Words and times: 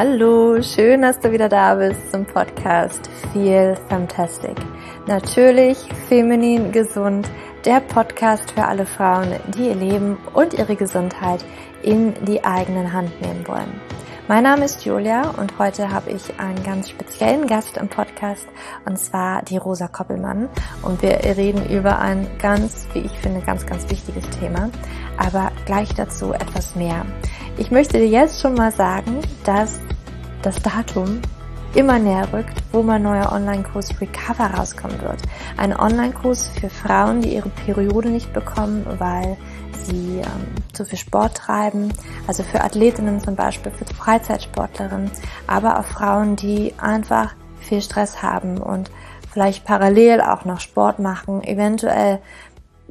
Hallo, 0.00 0.62
schön, 0.62 1.02
dass 1.02 1.18
du 1.18 1.32
wieder 1.32 1.48
da 1.48 1.74
bist 1.74 2.12
zum 2.12 2.24
Podcast 2.24 3.10
Feel 3.32 3.76
Fantastic. 3.88 4.54
Natürlich 5.08 5.76
feminin 6.08 6.70
gesund, 6.70 7.28
der 7.64 7.80
Podcast 7.80 8.48
für 8.52 8.64
alle 8.64 8.86
Frauen, 8.86 9.34
die 9.48 9.66
ihr 9.66 9.74
Leben 9.74 10.16
und 10.34 10.54
ihre 10.54 10.76
Gesundheit 10.76 11.44
in 11.82 12.14
die 12.26 12.44
eigenen 12.44 12.92
Hand 12.92 13.10
nehmen 13.20 13.44
wollen. 13.48 13.80
Mein 14.28 14.44
Name 14.44 14.66
ist 14.66 14.84
Julia 14.84 15.30
und 15.30 15.58
heute 15.58 15.90
habe 15.90 16.10
ich 16.10 16.38
einen 16.38 16.62
ganz 16.62 16.90
speziellen 16.90 17.48
Gast 17.48 17.76
im 17.76 17.88
Podcast 17.88 18.46
und 18.84 19.00
zwar 19.00 19.42
die 19.42 19.56
Rosa 19.56 19.88
Koppelmann 19.88 20.48
und 20.82 21.02
wir 21.02 21.18
reden 21.24 21.68
über 21.70 21.98
ein 21.98 22.24
ganz, 22.40 22.86
wie 22.92 23.00
ich 23.00 23.18
finde, 23.18 23.40
ganz, 23.40 23.66
ganz 23.66 23.90
wichtiges 23.90 24.30
Thema, 24.38 24.70
aber 25.16 25.50
gleich 25.66 25.92
dazu 25.94 26.32
etwas 26.32 26.76
mehr. 26.76 27.04
Ich 27.58 27.72
möchte 27.72 27.98
dir 27.98 28.06
jetzt 28.06 28.40
schon 28.40 28.54
mal 28.54 28.70
sagen, 28.70 29.20
dass 29.44 29.80
das 30.42 30.62
Datum 30.62 31.20
immer 31.74 31.98
näher 31.98 32.32
rückt, 32.32 32.62
wo 32.70 32.82
mein 32.84 33.02
neuer 33.02 33.32
Online-Kurs 33.32 34.00
Recover 34.00 34.54
rauskommen 34.54 35.00
wird. 35.02 35.20
Ein 35.56 35.76
Online-Kurs 35.76 36.50
für 36.60 36.70
Frauen, 36.70 37.20
die 37.20 37.34
ihre 37.34 37.48
Periode 37.48 38.10
nicht 38.10 38.32
bekommen, 38.32 38.86
weil 38.98 39.36
sie 39.72 40.20
ähm, 40.20 40.54
zu 40.72 40.84
viel 40.84 40.98
Sport 40.98 41.36
treiben, 41.36 41.92
also 42.28 42.44
für 42.44 42.62
Athletinnen 42.62 43.20
zum 43.20 43.34
Beispiel, 43.34 43.72
für 43.72 43.92
Freizeitsportlerinnen, 43.92 45.10
aber 45.48 45.80
auch 45.80 45.84
Frauen, 45.84 46.36
die 46.36 46.74
einfach 46.78 47.34
viel 47.58 47.82
Stress 47.82 48.22
haben 48.22 48.58
und 48.58 48.88
vielleicht 49.32 49.64
parallel 49.64 50.20
auch 50.20 50.44
noch 50.44 50.60
Sport 50.60 51.00
machen, 51.00 51.42
eventuell 51.42 52.20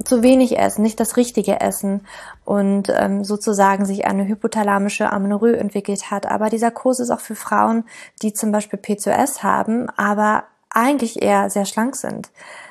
zu 0.04 0.22
wenig 0.22 0.58
essen, 0.58 0.82
nicht 0.82 1.00
das 1.00 1.16
richtige 1.16 1.60
Essen 1.60 2.02
und 2.48 2.88
ähm, 2.88 3.24
sozusagen 3.24 3.84
sich 3.84 4.06
eine 4.06 4.26
hypothalamische 4.26 5.12
Amenorrhoe 5.12 5.58
entwickelt 5.58 6.10
hat. 6.10 6.24
Aber 6.24 6.48
dieser 6.48 6.70
Kurs 6.70 6.98
ist 6.98 7.10
auch 7.10 7.20
für 7.20 7.34
Frauen, 7.34 7.84
die 8.22 8.32
zum 8.32 8.52
Beispiel 8.52 8.78
PCOS 8.78 9.42
haben, 9.42 9.90
aber 9.98 10.44
eigentlich 10.70 11.20
eher 11.22 11.50
sehr 11.50 11.66
schlank 11.66 11.94
sind 11.94 12.30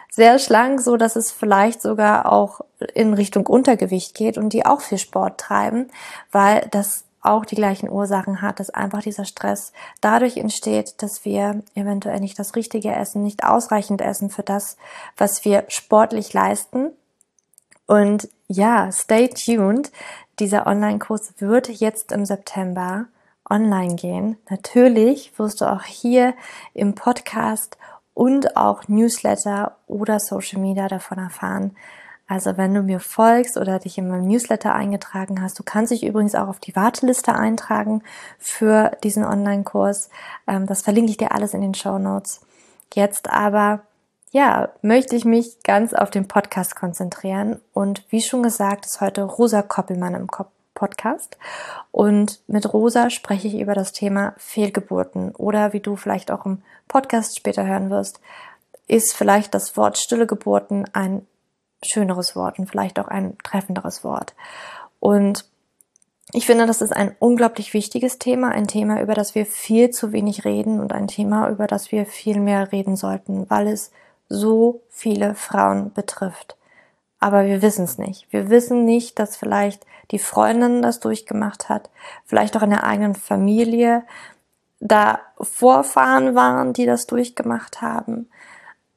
sehr 0.09 0.39
schlank, 0.39 0.81
so 0.81 0.98
dass 0.98 1.16
es 1.16 1.31
vielleicht 1.31 1.80
sogar 1.80 2.31
auch 2.31 2.61
in 2.95 3.14
Richtung 3.14 3.45
Untergewicht 3.45 4.16
geht 4.16 4.39
und 4.39 4.52
die 4.52 4.66
auch 4.66 4.81
viel 4.81 4.98
Sport 4.98 5.39
treiben, 5.39 5.92
weil 6.31 6.67
das 6.72 7.03
auch 7.22 7.45
die 7.45 7.53
gleichen 7.53 7.88
Ursachen 7.88 8.42
hat, 8.42 8.59
dass 8.59 8.72
einfach 8.72 9.03
dieser 9.03 9.25
Stress 9.25 9.73
dadurch 10.02 10.38
entsteht, 10.38 11.03
dass 11.03 11.23
wir 11.23 11.61
eventuell 11.75 12.20
nicht 12.20 12.39
das 12.39 12.55
Richtige 12.55 12.95
essen, 12.95 13.22
nicht 13.22 13.44
ausreichend 13.44 14.02
essen 14.02 14.31
für 14.31 14.42
das, 14.42 14.78
was 15.17 15.45
wir 15.45 15.66
sportlich 15.67 16.33
leisten. 16.33 16.89
Und 17.86 18.28
ja, 18.47 18.91
stay 18.91 19.29
tuned. 19.29 19.91
Dieser 20.39 20.67
Online-Kurs 20.67 21.33
wird 21.39 21.69
jetzt 21.69 22.11
im 22.11 22.25
September 22.25 23.05
online 23.49 23.95
gehen. 23.95 24.37
Natürlich 24.49 25.37
wirst 25.37 25.61
du 25.61 25.65
auch 25.65 25.83
hier 25.83 26.33
im 26.73 26.95
Podcast 26.95 27.77
und 28.13 28.57
auch 28.57 28.87
Newsletter 28.87 29.77
oder 29.87 30.19
Social 30.19 30.59
Media 30.61 30.87
davon 30.87 31.17
erfahren. 31.17 31.75
Also 32.27 32.57
wenn 32.57 32.73
du 32.73 32.81
mir 32.81 32.99
folgst 32.99 33.55
oder 33.57 33.79
dich 33.79 33.97
in 33.97 34.09
meinem 34.09 34.27
Newsletter 34.27 34.75
eingetragen 34.75 35.41
hast, 35.41 35.57
du 35.59 35.63
kannst 35.63 35.91
dich 35.91 36.05
übrigens 36.05 36.35
auch 36.35 36.49
auf 36.49 36.59
die 36.59 36.75
Warteliste 36.75 37.33
eintragen 37.33 38.03
für 38.37 38.91
diesen 39.03 39.23
Online-Kurs. 39.23 40.09
Ähm, 40.45 40.65
das 40.65 40.81
verlinke 40.81 41.11
ich 41.11 41.17
dir 41.17 41.31
alles 41.31 41.53
in 41.53 41.61
den 41.61 41.73
Show 41.73 41.97
Notes. 41.97 42.41
Jetzt 42.93 43.29
aber, 43.29 43.81
ja, 44.31 44.70
möchte 44.81 45.16
ich 45.16 45.25
mich 45.25 45.64
ganz 45.64 45.94
auf 45.94 46.09
den 46.09 46.28
Podcast 46.28 46.75
konzentrieren. 46.75 47.59
Und 47.73 48.03
wie 48.09 48.22
schon 48.22 48.44
gesagt, 48.44 48.86
ist 48.86 49.02
heute 49.02 49.23
Rosa 49.23 49.61
Koppelmann 49.61 50.16
im. 50.16 50.28
Podcast. 50.78 51.38
Und 51.92 52.39
mit 52.45 52.71
Rosa 52.71 53.10
spreche 53.10 53.48
ich 53.48 53.55
über 53.60 53.73
das 53.73 53.93
Thema 53.93 54.36
Fehlgeburten 54.37 55.32
oder 55.32 55.73
wie 55.73 55.80
du 55.80 55.95
vielleicht 55.95 56.30
auch 56.30 56.45
im 56.45 56.61
Podcast 56.87 57.36
später 57.36 57.66
hören 57.66 57.89
wirst, 57.89 58.21
ist 58.87 59.16
vielleicht 59.16 59.55
das 59.55 59.76
Wort 59.76 59.98
stille 59.98 60.27
Geburten 60.27 60.86
ein 60.93 61.26
schöneres 61.83 62.36
Wort 62.36 62.60
und 62.60 62.70
vielleicht 62.70 62.99
auch 62.99 63.08
ein 63.08 63.39
treffenderes 63.43 64.04
Wort. 64.04 64.36
Und 64.99 65.45
ich 66.32 66.45
finde, 66.45 66.67
das 66.67 66.82
ist 66.82 66.95
ein 66.95 67.16
unglaublich 67.17 67.73
wichtiges 67.73 68.20
Thema, 68.20 68.49
ein 68.49 68.67
Thema, 68.67 69.02
über 69.02 69.16
das 69.16 69.33
wir 69.33 69.48
viel 69.48 69.89
zu 69.89 70.11
wenig 70.11 70.45
reden 70.45 70.80
und 70.80 70.93
ein 70.93 71.08
Thema, 71.08 71.49
über 71.49 71.66
das 71.66 71.92
wir 71.92 72.05
viel 72.05 72.39
mehr 72.39 72.71
reden 72.71 72.95
sollten, 72.95 73.49
weil 73.49 73.67
es 73.67 73.92
so 74.30 74.82
viele 74.89 75.36
Frauen 75.36 75.93
betrifft. 75.93 76.58
Aber 77.20 77.45
wir 77.45 77.61
wissen 77.61 77.86
es 77.86 77.98
nicht. 77.98 78.27
Wir 78.32 78.49
wissen 78.49 78.86
nicht, 78.86 79.17
dass 79.20 79.36
vielleicht 79.36 79.86
die 80.11 80.20
Freundin 80.20 80.82
das 80.82 80.99
durchgemacht 80.99 81.70
hat, 81.70 81.89
vielleicht 82.26 82.55
auch 82.55 82.61
in 82.61 82.70
der 82.70 82.83
eigenen 82.83 83.16
Familie 83.16 84.04
da 84.80 85.20
Vorfahren 85.42 86.36
waren, 86.36 86.73
die 86.73 86.86
das 86.86 87.08
durchgemacht 87.08 87.82
haben 87.82 88.30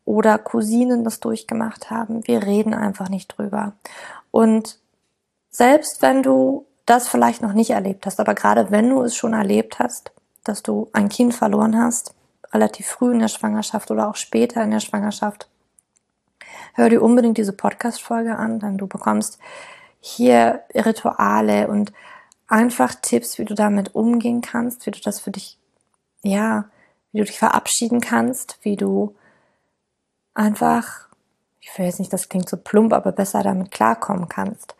oder 0.05 0.39
Cousinen 0.39 1.05
das 1.05 1.21
durchgemacht 1.21 1.91
haben. 1.91 2.27
Wir 2.27 2.43
reden 2.43 2.75
einfach 2.75 3.09
nicht 3.09 3.29
drüber. 3.29 3.73
Und 4.31 4.79
selbst 5.51 6.03
wenn 6.03 6.23
du 6.23 6.67
das 6.87 7.09
vielleicht 7.09 7.43
noch 7.43 7.53
nicht 7.53 7.71
erlebt 7.71 8.07
hast, 8.07 8.21
aber 8.21 8.35
gerade 8.35 8.71
wenn 8.71 8.91
du 8.91 9.03
es 9.03 9.17
schon 9.17 9.33
erlebt 9.33 9.79
hast, 9.79 10.13
dass 10.45 10.63
du 10.63 10.89
ein 10.93 11.09
Kind 11.09 11.35
verloren 11.35 11.81
hast, 11.81 12.15
relativ 12.53 12.87
früh 12.87 13.13
in 13.13 13.21
der 13.21 13.29
Schwangerschaft 13.29 13.91
oder 13.91 14.09
auch 14.09 14.17
später 14.17 14.63
in 14.63 14.71
der 14.71 14.81
Schwangerschaft, 14.81 15.49
hör 16.75 16.89
dir 16.89 17.03
unbedingt 17.03 17.39
diese 17.39 17.53
Podcast-Folge 17.53 18.37
an, 18.37 18.59
denn 18.59 18.79
du 18.79 18.87
bekommst 18.87 19.39
hier 20.01 20.63
Rituale 20.75 21.69
und 21.69 21.93
einfach 22.49 22.95
Tipps, 22.95 23.39
wie 23.39 23.45
du 23.45 23.55
damit 23.55 23.95
umgehen 23.95 24.41
kannst, 24.41 24.87
wie 24.87 24.91
du 24.91 25.01
das 25.01 25.21
für 25.21 25.31
dich, 25.31 25.59
ja, 26.23 26.65
wie 27.13 27.19
du 27.19 27.25
dich 27.25 27.39
verabschieden 27.39 28.01
kannst, 28.01 28.59
wie 28.63 28.77
du 28.77 29.15
einfach, 30.35 31.09
ich 31.61 31.71
jetzt 31.77 31.99
nicht, 31.99 32.13
das 32.13 32.29
klingt 32.29 32.49
so 32.49 32.57
plump, 32.57 32.93
aber 32.93 33.13
besser 33.13 33.43
damit 33.43 33.71
klarkommen 33.71 34.29
kannst. 34.29 34.75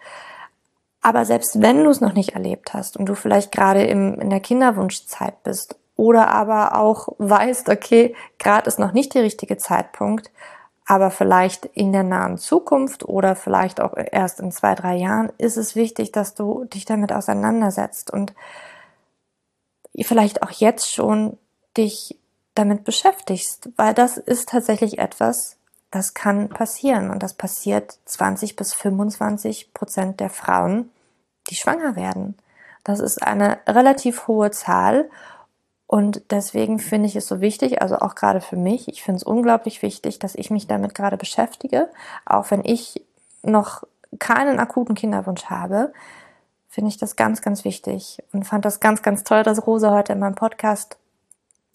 Aber 1.03 1.25
selbst 1.25 1.63
wenn 1.63 1.85
du 1.85 1.91
es 1.91 2.01
noch 2.01 2.13
nicht 2.13 2.31
erlebt 2.31 2.75
hast 2.75 2.97
und 2.97 3.07
du 3.07 3.15
vielleicht 3.15 3.53
gerade 3.53 3.85
im, 3.85 4.21
in 4.21 4.31
der 4.31 4.41
Kinderwunschzeit 4.41 5.43
bist 5.43 5.77
oder 6.01 6.29
aber 6.29 6.79
auch 6.79 7.09
weißt, 7.19 7.69
okay, 7.69 8.15
gerade 8.39 8.67
ist 8.67 8.79
noch 8.79 8.95
nicht 8.95 9.13
der 9.13 9.23
richtige 9.23 9.59
Zeitpunkt, 9.59 10.31
aber 10.87 11.11
vielleicht 11.11 11.67
in 11.67 11.93
der 11.93 12.05
nahen 12.05 12.39
Zukunft 12.39 13.05
oder 13.05 13.37
vielleicht 13.37 13.83
auch 13.83 13.93
erst 13.95 14.41
in 14.41 14.51
zwei, 14.51 14.75
drei 14.75 14.97
Jahren 14.97 15.31
ist 15.37 15.59
es 15.59 15.77
wichtig, 15.77 16.11
dass 16.11 16.35
du 16.35 16.65
dich 16.65 16.87
damit 16.87 17.13
auseinandersetzt 17.13 18.11
und 18.11 18.33
vielleicht 20.01 20.43
auch 20.43 20.51
jetzt 20.51 20.91
schon 20.91 21.37
dich 21.77 22.19
damit 22.55 22.85
beschäftigst, 22.85 23.69
weil 23.77 23.93
das 23.93 24.17
ist 24.17 24.49
tatsächlich 24.49 24.99
etwas, 24.99 25.59
das 25.91 26.15
kann 26.15 26.49
passieren 26.49 27.11
und 27.11 27.23
das 27.23 27.35
passiert 27.35 27.99
20 28.07 28.57
bis 28.57 28.73
25 28.73 29.75
Prozent 29.75 30.19
der 30.19 30.31
Frauen, 30.31 30.91
die 31.51 31.57
schwanger 31.57 31.95
werden. 31.95 32.39
Das 32.85 33.01
ist 33.01 33.23
eine 33.23 33.59
relativ 33.67 34.29
hohe 34.29 34.51
Zahl 34.51 35.11
und 35.91 36.23
deswegen 36.31 36.79
finde 36.79 37.09
ich 37.09 37.17
es 37.17 37.27
so 37.27 37.41
wichtig, 37.41 37.83
also 37.83 37.97
auch 37.97 38.15
gerade 38.15 38.41
für 38.41 38.55
mich, 38.55 38.87
ich 38.87 39.03
finde 39.03 39.17
es 39.17 39.25
unglaublich 39.25 39.83
wichtig, 39.83 40.21
dass 40.21 40.37
ich 40.37 40.49
mich 40.49 40.69
damit 40.69 40.95
gerade 40.95 41.17
beschäftige, 41.17 41.89
auch 42.25 42.53
wenn 42.53 42.65
ich 42.65 43.05
noch 43.43 43.83
keinen 44.21 44.61
akuten 44.61 44.95
Kinderwunsch 44.95 45.47
habe, 45.47 45.93
finde 46.69 46.91
ich 46.91 46.97
das 46.97 47.17
ganz, 47.17 47.43
ganz 47.43 47.65
wichtig 47.65 48.23
und 48.31 48.45
fand 48.45 48.65
das 48.65 48.79
ganz, 48.79 49.03
ganz 49.03 49.25
toll, 49.25 49.43
dass 49.43 49.67
Rosa 49.67 49.91
heute 49.91 50.13
in 50.13 50.21
meinem 50.21 50.37
Podcast 50.37 50.97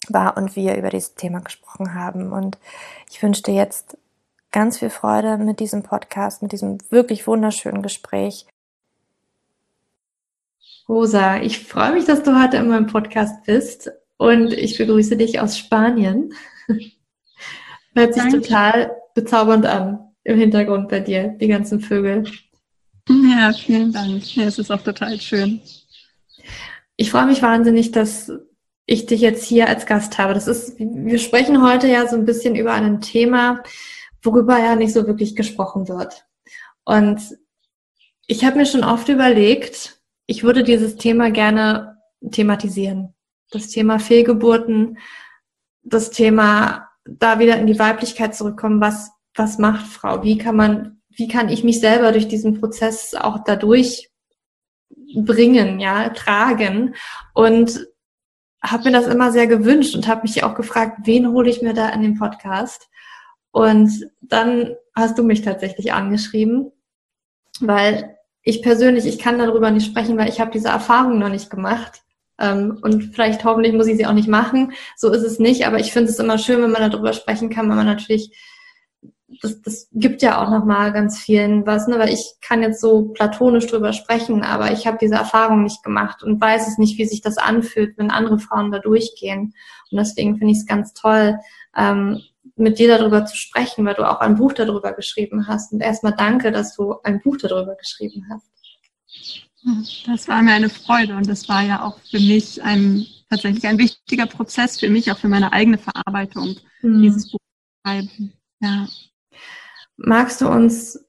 war 0.08 0.38
und 0.38 0.56
wir 0.56 0.78
über 0.78 0.92
dieses 0.92 1.16
Thema 1.16 1.42
gesprochen 1.42 1.94
haben. 1.94 2.32
Und 2.32 2.58
ich 3.12 3.22
wünsche 3.22 3.44
dir 3.44 3.56
jetzt 3.56 3.98
ganz 4.50 4.78
viel 4.78 4.92
Freude 4.92 5.38
mit 5.38 5.60
diesem 5.60 5.84
Podcast, 5.84 6.42
mit 6.42 6.54
diesem 6.54 6.78
wirklich 6.90 7.28
wunderschönen 7.28 7.82
Gespräch. 7.82 8.46
Rosa, 10.88 11.36
ich 11.36 11.68
freue 11.68 11.92
mich, 11.92 12.06
dass 12.06 12.24
du 12.24 12.42
heute 12.42 12.56
in 12.56 12.70
meinem 12.70 12.88
Podcast 12.88 13.44
bist 13.44 13.92
und 14.18 14.54
ich 14.54 14.78
begrüße 14.78 15.18
dich 15.18 15.40
aus 15.40 15.58
Spanien. 15.58 16.34
Hört 17.96 18.14
sich 18.14 18.24
Danke. 18.24 18.42
total 18.42 18.92
bezaubernd 19.14 19.66
an 19.66 20.12
im 20.24 20.38
Hintergrund 20.38 20.90
bei 20.90 21.00
dir, 21.00 21.30
die 21.40 21.48
ganzen 21.48 21.80
Vögel. 21.80 22.26
Ja, 23.08 23.54
vielen 23.54 23.94
Dank. 23.94 24.36
Ja, 24.36 24.46
es 24.46 24.58
ist 24.58 24.72
auch 24.72 24.82
total 24.82 25.20
schön. 25.22 25.62
Ich 26.98 27.12
freue 27.12 27.28
mich 27.28 27.42
wahnsinnig, 27.42 27.92
dass 27.92 28.32
ich 28.86 29.06
dich 29.06 29.22
jetzt 29.22 29.46
hier 29.46 29.68
als 29.68 29.86
Gast 29.86 30.18
habe. 30.18 30.34
Das 30.34 30.48
ist, 30.48 30.80
wir 30.80 31.20
sprechen 31.20 31.64
heute 31.64 31.88
ja 31.88 32.08
so 32.08 32.16
ein 32.16 32.26
bisschen 32.26 32.56
über 32.56 32.74
ein 32.74 33.02
Thema, 33.02 33.64
worüber 34.24 34.58
ja 34.58 34.76
nicht 34.76 34.94
so 34.94 35.08
wirklich 35.08 35.36
gesprochen 35.36 35.88
wird. 35.88 36.26
Und 36.84 37.22
ich 38.28 38.44
habe 38.44 38.58
mir 38.58 38.66
schon 38.66 38.84
oft 38.84 39.10
überlegt, 39.10 40.00
ich 40.26 40.44
würde 40.44 40.64
dieses 40.64 40.96
Thema 40.96 41.30
gerne 41.32 41.98
thematisieren 42.32 43.15
das 43.52 43.68
Thema 43.68 44.00
Fehlgeburten, 44.00 44.98
das 45.84 46.12
Thema 46.12 46.90
da 47.06 47.40
wieder 47.40 47.58
in 47.58 47.68
die 47.68 47.80
Weiblichkeit 47.80 48.36
zurückkommen, 48.36 48.82
was, 48.82 49.12
was 49.36 49.58
macht 49.60 49.86
Frau? 49.88 50.24
Wie 50.24 50.38
kann 50.38 50.56
man, 50.56 51.02
wie 51.10 51.28
kann 51.28 51.50
ich 51.50 51.64
mich 51.64 51.80
selber 51.80 52.12
durch 52.12 52.28
diesen 52.28 52.60
Prozess 52.60 53.14
auch 53.14 53.44
dadurch 53.46 54.10
bringen, 55.16 55.80
ja, 55.80 56.10
tragen 56.10 56.96
und 57.34 57.88
habe 58.64 58.86
mir 58.86 58.92
das 58.92 59.08
immer 59.08 59.32
sehr 59.32 59.48
gewünscht 59.48 59.96
und 59.96 60.08
habe 60.08 60.24
mich 60.24 60.44
auch 60.44 60.56
gefragt, 60.56 61.00
wen 61.04 61.32
hole 61.32 61.50
ich 61.50 61.62
mir 61.62 61.74
da 61.74 61.90
in 61.90 62.02
den 62.02 62.18
Podcast? 62.18 62.90
Und 63.52 64.10
dann 64.22 64.76
hast 64.96 65.18
du 65.18 65.24
mich 65.24 65.42
tatsächlich 65.42 65.94
angeschrieben, 65.94 66.72
weil 67.60 68.18
ich 68.42 68.62
persönlich, 68.62 69.06
ich 69.06 69.20
kann 69.20 69.40
darüber 69.40 69.72
nicht 69.72 69.86
sprechen, 69.86 70.18
weil 70.18 70.30
ich 70.30 70.40
habe 70.40 70.52
diese 70.52 70.70
Erfahrung 70.70 71.20
noch 71.20 71.30
nicht 71.30 71.50
gemacht. 71.50 72.04
Ähm, 72.40 72.80
und 72.82 73.14
vielleicht 73.14 73.44
hoffentlich 73.44 73.74
muss 73.74 73.88
ich 73.88 73.98
sie 73.98 74.06
auch 74.06 74.14
nicht 74.14 74.28
machen. 74.28 74.74
So 74.96 75.12
ist 75.12 75.24
es 75.24 75.40
nicht, 75.40 75.66
aber 75.66 75.80
ich 75.80 75.92
finde 75.92 76.10
es 76.10 76.20
immer 76.20 76.38
schön, 76.38 76.62
wenn 76.62 76.72
man 76.72 76.90
darüber 76.90 77.14
sprechen 77.14 77.50
kann, 77.50 77.70
weil 77.70 77.78
man 77.78 77.86
natürlich 77.86 78.32
das, 79.42 79.62
das 79.62 79.88
gibt 79.92 80.22
ja 80.22 80.42
auch 80.42 80.50
nochmal 80.50 80.94
ganz 80.94 81.20
vielen 81.20 81.66
was, 81.66 81.88
ne? 81.88 82.00
weil 82.00 82.10
ich 82.10 82.36
kann 82.42 82.62
jetzt 82.62 82.80
so 82.80 83.10
platonisch 83.10 83.68
drüber 83.68 83.94
sprechen, 83.94 84.44
aber 84.44 84.72
ich 84.72 84.88
habe 84.88 84.98
diese 85.00 85.16
Erfahrung 85.16 85.64
nicht 85.64 85.84
gemacht 85.84 86.24
und 86.24 86.40
weiß 86.40 86.68
es 86.68 86.78
nicht, 86.78 86.98
wie 86.98 87.06
sich 87.06 87.22
das 87.22 87.38
anfühlt, 87.38 87.98
wenn 87.98 88.12
andere 88.12 88.40
Frauen 88.40 88.72
da 88.72 88.80
durchgehen. 88.80 89.54
Und 89.92 89.98
deswegen 89.98 90.38
finde 90.38 90.54
ich 90.54 90.60
es 90.60 90.66
ganz 90.66 90.94
toll, 90.94 91.38
ähm, 91.76 92.22
mit 92.56 92.80
dir 92.80 92.88
darüber 92.88 93.26
zu 93.26 93.36
sprechen, 93.36 93.86
weil 93.86 93.96
du 93.96 94.10
auch 94.10 94.20
ein 94.22 94.36
Buch 94.36 94.54
darüber 94.54 94.94
geschrieben 94.94 95.48
hast. 95.48 95.74
Und 95.74 95.82
erstmal 95.82 96.16
danke, 96.16 96.52
dass 96.52 96.76
du 96.76 96.96
ein 97.04 97.22
Buch 97.22 97.38
darüber 97.38 97.76
geschrieben 97.76 98.28
hast. 98.32 98.50
Das 100.06 100.28
war 100.28 100.44
mir 100.44 100.54
eine 100.54 100.70
Freude 100.70 101.16
und 101.16 101.28
das 101.28 101.50
war 101.50 101.64
ja 101.64 101.84
auch 101.84 102.00
für 102.12 102.20
mich 102.20 102.62
ein 102.62 103.08
tatsächlich 103.30 103.66
ein 103.66 103.80
wichtiger 103.80 104.28
Prozess 104.28 104.80
für 104.80 104.90
mich, 104.90 105.12
auch 105.12 105.18
für 105.18 105.28
meine 105.28 105.52
eigene 105.52 105.80
Verarbeitung, 105.80 106.56
mhm. 106.82 107.02
dieses 107.02 107.32
Buch 107.32 107.40
zu 107.40 107.90
schreiben. 107.90 108.34
Ja. 108.60 108.88
Magst 109.98 110.42
du 110.42 110.48
uns 110.48 111.00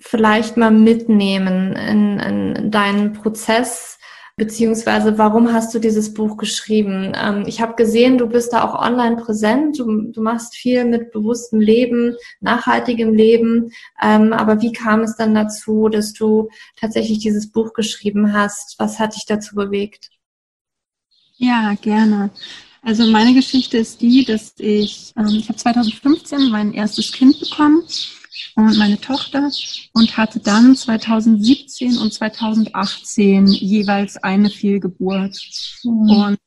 vielleicht 0.00 0.56
mal 0.56 0.72
mitnehmen 0.72 1.76
in, 1.76 2.18
in 2.18 2.70
deinen 2.70 3.12
Prozess, 3.12 3.98
beziehungsweise 4.40 5.18
warum 5.18 5.52
hast 5.52 5.74
du 5.74 5.78
dieses 5.78 6.14
Buch 6.14 6.38
geschrieben? 6.38 7.12
Ähm, 7.14 7.44
ich 7.46 7.60
habe 7.60 7.74
gesehen, 7.74 8.16
du 8.16 8.26
bist 8.26 8.54
da 8.54 8.64
auch 8.64 8.74
online 8.74 9.16
präsent, 9.16 9.78
du, 9.78 10.10
du 10.10 10.22
machst 10.22 10.56
viel 10.56 10.86
mit 10.86 11.12
bewusstem 11.12 11.60
Leben, 11.60 12.16
nachhaltigem 12.40 13.12
Leben, 13.12 13.70
ähm, 14.02 14.32
aber 14.32 14.62
wie 14.62 14.72
kam 14.72 15.00
es 15.00 15.14
dann 15.14 15.34
dazu, 15.34 15.90
dass 15.90 16.14
du 16.14 16.48
tatsächlich 16.80 17.18
dieses 17.18 17.52
Buch 17.52 17.74
geschrieben 17.74 18.32
hast? 18.32 18.76
Was 18.78 18.98
hat 18.98 19.14
dich 19.14 19.26
dazu 19.26 19.54
bewegt? 19.56 20.08
Ja, 21.36 21.74
gerne. 21.74 22.30
Also 22.80 23.06
meine 23.08 23.34
Geschichte 23.34 23.76
ist 23.76 24.00
die, 24.00 24.24
dass 24.24 24.54
ich, 24.56 25.12
ähm, 25.18 25.36
ich 25.38 25.50
habe 25.50 25.58
2015 25.58 26.48
mein 26.48 26.72
erstes 26.72 27.12
Kind 27.12 27.38
bekommen 27.40 27.82
und 28.54 28.78
meine 28.78 29.00
Tochter 29.00 29.50
und 29.92 30.16
hatte 30.16 30.40
dann 30.40 30.76
2017 30.76 31.98
und 31.98 32.12
2018 32.12 33.46
jeweils 33.48 34.16
eine 34.16 34.50
Fehlgeburt. 34.50 35.36
Mhm. 35.84 36.10
Und 36.10 36.38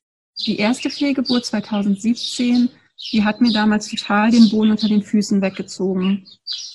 die 0.46 0.58
erste 0.58 0.90
Fehlgeburt 0.90 1.46
2017, 1.46 2.70
die 3.12 3.24
hat 3.24 3.42
mir 3.42 3.52
damals 3.52 3.88
total 3.88 4.32
den 4.32 4.50
Boden 4.50 4.72
unter 4.72 4.88
den 4.88 5.04
Füßen 5.04 5.42
weggezogen. 5.42 6.26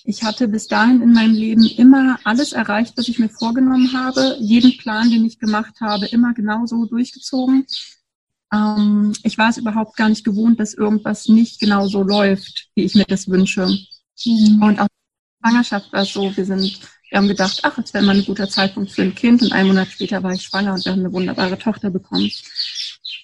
Ich 0.05 0.22
hatte 0.22 0.49
bis 0.49 0.69
dahin 0.69 1.02
in 1.02 1.12
meinem 1.12 1.34
Leben 1.34 1.64
immer 1.64 2.19
alles 2.25 2.52
erreicht, 2.52 2.94
was 2.96 3.08
ich 3.08 3.19
mir 3.19 3.28
vorgenommen 3.28 3.93
habe, 3.93 4.37
jeden 4.40 4.76
Plan, 4.76 5.10
den 5.10 5.25
ich 5.25 5.38
gemacht 5.38 5.81
habe, 5.81 6.06
immer 6.06 6.34
genauso 6.34 6.87
durchgezogen. 6.87 7.66
Ähm, 8.52 9.12
ich 9.22 9.37
war 9.38 9.50
es 9.50 9.58
überhaupt 9.58 9.96
gar 9.96 10.08
nicht 10.08 10.25
gewohnt, 10.25 10.60
dass 10.60 10.75
irgendwas 10.75 11.28
nicht 11.28 11.60
genau 11.60 11.87
so 11.87 12.02
läuft, 12.02 12.69
wie 12.75 12.84
ich 12.84 12.94
mir 12.94 13.05
das 13.05 13.28
wünsche. 13.28 13.66
Mhm. 14.25 14.62
Und 14.62 14.81
auch 14.81 14.88
Schwangerschaft 15.48 15.92
war 15.92 16.04
so, 16.04 16.36
wir 16.36 16.44
sind, 16.44 16.80
wir 17.10 17.18
haben 17.18 17.28
gedacht, 17.28 17.60
ach, 17.62 17.78
jetzt 17.78 17.94
wäre 17.94 18.04
mal 18.04 18.16
ein 18.16 18.24
guter 18.24 18.48
Zeitpunkt 18.48 18.90
für 18.90 19.02
ein 19.02 19.14
Kind 19.14 19.42
und 19.42 19.52
einen 19.52 19.68
Monat 19.68 19.88
später 19.88 20.22
war 20.22 20.32
ich 20.32 20.42
schwanger 20.42 20.74
und 20.74 20.84
wir 20.84 20.92
haben 20.92 21.00
eine 21.00 21.12
wunderbare 21.12 21.58
Tochter 21.58 21.90
bekommen. 21.90 22.30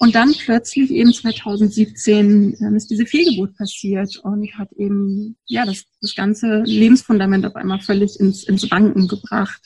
Und 0.01 0.15
dann 0.15 0.35
plötzlich 0.35 0.91
eben 0.91 1.13
2017 1.13 2.57
ähm, 2.61 2.77
ist 2.77 2.91
diese 2.91 3.07
Fehlgeburt 3.07 3.57
passiert 3.57 4.17
und 4.19 4.51
hat 4.59 4.73
eben 4.73 5.37
ja 5.47 5.65
das, 5.65 5.85
das 6.01 6.15
ganze 6.15 6.63
Lebensfundament 6.65 7.47
auf 7.47 7.55
einmal 7.55 7.81
völlig 7.81 8.19
ins, 8.19 8.45
ins 8.45 8.71
Wanken 8.71 9.07
gebracht. 9.07 9.61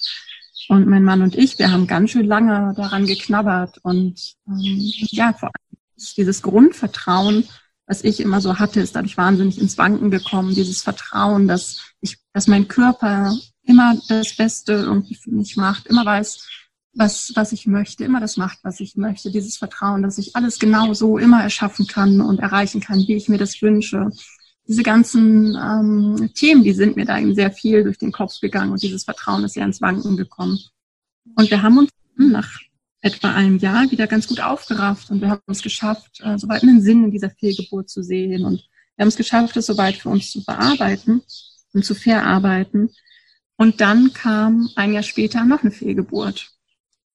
Und 0.69 0.87
mein 0.87 1.05
Mann 1.05 1.23
und 1.23 1.35
ich, 1.35 1.59
wir 1.59 1.73
haben 1.73 1.87
ganz 1.87 2.11
schön 2.11 2.27
lange 2.27 2.75
daran 2.77 3.07
geknabbert 3.07 3.79
und 3.83 4.35
ähm, 4.47 4.93
ja, 5.11 5.33
vor 5.33 5.49
allem 5.49 5.79
dieses 6.17 6.43
Grundvertrauen, 6.43 7.49
was 7.89 8.05
ich 8.05 8.21
immer 8.21 8.41
so 8.41 8.59
hatte, 8.59 8.81
ist 8.81 8.95
dadurch 8.95 9.17
wahnsinnig 9.17 9.59
ins 9.59 9.79
Wanken 9.79 10.11
gekommen. 10.11 10.55
Dieses 10.55 10.83
Vertrauen, 10.83 11.49
dass 11.49 11.81
ich, 12.03 12.19
dass 12.35 12.47
mein 12.47 12.69
Körper 12.69 13.35
immer 13.63 13.97
das 14.09 14.37
Beste 14.37 14.75
irgendwie 14.75 15.15
für 15.15 15.31
mich 15.31 15.57
macht, 15.57 15.87
immer 15.87 16.05
weiß, 16.05 16.47
was, 16.95 17.33
was 17.35 17.53
ich 17.53 17.67
möchte, 17.67 18.05
immer 18.05 18.21
das 18.21 18.37
macht, 18.37 18.59
was 18.63 18.81
ich 18.81 18.97
möchte. 18.97 19.31
Dieses 19.31 19.57
Vertrauen, 19.57 20.03
dass 20.03 20.19
ich 20.19 20.37
alles 20.37 20.59
genau 20.59 20.93
so 20.93 21.17
immer 21.17 21.43
erschaffen 21.43 21.87
kann 21.87 22.21
und 22.21 22.41
erreichen 22.41 22.81
kann, 22.81 22.99
wie 23.07 23.15
ich 23.15 23.29
mir 23.29 23.39
das 23.39 23.61
wünsche. 23.63 24.11
Diese 24.67 24.83
ganzen 24.83 25.57
ähm, 25.57 26.31
Themen, 26.35 26.65
die 26.65 26.75
sind 26.75 26.97
mir 26.97 27.07
da 27.07 27.19
eben 27.19 27.35
sehr 27.35 27.51
viel 27.51 27.85
durch 27.85 27.97
den 27.97 28.13
Kopf 28.13 28.39
gegangen 28.41 28.73
und 28.73 28.83
dieses 28.83 29.05
Vertrauen 29.05 29.45
ist 29.45 29.57
ja 29.57 29.65
ins 29.65 29.81
Wanken 29.81 30.19
gekommen. 30.19 30.59
Und 31.37 31.51
wir 31.51 31.63
haben 31.63 31.79
uns 31.79 31.91
nach 32.17 32.51
etwa 33.01 33.33
einem 33.33 33.59
Jahr 33.59 33.91
wieder 33.91 34.07
ganz 34.07 34.27
gut 34.27 34.41
aufgerafft 34.41 35.11
und 35.11 35.21
wir 35.21 35.31
haben 35.31 35.43
es 35.47 35.63
geschafft, 35.63 36.21
äh, 36.23 36.39
soweit 36.39 36.63
einen 36.63 36.83
Sinn 36.83 37.05
in 37.05 37.11
dieser 37.11 37.31
Fehlgeburt 37.31 37.89
zu 37.89 38.03
sehen 38.03 38.45
und 38.45 38.69
wir 38.97 39.05
haben 39.05 39.09
es 39.09 39.17
geschafft, 39.17 39.57
es 39.57 39.67
soweit 39.67 39.95
für 39.97 40.09
uns 40.09 40.33
zu 40.33 40.45
bearbeiten 40.45 41.23
und 41.73 41.85
zu 41.85 41.95
verarbeiten. 41.95 42.91
Und 43.57 43.81
dann 43.81 44.13
kam 44.13 44.71
ein 44.75 44.93
Jahr 44.93 45.05
später 45.05 45.45
noch 45.45 45.63
eine 45.63 45.71
Fehlgeburt. 45.71 46.51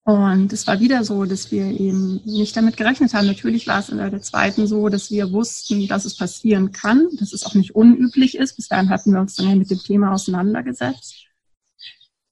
Und 0.06 0.52
es 0.52 0.66
war 0.68 0.80
wieder 0.80 1.04
so, 1.04 1.26
dass 1.26 1.52
wir 1.52 1.66
eben 1.66 2.22
nicht 2.26 2.56
damit 2.56 2.78
gerechnet 2.78 3.14
haben. 3.14 3.28
Natürlich 3.28 3.68
war 3.68 3.80
es 3.80 3.90
in 3.90 3.98
der 3.98 4.22
zweiten 4.22 4.68
so, 4.68 4.90
dass 4.90 5.12
wir 5.12 5.32
wussten, 5.32 5.88
dass 5.88 6.06
es 6.06 6.16
passieren 6.18 6.72
kann, 6.72 7.08
dass 7.20 7.34
es 7.34 7.46
auch 7.46 7.54
nicht 7.54 7.76
unüblich 7.76 8.36
ist. 8.36 8.56
Bis 8.58 8.68
dahin 8.68 8.90
hatten 8.90 9.14
wir 9.14 9.22
uns 9.22 9.36
dann 9.36 9.50
ja 9.50 9.56
mit 9.56 9.70
dem 9.70 9.80
Thema 9.80 10.14
auseinandergesetzt. 10.14 11.28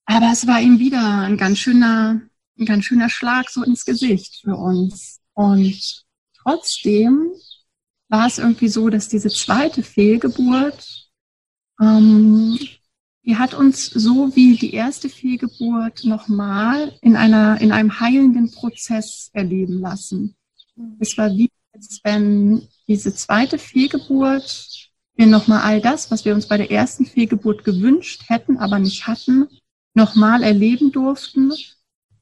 Aber 0.05 0.29
es 0.31 0.47
war 0.47 0.61
eben 0.61 0.79
wieder 0.79 1.19
ein 1.19 1.37
ganz 1.37 1.59
schöner 1.59 2.21
ein 2.59 2.65
ganz 2.65 2.85
schöner 2.85 3.09
Schlag 3.09 3.49
so 3.49 3.63
ins 3.63 3.85
Gesicht 3.85 4.41
für 4.43 4.55
uns. 4.55 5.19
Und 5.33 6.03
trotzdem 6.37 7.31
war 8.09 8.27
es 8.27 8.37
irgendwie 8.37 8.67
so, 8.67 8.89
dass 8.89 9.07
diese 9.07 9.29
zweite 9.29 9.83
Fehlgeburt, 9.83 11.09
ähm, 11.79 12.59
die 13.23 13.37
hat 13.37 13.53
uns 13.53 13.85
so 13.85 14.35
wie 14.35 14.57
die 14.57 14.73
erste 14.73 15.07
Fehlgeburt 15.07 16.03
nochmal 16.03 16.97
in 17.01 17.15
einer, 17.15 17.61
in 17.61 17.71
einem 17.71 17.99
heilenden 17.99 18.51
Prozess 18.51 19.29
erleben 19.33 19.79
lassen. 19.79 20.35
Es 20.99 21.17
war 21.17 21.29
wie, 21.31 21.49
als 21.73 21.99
wenn 22.03 22.67
diese 22.87 23.13
zweite 23.13 23.57
Fehlgeburt 23.57 24.89
wir 25.15 25.27
nochmal 25.27 25.61
all 25.61 25.81
das, 25.81 26.09
was 26.09 26.25
wir 26.25 26.33
uns 26.33 26.47
bei 26.47 26.57
der 26.57 26.71
ersten 26.71 27.05
Fehlgeburt 27.05 27.63
gewünscht 27.63 28.23
hätten, 28.27 28.57
aber 28.57 28.79
nicht 28.79 29.07
hatten, 29.07 29.47
nochmal 29.93 30.41
erleben 30.41 30.91
durften 30.91 31.51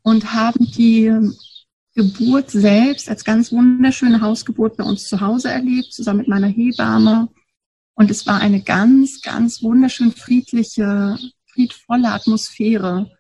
und 0.03 0.33
haben 0.33 0.65
die 0.71 1.11
Geburt 1.95 2.51
selbst 2.51 3.09
als 3.09 3.25
ganz 3.25 3.51
wunderschöne 3.51 4.21
Hausgeburt 4.21 4.77
bei 4.77 4.83
uns 4.83 5.07
zu 5.07 5.19
Hause 5.19 5.49
erlebt, 5.49 5.93
zusammen 5.93 6.19
mit 6.19 6.27
meiner 6.27 6.47
Hebamme. 6.47 7.29
Und 7.95 8.09
es 8.09 8.25
war 8.25 8.39
eine 8.39 8.61
ganz, 8.61 9.21
ganz 9.21 9.61
wunderschön 9.61 10.13
friedliche, 10.13 11.17
friedvolle 11.47 12.09
Atmosphäre, 12.09 13.11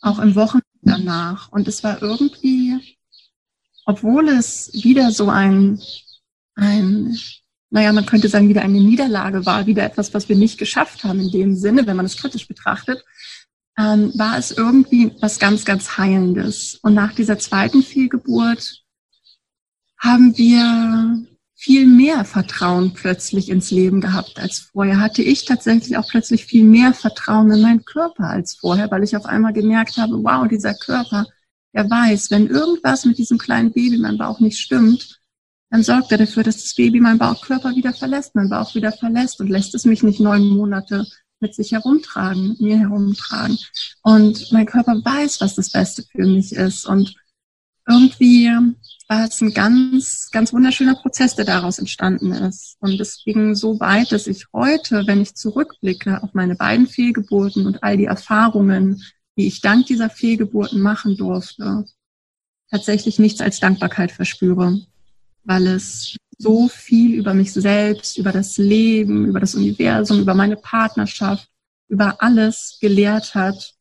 auch 0.00 0.18
im 0.18 0.34
Wochenende 0.34 0.66
danach. 0.82 1.52
Und 1.52 1.68
es 1.68 1.84
war 1.84 2.02
irgendwie, 2.02 2.96
obwohl 3.86 4.28
es 4.28 4.70
wieder 4.72 5.12
so 5.12 5.28
ein, 5.28 5.80
ein, 6.56 7.16
naja, 7.70 7.92
man 7.92 8.06
könnte 8.06 8.28
sagen, 8.28 8.48
wieder 8.48 8.62
eine 8.62 8.80
Niederlage 8.80 9.46
war, 9.46 9.66
wieder 9.66 9.84
etwas, 9.84 10.12
was 10.14 10.28
wir 10.28 10.36
nicht 10.36 10.58
geschafft 10.58 11.04
haben 11.04 11.20
in 11.20 11.30
dem 11.30 11.54
Sinne, 11.54 11.86
wenn 11.86 11.96
man 11.96 12.06
es 12.06 12.16
kritisch 12.16 12.48
betrachtet, 12.48 13.04
ähm, 13.78 14.12
war 14.14 14.38
es 14.38 14.50
irgendwie 14.50 15.12
was 15.20 15.38
ganz, 15.38 15.64
ganz 15.64 15.96
Heilendes. 15.98 16.78
Und 16.82 16.94
nach 16.94 17.14
dieser 17.14 17.38
zweiten 17.38 17.82
Fehlgeburt 17.82 18.82
haben 19.98 20.36
wir 20.36 21.26
viel 21.54 21.86
mehr 21.86 22.24
Vertrauen 22.24 22.94
plötzlich 22.94 23.50
ins 23.50 23.70
Leben 23.70 24.00
gehabt 24.00 24.38
als 24.40 24.70
vorher. 24.72 24.98
Hatte 24.98 25.22
ich 25.22 25.44
tatsächlich 25.44 25.98
auch 25.98 26.08
plötzlich 26.08 26.46
viel 26.46 26.64
mehr 26.64 26.94
Vertrauen 26.94 27.50
in 27.50 27.60
meinen 27.60 27.84
Körper 27.84 28.24
als 28.24 28.54
vorher, 28.54 28.90
weil 28.90 29.04
ich 29.04 29.14
auf 29.14 29.26
einmal 29.26 29.52
gemerkt 29.52 29.98
habe, 29.98 30.24
wow, 30.24 30.48
dieser 30.48 30.72
Körper, 30.72 31.26
der 31.74 31.88
weiß, 31.88 32.30
wenn 32.30 32.46
irgendwas 32.46 33.04
mit 33.04 33.18
diesem 33.18 33.36
kleinen 33.36 33.72
Baby 33.72 33.96
in 33.96 34.00
meinem 34.00 34.16
Bauch 34.16 34.40
nicht 34.40 34.58
stimmt, 34.58 35.20
dann 35.68 35.82
sorgt 35.82 36.10
er 36.10 36.18
dafür, 36.18 36.42
dass 36.42 36.62
das 36.62 36.74
Baby 36.74 36.98
meinen 36.98 37.18
Bauchkörper 37.18 37.76
wieder 37.76 37.92
verlässt, 37.92 38.34
meinen 38.34 38.48
Bauch 38.50 38.74
wieder 38.74 38.92
verlässt 38.92 39.38
und 39.40 39.48
lässt 39.48 39.74
es 39.74 39.84
mich 39.84 40.02
nicht 40.02 40.18
neun 40.18 40.48
Monate 40.48 41.06
mit 41.40 41.54
sich 41.54 41.72
herumtragen, 41.72 42.48
mit 42.48 42.60
mir 42.60 42.78
herumtragen. 42.78 43.58
Und 44.02 44.52
mein 44.52 44.66
Körper 44.66 44.94
weiß, 45.04 45.40
was 45.40 45.54
das 45.54 45.70
Beste 45.70 46.04
für 46.10 46.26
mich 46.26 46.52
ist. 46.52 46.86
Und 46.86 47.14
irgendwie 47.88 48.50
war 49.08 49.26
es 49.26 49.40
ein 49.40 49.52
ganz, 49.52 50.30
ganz 50.30 50.52
wunderschöner 50.52 50.94
Prozess, 50.94 51.34
der 51.34 51.44
daraus 51.44 51.78
entstanden 51.78 52.32
ist. 52.32 52.76
Und 52.80 53.00
es 53.00 53.22
ging 53.24 53.54
so 53.54 53.80
weit, 53.80 54.12
dass 54.12 54.26
ich 54.26 54.46
heute, 54.52 55.06
wenn 55.06 55.20
ich 55.20 55.34
zurückblicke 55.34 56.22
auf 56.22 56.32
meine 56.32 56.54
beiden 56.54 56.86
Fehlgeburten 56.86 57.66
und 57.66 57.82
all 57.82 57.96
die 57.96 58.04
Erfahrungen, 58.04 59.02
die 59.36 59.46
ich 59.46 59.60
dank 59.60 59.86
dieser 59.86 60.10
Fehlgeburten 60.10 60.80
machen 60.80 61.16
durfte, 61.16 61.84
tatsächlich 62.70 63.18
nichts 63.18 63.40
als 63.40 63.58
Dankbarkeit 63.58 64.12
verspüre. 64.12 64.80
weil 65.44 65.66
es 65.66 66.16
so 66.40 66.68
viel 66.68 67.14
über 67.14 67.34
mich 67.34 67.52
selbst, 67.52 68.16
über 68.16 68.32
das 68.32 68.56
Leben, 68.56 69.26
über 69.26 69.40
das 69.40 69.54
Universum, 69.54 70.20
über 70.20 70.34
meine 70.34 70.56
Partnerschaft, 70.56 71.48
über 71.88 72.22
alles 72.22 72.78
gelehrt 72.80 73.34
hat 73.34 73.74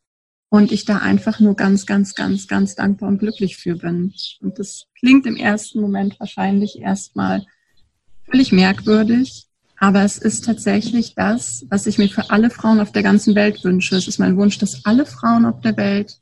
und 0.49 0.71
ich 0.71 0.83
da 0.83 0.97
einfach 0.97 1.39
nur 1.39 1.55
ganz, 1.55 1.85
ganz, 1.85 2.15
ganz, 2.15 2.47
ganz 2.47 2.75
dankbar 2.75 3.07
und 3.07 3.19
glücklich 3.19 3.55
für 3.55 3.75
bin. 3.75 4.13
Und 4.41 4.59
das 4.59 4.87
klingt 4.99 5.25
im 5.25 5.37
ersten 5.37 5.79
Moment 5.79 6.19
wahrscheinlich 6.19 6.79
erstmal 6.79 7.45
völlig 8.25 8.51
merkwürdig, 8.51 9.45
aber 9.77 10.03
es 10.03 10.17
ist 10.17 10.43
tatsächlich 10.43 11.15
das, 11.15 11.65
was 11.69 11.87
ich 11.87 11.97
mir 11.97 12.09
für 12.09 12.29
alle 12.29 12.49
Frauen 12.49 12.81
auf 12.81 12.91
der 12.91 13.03
ganzen 13.03 13.35
Welt 13.35 13.63
wünsche. 13.63 13.95
Es 13.95 14.09
ist 14.09 14.19
mein 14.19 14.35
Wunsch, 14.35 14.57
dass 14.57 14.85
alle 14.85 15.05
Frauen 15.05 15.45
auf 15.45 15.61
der 15.61 15.77
Welt 15.77 16.19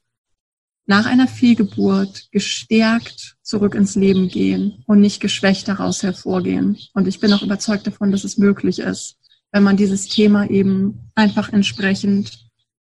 nach 0.88 1.06
einer 1.06 1.28
Fehlgeburt 1.28 2.32
gestärkt 2.32 3.36
zurück 3.44 3.76
ins 3.76 3.96
Leben 3.96 4.30
gehen 4.30 4.84
und 4.88 5.02
nicht 5.02 5.20
geschwächt 5.20 5.68
daraus 5.68 6.02
hervorgehen. 6.02 6.78
Und 6.94 7.08
ich 7.08 7.20
bin 7.20 7.32
auch 7.34 7.44
überzeugt 7.44 7.86
davon, 7.86 8.12
dass 8.12 8.24
es 8.24 8.38
möglich 8.38 8.80
ist, 8.80 9.18
wenn 9.52 9.64
man 9.64 9.76
dieses 9.78 10.08
Thema 10.08 10.50
eben 10.50 11.12
einfach 11.14 11.52
entsprechend 11.52 12.50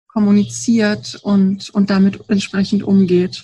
kommuniziert 0.07 1.19
und, 1.23 1.69
und 1.69 1.89
damit 1.91 2.29
entsprechend 2.29 2.83
umgeht. 2.83 3.43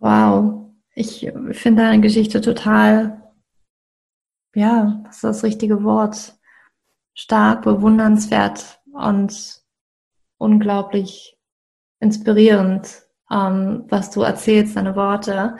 Wow, 0.00 0.70
ich 0.94 1.30
finde 1.52 1.82
deine 1.82 2.00
Geschichte 2.00 2.40
total, 2.40 3.22
ja, 4.54 5.02
das 5.04 5.16
ist 5.16 5.24
das 5.24 5.44
richtige 5.44 5.84
Wort, 5.84 6.34
stark, 7.14 7.62
bewundernswert 7.62 8.80
und 8.92 9.65
unglaublich 10.38 11.36
inspirierend, 12.00 13.02
ähm, 13.30 13.84
was 13.88 14.10
du 14.10 14.22
erzählst, 14.22 14.76
deine 14.76 14.96
Worte. 14.96 15.56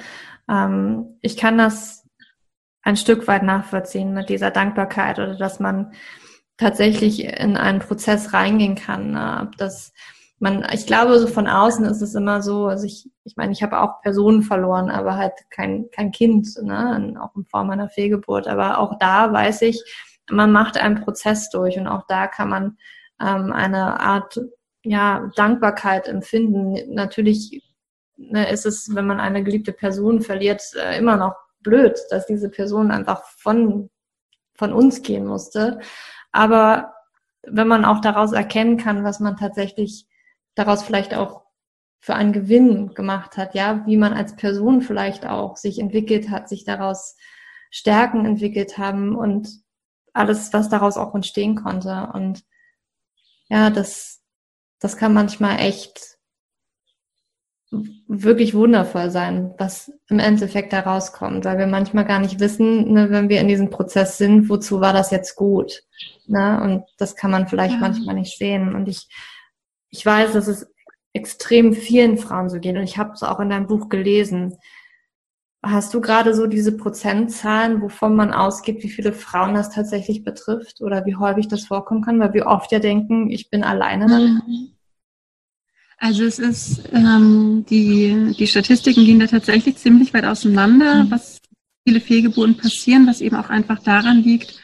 Ähm, 0.49 1.19
ich 1.23 1.37
kann 1.37 1.59
das 1.59 2.07
ein 2.83 2.97
Stück 2.97 3.27
weit 3.27 3.43
nachvollziehen 3.43 4.15
mit 4.15 4.29
dieser 4.29 4.51
Dankbarkeit 4.51 5.19
oder 5.19 5.37
dass 5.37 5.59
man 5.59 5.93
tatsächlich 6.57 7.25
in 7.25 7.57
einen 7.57 7.81
Prozess 7.81 8.33
reingehen 8.33 8.77
kann. 8.77 9.11
Ne? 9.11 9.51
Dass 9.59 9.93
man, 10.39 10.65
ich 10.73 10.87
glaube, 10.87 11.19
so 11.19 11.27
von 11.27 11.49
außen 11.49 11.85
ist 11.87 12.03
es 12.03 12.15
immer 12.15 12.43
so, 12.43 12.67
also 12.67 12.85
ich, 12.85 13.11
ich 13.25 13.37
meine, 13.37 13.53
ich 13.53 13.63
habe 13.63 13.81
auch 13.81 14.01
Personen 14.03 14.43
verloren, 14.43 14.91
aber 14.91 15.17
halt 15.17 15.33
kein, 15.51 15.87
kein 15.91 16.13
Kind, 16.13 16.49
ne? 16.63 17.19
auch 17.21 17.35
in 17.37 17.45
Form 17.45 17.71
einer 17.71 17.89
Fehlgeburt. 17.89 18.47
Aber 18.47 18.79
auch 18.79 18.99
da 18.99 19.33
weiß 19.33 19.63
ich, 19.63 19.83
man 20.31 20.53
macht 20.53 20.79
einen 20.79 21.03
Prozess 21.03 21.51
durch 21.51 21.79
und 21.79 21.87
auch 21.87 22.07
da 22.07 22.27
kann 22.27 22.49
man 22.49 22.79
ähm, 23.21 23.53
eine 23.53 24.01
Art 24.01 24.39
ja, 24.91 25.31
Dankbarkeit 25.37 26.09
empfinden. 26.09 26.95
Natürlich 26.95 27.63
ne, 28.17 28.51
ist 28.51 28.67
es, 28.67 28.95
wenn 28.95 29.07
man 29.07 29.21
eine 29.21 29.43
geliebte 29.43 29.73
Person 29.73 30.23
verliert, 30.23 30.63
äh, 30.75 30.99
immer 30.99 31.17
noch 31.17 31.35
blöd, 31.61 31.99
dass 32.11 32.27
diese 32.27 32.49
Person 32.49 32.91
einfach 32.91 33.25
von, 33.25 33.91
von 34.55 34.73
uns 34.73 35.03
gehen 35.03 35.27
musste. 35.27 35.81
Aber 36.33 36.95
wenn 37.43 37.69
man 37.69 37.85
auch 37.85 38.01
daraus 38.01 38.33
erkennen 38.33 38.77
kann, 38.77 39.05
was 39.05 39.21
man 39.21 39.37
tatsächlich 39.37 40.07
daraus 40.55 40.83
vielleicht 40.83 41.15
auch 41.15 41.45
für 41.99 42.15
einen 42.15 42.33
Gewinn 42.33 42.95
gemacht 42.95 43.37
hat, 43.37 43.55
ja, 43.55 43.85
wie 43.87 43.97
man 43.97 44.13
als 44.13 44.37
Person 44.37 44.83
vielleicht 44.83 45.27
auch 45.27 45.57
sich 45.57 45.79
entwickelt 45.79 46.31
hat, 46.31 46.49
sich 46.49 46.65
daraus 46.65 47.17
Stärken 47.71 48.25
entwickelt 48.25 48.79
haben 48.79 49.17
und 49.17 49.49
alles, 50.13 50.53
was 50.53 50.69
daraus 50.69 50.97
auch 50.97 51.15
entstehen 51.15 51.57
konnte. 51.57 52.11
Und 52.15 52.45
ja, 53.49 53.71
das, 53.71 54.23
das 54.81 54.97
kann 54.97 55.15
manchmal 55.15 55.61
echt 55.61 56.17
wirklich 58.09 58.55
wundervoll 58.55 59.11
sein, 59.11 59.53
was 59.59 59.93
im 60.09 60.19
Endeffekt 60.19 60.73
da 60.73 60.81
rauskommt, 60.81 61.45
weil 61.45 61.59
wir 61.59 61.67
manchmal 61.67 62.05
gar 62.05 62.21
nicht 62.21 62.39
wissen, 62.39 62.93
ne, 62.93 63.11
wenn 63.11 63.29
wir 63.29 63.41
in 63.41 63.49
diesem 63.49 63.71
Prozess 63.71 64.19
sind, 64.19 64.49
wozu 64.49 64.81
war 64.81 64.93
das 64.93 65.11
jetzt 65.11 65.35
gut. 65.35 65.83
Ne? 66.27 66.61
Und 66.63 66.85
das 66.99 67.17
kann 67.17 67.31
man 67.31 67.49
vielleicht 67.49 67.75
ja. 67.75 67.81
manchmal 67.81 68.15
nicht 68.15 68.39
sehen. 68.39 68.75
Und 68.75 68.89
ich, 68.89 69.09
ich 69.91 70.07
weiß, 70.07 70.33
dass 70.33 70.47
es 70.47 70.67
extrem 71.13 71.73
vielen 71.73 72.19
Frauen 72.19 72.49
so 72.49 72.61
geht. 72.61 72.77
Und 72.77 72.85
ich 72.85 72.99
habe 72.99 73.13
es 73.13 73.23
auch 73.23 73.41
in 73.41 73.51
deinem 73.51 73.67
Buch 73.67 73.89
gelesen. 73.89 74.57
Hast 75.69 75.93
du 75.95 76.01
gerade 76.01 76.33
so 76.33 76.47
diese 76.47 76.77
Prozentzahlen, 76.77 77.83
wovon 77.83 78.15
man 78.15 78.33
ausgeht, 78.33 78.85
wie 78.85 78.89
viele 78.89 79.13
Frauen 79.13 79.55
das 79.55 79.71
tatsächlich 79.71 80.23
betrifft 80.23 80.81
oder 80.81 81.05
wie 81.07 81.17
häufig 81.17 81.49
das 81.49 81.67
vorkommen 81.67 82.03
kann? 82.03 82.21
Weil 82.21 82.35
wir 82.35 82.47
oft 82.47 82.71
ja 82.71 82.79
denken, 82.79 83.31
ich 83.31 83.51
bin 83.51 83.65
alleine 83.65 84.07
damit. 84.07 84.47
Mhm. 84.47 84.69
Also 85.99 86.25
es 86.25 86.39
ist, 86.39 86.83
ähm, 86.93 87.65
die, 87.69 88.35
die 88.39 88.47
Statistiken 88.47 89.05
gehen 89.05 89.19
da 89.19 89.27
tatsächlich 89.27 89.77
ziemlich 89.77 90.15
weit 90.15 90.25
auseinander, 90.27 91.05
mhm. 91.05 91.11
was 91.11 91.41
viele 91.87 92.01
Fehlgeburten 92.01 92.57
passieren, 92.57 93.07
was 93.07 93.21
eben 93.21 93.35
auch 93.35 93.51
einfach 93.51 93.83
daran 93.83 94.23
liegt, 94.23 94.63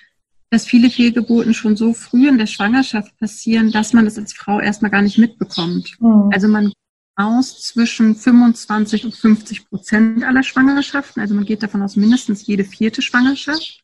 dass 0.50 0.66
viele 0.66 0.90
Fehlgeburten 0.90 1.54
schon 1.54 1.76
so 1.76 1.94
früh 1.94 2.28
in 2.28 2.38
der 2.38 2.46
Schwangerschaft 2.46 3.18
passieren, 3.18 3.72
dass 3.72 3.92
man 3.92 4.04
das 4.04 4.18
als 4.18 4.34
Frau 4.34 4.60
erstmal 4.60 4.90
gar 4.90 5.02
nicht 5.02 5.18
mitbekommt. 5.18 5.96
Mhm. 5.98 6.30
Also 6.32 6.46
man 6.46 6.72
aus 7.16 7.62
zwischen 7.62 8.16
25 8.16 9.04
und 9.04 9.14
50 9.14 9.68
Prozent 9.68 10.24
aller 10.24 10.42
Schwangerschaften. 10.42 11.20
Also 11.20 11.34
man 11.34 11.44
geht 11.44 11.62
davon 11.62 11.82
aus 11.82 11.96
mindestens 11.96 12.46
jede 12.46 12.64
vierte 12.64 13.02
Schwangerschaft. 13.02 13.82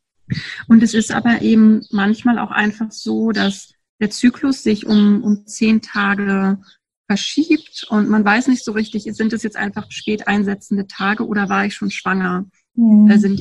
Und 0.67 0.83
es 0.83 0.95
ist 0.95 1.11
aber 1.11 1.43
eben 1.43 1.87
manchmal 1.91 2.39
auch 2.39 2.51
einfach 2.51 2.91
so, 2.91 3.33
dass 3.33 3.73
der 4.01 4.11
Zyklus 4.11 4.63
sich 4.63 4.87
um, 4.87 5.23
um 5.23 5.47
zehn 5.47 5.83
Tage 5.83 6.59
verschiebt 7.07 7.87
und 7.89 8.09
man 8.11 8.25
weiß 8.25 8.49
nicht 8.49 8.63
so 8.63 8.73
richtig, 8.73 9.05
sind 9.05 9.33
es 9.33 9.43
jetzt 9.43 9.57
einfach 9.57 9.91
spät 9.91 10.29
einsetzende 10.29 10.87
Tage 10.87 11.27
oder 11.27 11.49
war 11.49 11.65
ich 11.65 11.75
schon 11.75 11.91
schwanger? 11.91 12.45
Mhm. 12.75 13.09
Da 13.09 13.19
sind 13.19 13.41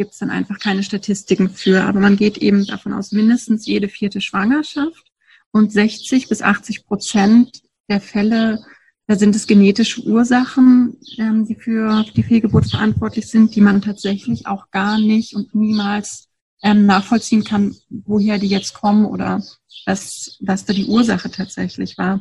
gibt 0.00 0.12
es 0.12 0.18
dann 0.18 0.30
einfach 0.30 0.58
keine 0.58 0.82
Statistiken 0.82 1.50
für, 1.50 1.82
aber 1.82 2.00
man 2.00 2.16
geht 2.16 2.38
eben 2.38 2.64
davon 2.64 2.94
aus, 2.94 3.12
mindestens 3.12 3.66
jede 3.66 3.88
vierte 3.88 4.22
Schwangerschaft 4.22 5.12
und 5.50 5.72
60 5.72 6.28
bis 6.28 6.40
80 6.40 6.86
Prozent 6.86 7.62
der 7.90 8.00
Fälle, 8.00 8.64
da 9.10 9.16
sind 9.16 9.34
es 9.34 9.48
genetische 9.48 10.04
Ursachen, 10.06 10.96
ähm, 11.18 11.44
die 11.44 11.56
für 11.56 12.04
die 12.14 12.22
Fehlgeburt 12.22 12.70
verantwortlich 12.70 13.26
sind, 13.26 13.56
die 13.56 13.60
man 13.60 13.82
tatsächlich 13.82 14.46
auch 14.46 14.70
gar 14.70 15.00
nicht 15.00 15.34
und 15.34 15.52
niemals 15.52 16.28
ähm, 16.62 16.86
nachvollziehen 16.86 17.42
kann, 17.42 17.74
woher 17.88 18.38
die 18.38 18.46
jetzt 18.46 18.72
kommen 18.72 19.06
oder 19.06 19.42
was, 19.84 20.38
was 20.40 20.64
da 20.64 20.72
die 20.72 20.86
Ursache 20.86 21.28
tatsächlich 21.28 21.98
war 21.98 22.20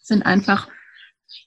sind 0.00 0.22
einfach 0.22 0.68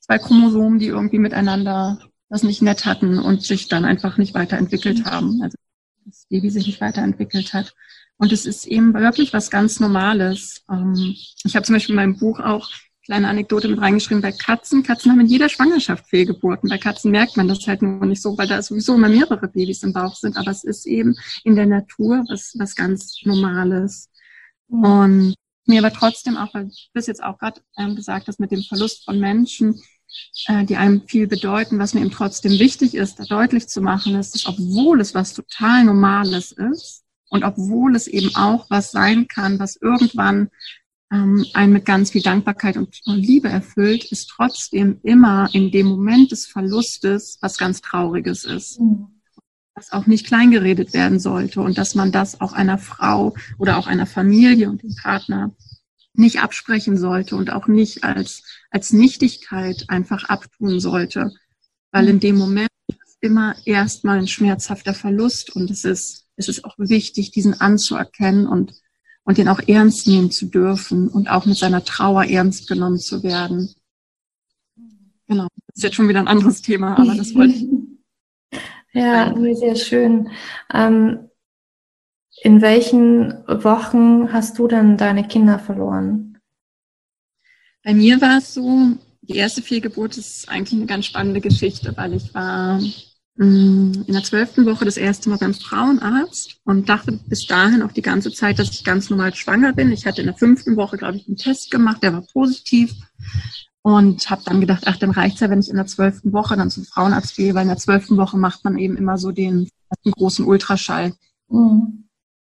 zwei 0.01 0.19
Chromosomen, 0.19 0.77
die 0.77 0.87
irgendwie 0.87 1.17
miteinander 1.17 1.99
das 2.29 2.43
nicht 2.43 2.61
nett 2.61 2.85
hatten 2.85 3.17
und 3.17 3.41
sich 3.41 3.67
dann 3.67 3.85
einfach 3.85 4.17
nicht 4.17 4.35
weiterentwickelt 4.35 5.05
haben. 5.05 5.41
Also 5.41 5.57
das 6.05 6.27
Baby 6.29 6.51
sich 6.51 6.67
nicht 6.67 6.81
weiterentwickelt 6.81 7.53
hat. 7.53 7.73
Und 8.17 8.31
es 8.31 8.45
ist 8.45 8.67
eben 8.67 8.93
wirklich 8.93 9.33
was 9.33 9.49
ganz 9.49 9.79
Normales. 9.79 10.63
Ähm, 10.71 11.15
ich 11.43 11.55
habe 11.55 11.65
zum 11.65 11.73
Beispiel 11.73 11.93
in 11.93 11.97
meinem 11.97 12.17
Buch 12.17 12.39
auch 12.39 12.69
kleine 13.05 13.27
Anekdote 13.29 13.67
mit 13.67 13.79
reingeschrieben 13.79 14.21
bei 14.21 14.31
Katzen. 14.31 14.83
Katzen 14.83 15.11
haben 15.11 15.19
in 15.21 15.27
jeder 15.27 15.47
Schwangerschaft 15.47 16.09
Fehlgeburten. 16.09 16.69
Bei 16.69 16.77
Katzen 16.77 17.11
merkt 17.11 17.37
man 17.37 17.47
das 17.47 17.65
halt 17.67 17.81
nur 17.81 18.05
nicht 18.05 18.21
so, 18.21 18.37
weil 18.37 18.47
da 18.47 18.61
sowieso 18.61 18.95
immer 18.95 19.09
mehrere 19.09 19.47
Babys 19.47 19.83
im 19.83 19.93
Bauch 19.93 20.15
sind. 20.15 20.37
Aber 20.37 20.51
es 20.51 20.63
ist 20.63 20.87
eben 20.87 21.15
in 21.43 21.55
der 21.55 21.67
Natur 21.67 22.25
was, 22.29 22.55
was 22.57 22.75
ganz 22.75 23.21
Normales. 23.23 24.09
Und 24.67 25.35
mir 25.67 25.79
aber 25.79 25.93
trotzdem 25.93 26.35
auch, 26.35 26.53
weil 26.53 26.65
du 26.65 26.73
bist 26.93 27.07
jetzt 27.07 27.23
auch 27.23 27.37
gerade 27.37 27.61
ähm, 27.77 27.95
gesagt 27.95 28.27
hast, 28.27 28.39
mit 28.39 28.51
dem 28.51 28.63
Verlust 28.63 29.05
von 29.05 29.19
Menschen, 29.19 29.81
äh, 30.47 30.65
die 30.65 30.75
einem 30.75 31.01
viel 31.07 31.27
bedeuten, 31.27 31.77
was 31.79 31.93
mir 31.93 32.01
eben 32.01 32.11
trotzdem 32.11 32.53
wichtig 32.53 32.95
ist, 32.95 33.19
da 33.19 33.23
deutlich 33.23 33.67
zu 33.67 33.81
machen, 33.81 34.15
ist, 34.15 34.33
dass 34.33 34.47
obwohl 34.47 34.99
es 34.99 35.13
was 35.13 35.33
total 35.33 35.83
Normales 35.85 36.51
ist 36.51 37.03
und 37.29 37.43
obwohl 37.43 37.95
es 37.95 38.07
eben 38.07 38.35
auch 38.35 38.67
was 38.69 38.91
sein 38.91 39.27
kann, 39.27 39.59
was 39.59 39.75
irgendwann 39.75 40.49
ähm, 41.11 41.45
einen 41.53 41.73
mit 41.73 41.85
ganz 41.85 42.11
viel 42.11 42.21
Dankbarkeit 42.21 42.77
und, 42.77 42.99
und 43.05 43.17
Liebe 43.17 43.49
erfüllt, 43.49 44.05
ist 44.11 44.29
trotzdem 44.29 44.99
immer 45.03 45.49
in 45.53 45.71
dem 45.71 45.87
Moment 45.87 46.31
des 46.31 46.47
Verlustes 46.47 47.37
was 47.41 47.57
ganz 47.57 47.81
Trauriges 47.81 48.43
ist. 48.43 48.79
Mhm 48.79 49.07
das 49.75 49.91
auch 49.91 50.05
nicht 50.07 50.25
kleingeredet 50.25 50.93
werden 50.93 51.19
sollte 51.19 51.61
und 51.61 51.77
dass 51.77 51.95
man 51.95 52.11
das 52.11 52.39
auch 52.39 52.53
einer 52.53 52.77
Frau 52.77 53.35
oder 53.57 53.77
auch 53.77 53.87
einer 53.87 54.05
Familie 54.05 54.69
und 54.69 54.81
dem 54.81 54.95
Partner 54.95 55.53
nicht 56.13 56.41
absprechen 56.41 56.97
sollte 56.97 57.35
und 57.35 57.51
auch 57.51 57.67
nicht 57.67 58.05
als, 58.05 58.43
als 58.71 58.93
Nichtigkeit 58.93 59.83
einfach 59.89 60.23
abtun 60.29 60.79
sollte. 60.79 61.33
Weil 61.91 62.07
in 62.07 62.21
dem 62.21 62.37
Moment 62.37 62.69
ist 62.87 63.17
immer 63.19 63.55
erstmal 63.65 64.17
ein 64.17 64.29
schmerzhafter 64.29 64.93
Verlust 64.93 65.53
und 65.53 65.69
es 65.69 65.83
ist, 65.83 66.25
es 66.37 66.47
ist 66.47 66.63
auch 66.63 66.75
wichtig, 66.77 67.31
diesen 67.31 67.59
anzuerkennen 67.59 68.47
und, 68.47 68.73
und 69.25 69.37
den 69.37 69.49
auch 69.49 69.59
ernst 69.67 70.07
nehmen 70.07 70.31
zu 70.31 70.45
dürfen 70.45 71.09
und 71.09 71.29
auch 71.29 71.45
mit 71.45 71.57
seiner 71.57 71.83
Trauer 71.83 72.25
ernst 72.25 72.67
genommen 72.67 72.99
zu 72.99 73.23
werden. 73.23 73.73
Genau. 75.27 75.47
Das 75.67 75.77
ist 75.77 75.83
jetzt 75.83 75.95
schon 75.95 76.07
wieder 76.07 76.19
ein 76.19 76.27
anderes 76.27 76.61
Thema, 76.61 76.97
aber 76.97 77.15
das 77.15 77.33
wollte 77.35 77.55
ich 77.55 77.67
ja, 78.93 79.35
sehr 79.55 79.75
schön. 79.75 80.29
Ähm, 80.73 81.29
in 82.41 82.61
welchen 82.61 83.33
Wochen 83.47 84.31
hast 84.31 84.59
du 84.59 84.67
denn 84.67 84.97
deine 84.97 85.27
Kinder 85.27 85.57
verloren? 85.57 86.37
Bei 87.83 87.93
mir 87.93 88.21
war 88.21 88.37
es 88.37 88.53
so, 88.53 88.97
die 89.21 89.37
erste 89.37 89.61
Fehlgeburt 89.61 90.17
ist 90.17 90.47
eigentlich 90.49 90.79
eine 90.79 90.85
ganz 90.85 91.05
spannende 91.05 91.41
Geschichte, 91.41 91.95
weil 91.97 92.13
ich 92.13 92.33
war 92.35 92.79
in 93.37 94.05
der 94.07 94.23
zwölften 94.23 94.65
Woche 94.65 94.85
das 94.85 94.95
erste 94.95 95.29
Mal 95.29 95.37
beim 95.37 95.53
Frauenarzt 95.53 96.57
und 96.63 96.87
dachte 96.87 97.19
bis 97.27 97.45
dahin 97.45 97.81
auch 97.81 97.91
die 97.91 98.01
ganze 98.01 98.31
Zeit, 98.31 98.59
dass 98.59 98.71
ich 98.71 98.83
ganz 98.85 99.09
normal 99.09 99.35
schwanger 99.35 99.73
bin. 99.73 99.91
Ich 99.91 100.05
hatte 100.05 100.21
in 100.21 100.27
der 100.27 100.37
fünften 100.37 100.77
Woche, 100.77 100.97
glaube 100.97 101.17
ich, 101.17 101.27
einen 101.27 101.35
Test 101.35 101.69
gemacht, 101.69 102.01
der 102.01 102.13
war 102.13 102.21
positiv 102.21 102.93
und 103.81 104.29
habe 104.29 104.43
dann 104.45 104.61
gedacht, 104.61 104.83
ach, 104.85 104.97
dann 104.97 105.11
reicht's 105.11 105.41
ja, 105.41 105.49
wenn 105.49 105.59
ich 105.59 105.69
in 105.69 105.75
der 105.75 105.85
zwölften 105.85 106.31
Woche 106.31 106.55
dann 106.55 106.71
zum 106.71 106.85
Frauenarzt 106.85 107.35
gehe, 107.35 107.53
weil 107.53 107.63
in 107.63 107.67
der 107.67 107.77
zwölften 107.77 108.15
Woche 108.15 108.37
macht 108.37 108.63
man 108.63 108.77
eben 108.77 108.95
immer 108.95 109.17
so 109.17 109.31
den 109.31 109.69
großen 110.05 110.45
Ultraschall. 110.45 111.13
Mhm 111.49 112.05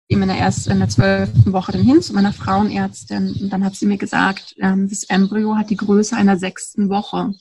eben 0.08 0.22
in 0.22 0.28
der 0.28 0.38
ersten, 0.38 0.70
in 0.70 0.78
der 0.80 0.88
zwölften 0.88 1.52
Woche 1.52 1.72
dann 1.72 1.82
hin 1.82 2.02
zu 2.02 2.12
meiner 2.12 2.32
Frauenärztin 2.32 3.36
und 3.40 3.50
dann 3.50 3.64
hat 3.64 3.74
sie 3.74 3.86
mir 3.86 3.96
gesagt, 3.96 4.54
ähm, 4.58 4.88
das 4.88 5.04
Embryo 5.04 5.56
hat 5.56 5.70
die 5.70 5.76
Größe 5.76 6.16
einer 6.16 6.36
sechsten 6.36 6.88
Woche. 6.88 7.32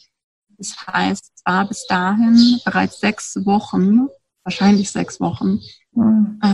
Das 0.57 0.75
heißt, 0.87 1.31
es 1.35 1.45
war 1.45 1.67
bis 1.67 1.85
dahin 1.87 2.59
bereits 2.65 2.99
sechs 2.99 3.35
Wochen, 3.45 4.07
wahrscheinlich 4.43 4.91
sechs 4.91 5.19
Wochen, 5.19 5.59
mhm. 5.91 6.39
äh, 6.41 6.53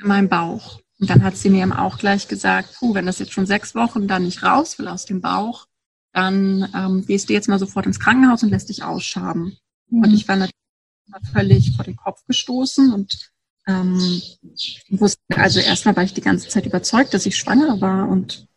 in 0.00 0.08
meinem 0.08 0.28
Bauch. 0.28 0.80
Und 0.98 1.10
dann 1.10 1.24
hat 1.24 1.36
sie 1.36 1.50
mir 1.50 1.62
eben 1.62 1.72
auch 1.72 1.98
gleich 1.98 2.28
gesagt, 2.28 2.76
puh, 2.78 2.94
wenn 2.94 3.06
das 3.06 3.18
jetzt 3.18 3.32
schon 3.32 3.46
sechs 3.46 3.74
Wochen 3.74 4.06
dann 4.06 4.22
nicht 4.24 4.42
raus 4.42 4.78
will 4.78 4.88
aus 4.88 5.04
dem 5.04 5.20
Bauch, 5.20 5.66
dann 6.12 6.70
ähm, 6.74 7.04
gehst 7.06 7.28
du 7.28 7.32
jetzt 7.32 7.48
mal 7.48 7.58
sofort 7.58 7.86
ins 7.86 7.98
Krankenhaus 7.98 8.42
und 8.42 8.50
lässt 8.50 8.68
dich 8.68 8.84
ausschaben. 8.84 9.56
Mhm. 9.88 10.04
Und 10.04 10.14
ich 10.14 10.28
war 10.28 10.36
natürlich 10.36 10.52
völlig 11.32 11.76
vor 11.76 11.84
den 11.84 11.96
Kopf 11.96 12.24
gestoßen 12.26 12.92
und 12.92 13.32
ähm, 13.66 14.22
wusste, 14.90 15.20
also 15.36 15.60
erstmal 15.60 15.96
war 15.96 16.02
ich 16.02 16.14
die 16.14 16.20
ganze 16.20 16.48
Zeit 16.48 16.66
überzeugt, 16.66 17.14
dass 17.14 17.26
ich 17.26 17.36
schwanger 17.36 17.80
war 17.80 18.08
und 18.08 18.48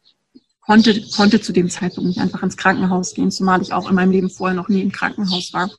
konnte, 0.65 1.01
konnte 1.15 1.41
zu 1.41 1.53
dem 1.53 1.69
Zeitpunkt 1.69 2.07
nicht 2.07 2.19
einfach 2.19 2.43
ins 2.43 2.57
Krankenhaus 2.57 3.13
gehen, 3.13 3.31
zumal 3.31 3.61
ich 3.61 3.73
auch 3.73 3.89
in 3.89 3.95
meinem 3.95 4.11
Leben 4.11 4.29
vorher 4.29 4.55
noch 4.55 4.69
nie 4.69 4.81
im 4.81 4.91
Krankenhaus 4.91 5.53
war. 5.53 5.69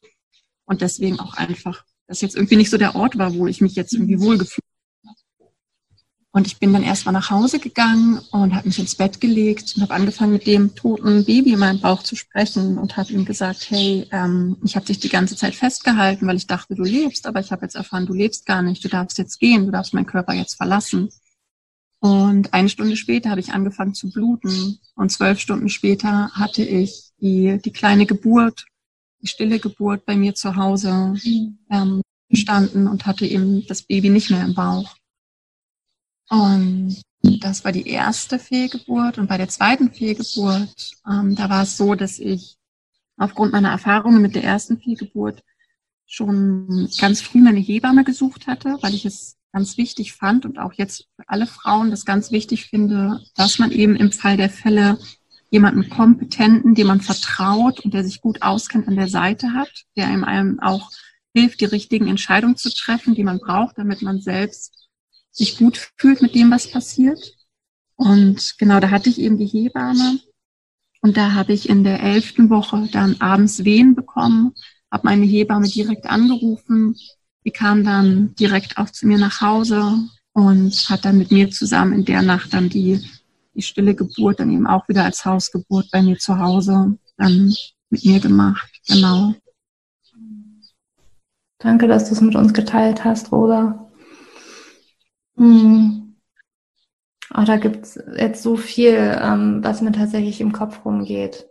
Und 0.65 0.81
deswegen 0.81 1.21
auch 1.21 1.35
einfach, 1.35 1.85
dass 2.07 2.21
jetzt 2.21 2.37
irgendwie 2.37 2.57
nicht 2.57 2.71
so 2.71 2.79
der 2.79 2.95
Ort 2.95 3.19
war, 3.19 3.35
wo 3.35 3.47
ich 3.47 3.61
mich 3.61 3.75
jetzt 3.75 3.93
irgendwie 3.93 4.21
wohlgefühlt 4.21 4.67
und 6.37 6.47
ich 6.47 6.59
bin 6.59 6.75
dann 6.75 6.83
erstmal 6.83 7.15
nach 7.15 7.31
Hause 7.31 7.59
gegangen 7.59 8.21
und 8.31 8.55
habe 8.55 8.69
mich 8.69 8.79
ins 8.79 8.95
Bett 8.95 9.23
gelegt 9.23 9.73
und 9.75 9.83
habe 9.83 9.95
angefangen 9.95 10.35
mit 10.35 10.47
dem 10.47 10.75
toten 10.75 11.25
Baby 11.25 11.55
in 11.55 11.59
meinem 11.59 11.81
Bauch 11.81 12.03
zu 12.03 12.15
sprechen 12.15 12.77
und 12.77 12.99
habe 12.99 13.11
ihm 13.11 13.25
gesagt, 13.25 13.71
hey, 13.71 14.07
ähm, 14.13 14.59
ich 14.63 14.77
habe 14.77 14.85
dich 14.85 15.01
die 15.01 15.09
ganze 15.09 15.35
Zeit 15.35 15.55
festgehalten, 15.55 16.27
weil 16.27 16.37
ich 16.37 16.47
dachte, 16.47 16.75
du 16.75 16.83
lebst, 16.83 17.27
aber 17.27 17.41
ich 17.41 17.53
habe 17.53 17.65
jetzt 17.65 17.75
erfahren, 17.75 18.05
du 18.05 18.13
lebst 18.13 18.45
gar 18.45 18.61
nicht, 18.61 18.85
du 18.85 18.89
darfst 18.89 19.17
jetzt 19.17 19.41
gehen, 19.41 19.65
du 19.65 19.73
darfst 19.73 19.95
meinen 19.95 20.05
Körper 20.05 20.35
jetzt 20.35 20.57
verlassen. 20.57 21.09
Und 22.01 22.53
eine 22.53 22.69
Stunde 22.69 22.97
später 22.97 23.31
habe 23.31 23.41
ich 23.41 23.53
angefangen 23.53 23.95
zu 23.95 24.11
bluten 24.11 24.79
und 24.95 25.11
zwölf 25.11 25.41
Stunden 25.41 25.69
später 25.69 26.31
hatte 26.33 26.63
ich 26.63 27.11
die, 27.21 27.59
die 27.65 27.73
kleine 27.73 28.07
Geburt, 28.07 28.67
die 29.23 29.27
stille 29.27 29.59
Geburt 29.59 30.05
bei 30.05 30.17
mir 30.17 30.35
zu 30.35 30.57
Hause 30.57 31.15
mhm. 31.25 31.59
ähm, 31.71 32.03
gestanden 32.29 32.87
und 32.87 33.07
hatte 33.07 33.27
eben 33.27 33.67
das 33.67 33.83
Baby 33.83 34.11
nicht 34.11 34.31
mehr 34.31 34.45
im 34.45 34.55
Bauch. 34.55 34.97
Und 36.29 37.01
das 37.23 37.65
war 37.65 37.73
die 37.73 37.89
erste 37.89 38.39
Fehlgeburt. 38.39 39.19
Und 39.19 39.29
bei 39.29 39.39
der 39.39 39.49
zweiten 39.49 39.93
Fehlgeburt, 39.93 40.93
ähm, 41.09 41.35
da 41.35 41.49
war 41.49 41.63
es 41.63 41.77
so, 41.77 41.95
dass 41.95 42.19
ich 42.19 42.57
aufgrund 43.17 43.53
meiner 43.53 43.71
Erfahrungen 43.71 44.21
mit 44.21 44.35
der 44.35 44.45
ersten 44.45 44.79
Fehlgeburt 44.79 45.43
schon 46.07 46.89
ganz 47.01 47.21
früh 47.21 47.41
meine 47.41 47.61
Hebamme 47.61 48.05
gesucht 48.05 48.47
hatte, 48.47 48.79
weil 48.81 48.95
ich 48.95 49.05
es 49.07 49.37
ganz 49.57 49.79
wichtig 49.79 50.13
fand 50.13 50.45
und 50.45 50.59
auch 50.59 50.75
jetzt 50.75 51.09
für 51.17 51.27
alle 51.29 51.47
Frauen 51.47 51.91
das 51.91 52.05
ganz 52.05 52.31
wichtig 52.31 52.67
finde, 52.67 53.23
dass 53.37 53.59
man 53.59 53.71
eben 53.71 53.97
im 53.97 54.13
Fall 54.13 54.37
der 54.37 54.51
Fälle 54.51 54.99
jemanden 55.49 55.89
Kompetenten, 55.89 56.75
dem 56.75 56.89
man 56.89 57.01
vertraut 57.01 57.81
und 57.81 57.95
der 57.95 58.05
sich 58.05 58.21
gut 58.21 58.43
auskennt 58.43 58.87
an 58.87 58.97
der 58.97 59.09
Seite 59.09 59.55
hat, 59.55 59.71
der 59.97 60.09
einem 60.09 60.61
auch 60.61 60.91
hilft, 61.35 61.63
die 61.63 61.65
richtigen 61.65 62.07
Entscheidungen 62.07 62.59
zu 62.59 62.69
treffen, 62.69 63.15
die 63.15 63.25
man 63.25 63.39
braucht, 63.39 63.79
damit 63.79 64.03
man 64.03 64.21
selbst 64.21 64.91
sich 65.31 65.57
gut 65.57 65.91
fühlt 65.97 66.21
mit 66.21 66.35
dem, 66.35 66.51
was 66.51 66.71
passiert. 66.71 67.35
Und 67.95 68.59
genau, 68.59 68.79
da 68.79 68.91
hatte 68.91 69.09
ich 69.09 69.19
eben 69.19 69.39
die 69.39 69.47
Hebamme. 69.47 70.21
Und 71.01 71.17
da 71.17 71.33
habe 71.33 71.55
ich 71.55 71.71
in 71.71 71.83
der 71.83 72.03
elften 72.03 72.51
Woche 72.51 72.91
dann 72.93 73.23
abends 73.23 73.65
Wehen 73.65 73.95
bekommen, 73.95 74.53
habe 74.93 75.07
meine 75.07 75.25
Hebamme 75.25 75.69
direkt 75.69 76.05
angerufen. 76.05 76.95
Die 77.47 77.53
kam 77.53 77.85
dann 77.85 78.35
direkt 78.35 78.77
auch 78.77 78.91
zu 78.91 79.07
mir 79.07 79.19
nach 79.19 79.41
Hause 79.41 80.01
und 80.33 80.75
hat 80.91 81.05
dann 81.05 81.17
mit 81.17 81.31
mir 81.31 81.49
zusammen 81.49 81.93
in 81.93 82.05
der 82.05 82.23
Nacht 82.23 82.53
dann 82.53 82.69
die, 82.69 83.09
die 83.55 83.63
stille 83.63 83.95
Geburt 83.95 84.41
dann 84.41 84.51
eben 84.51 84.67
auch 84.67 84.89
wieder 84.89 85.05
als 85.05 85.25
Hausgeburt 85.25 85.89
bei 85.93 86.03
mir 86.03 86.19
zu 86.19 86.41
Hause 86.41 86.99
dann 87.17 87.55
mit 87.89 88.05
mir 88.05 88.19
gemacht. 88.19 88.69
Genau. 88.89 89.33
Danke, 91.59 91.87
dass 91.87 92.09
du 92.09 92.15
es 92.15 92.21
mit 92.21 92.35
uns 92.35 92.53
geteilt 92.53 93.05
hast, 93.05 93.31
Rosa. 93.31 93.91
Hm. 95.37 96.17
Oh, 97.33 97.45
da 97.45 97.59
gibt's 97.59 97.97
jetzt 98.17 98.43
so 98.43 98.57
viel, 98.57 99.19
ähm, 99.23 99.63
was 99.63 99.83
mir 99.83 99.93
tatsächlich 99.93 100.41
im 100.41 100.53
Kopf 100.53 100.85
rumgeht. 100.85 101.47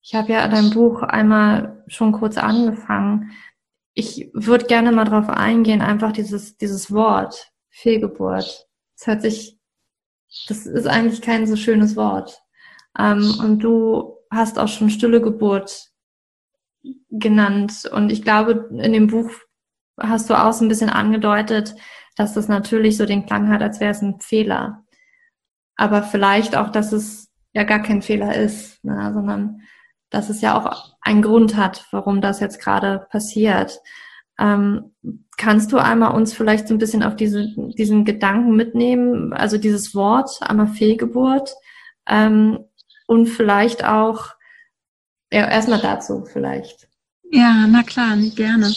Ich 0.00 0.14
habe 0.14 0.32
ja 0.32 0.46
dein 0.46 0.70
Buch 0.70 1.02
einmal 1.02 1.82
schon 1.88 2.12
kurz 2.12 2.38
angefangen. 2.38 3.32
Ich 3.94 4.30
würde 4.32 4.66
gerne 4.66 4.92
mal 4.92 5.04
drauf 5.04 5.28
eingehen, 5.28 5.82
einfach 5.82 6.12
dieses, 6.12 6.56
dieses 6.56 6.92
Wort, 6.92 7.52
Fehlgeburt. 7.70 8.68
Das 8.96 9.06
hört 9.06 9.22
sich, 9.22 9.58
das 10.48 10.66
ist 10.66 10.86
eigentlich 10.86 11.20
kein 11.20 11.46
so 11.46 11.56
schönes 11.56 11.96
Wort. 11.96 12.42
Ähm, 12.98 13.34
und 13.40 13.60
du 13.60 14.16
hast 14.30 14.58
auch 14.58 14.68
schon 14.68 14.90
stille 14.90 15.20
Geburt 15.20 15.90
genannt. 17.10 17.88
Und 17.92 18.10
ich 18.10 18.22
glaube, 18.22 18.68
in 18.70 18.92
dem 18.92 19.06
Buch 19.08 19.30
hast 20.00 20.30
du 20.30 20.34
auch 20.34 20.52
so 20.52 20.64
ein 20.64 20.68
bisschen 20.68 20.90
angedeutet, 20.90 21.74
dass 22.16 22.34
das 22.34 22.48
natürlich 22.48 22.96
so 22.96 23.06
den 23.06 23.26
Klang 23.26 23.48
hat, 23.48 23.62
als 23.62 23.80
wäre 23.80 23.92
es 23.92 24.02
ein 24.02 24.20
Fehler. 24.20 24.84
Aber 25.76 26.02
vielleicht 26.02 26.56
auch, 26.56 26.70
dass 26.70 26.92
es 26.92 27.30
ja 27.52 27.64
gar 27.64 27.80
kein 27.80 28.02
Fehler 28.02 28.34
ist, 28.34 28.82
ne, 28.84 29.12
sondern 29.14 29.62
dass 30.10 30.28
es 30.28 30.40
ja 30.40 30.58
auch 30.58 30.91
einen 31.02 31.22
Grund 31.22 31.56
hat, 31.56 31.86
warum 31.90 32.20
das 32.20 32.40
jetzt 32.40 32.60
gerade 32.60 33.06
passiert. 33.10 33.80
Ähm, 34.38 34.92
kannst 35.36 35.72
du 35.72 35.78
einmal 35.78 36.14
uns 36.14 36.32
vielleicht 36.32 36.68
so 36.68 36.74
ein 36.74 36.78
bisschen 36.78 37.02
auf 37.02 37.16
diese, 37.16 37.48
diesen 37.76 38.04
Gedanken 38.04 38.56
mitnehmen, 38.56 39.32
also 39.32 39.58
dieses 39.58 39.94
Wort, 39.94 40.40
einmal 40.40 40.68
Fehlgeburt 40.68 41.54
ähm, 42.06 42.58
und 43.06 43.26
vielleicht 43.26 43.84
auch, 43.84 44.30
ja, 45.32 45.48
erstmal 45.48 45.80
dazu 45.80 46.24
vielleicht. 46.24 46.88
Ja, 47.30 47.66
na 47.66 47.82
klar, 47.82 48.16
gerne. 48.36 48.72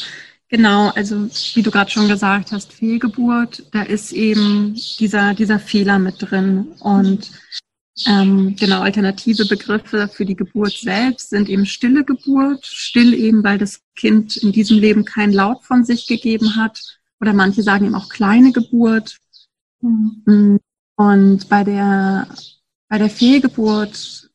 Genau, 0.50 0.90
also 0.90 1.28
wie 1.56 1.64
du 1.64 1.72
gerade 1.72 1.92
schon 1.92 2.08
gesagt 2.08 2.52
hast, 2.52 2.72
Fehlgeburt, 2.72 3.64
da 3.74 3.82
ist 3.82 4.12
eben 4.12 4.76
dieser, 5.00 5.34
dieser 5.34 5.60
Fehler 5.60 6.00
mit 6.00 6.16
drin. 6.20 6.74
Und 6.80 7.32
ähm, 8.06 8.56
genau, 8.58 8.82
alternative 8.82 9.46
Begriffe 9.46 10.10
für 10.10 10.26
die 10.26 10.36
Geburt 10.36 10.74
selbst 10.74 11.30
sind 11.30 11.48
eben 11.48 11.66
stille 11.66 12.04
Geburt. 12.04 12.66
Still 12.66 13.14
eben, 13.14 13.44
weil 13.44 13.58
das 13.58 13.82
Kind 13.96 14.36
in 14.38 14.52
diesem 14.52 14.80
Leben 14.80 15.06
kein 15.06 15.32
Laut 15.32 15.64
von 15.64 15.86
sich 15.86 16.06
gegeben 16.06 16.58
hat. 16.58 16.82
Oder 17.22 17.34
manche 17.34 17.64
sagen 17.64 17.86
eben 17.86 17.96
auch 17.96 18.10
kleine 18.10 18.52
Geburt. 18.52 19.18
Mhm. 19.82 20.60
Und 20.98 21.50
bei 21.50 21.64
der, 21.64 22.28
bei 22.90 22.98
der 22.98 23.10
Fehlgeburt 23.10 24.30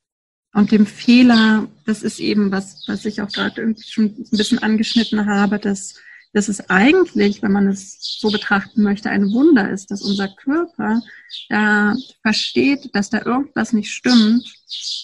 und 0.54 0.72
dem 0.72 0.86
Fehler, 0.86 1.68
das 1.84 2.02
ist 2.02 2.18
eben 2.18 2.50
was, 2.50 2.84
was 2.86 3.04
ich 3.04 3.20
auch 3.20 3.30
gerade 3.30 3.60
irgendwie 3.60 3.88
schon 3.88 4.04
ein 4.06 4.36
bisschen 4.36 4.58
angeschnitten 4.58 5.26
habe, 5.26 5.58
dass, 5.58 5.94
dass 6.32 6.48
es 6.48 6.70
eigentlich, 6.70 7.42
wenn 7.42 7.52
man 7.52 7.68
es 7.68 7.98
so 8.20 8.30
betrachten 8.30 8.82
möchte, 8.82 9.10
ein 9.10 9.32
Wunder 9.32 9.70
ist, 9.70 9.90
dass 9.90 10.02
unser 10.02 10.28
Körper 10.28 11.02
da 11.48 11.96
versteht, 12.22 12.90
dass 12.94 13.10
da 13.10 13.24
irgendwas 13.24 13.72
nicht 13.72 13.90
stimmt 13.90 14.44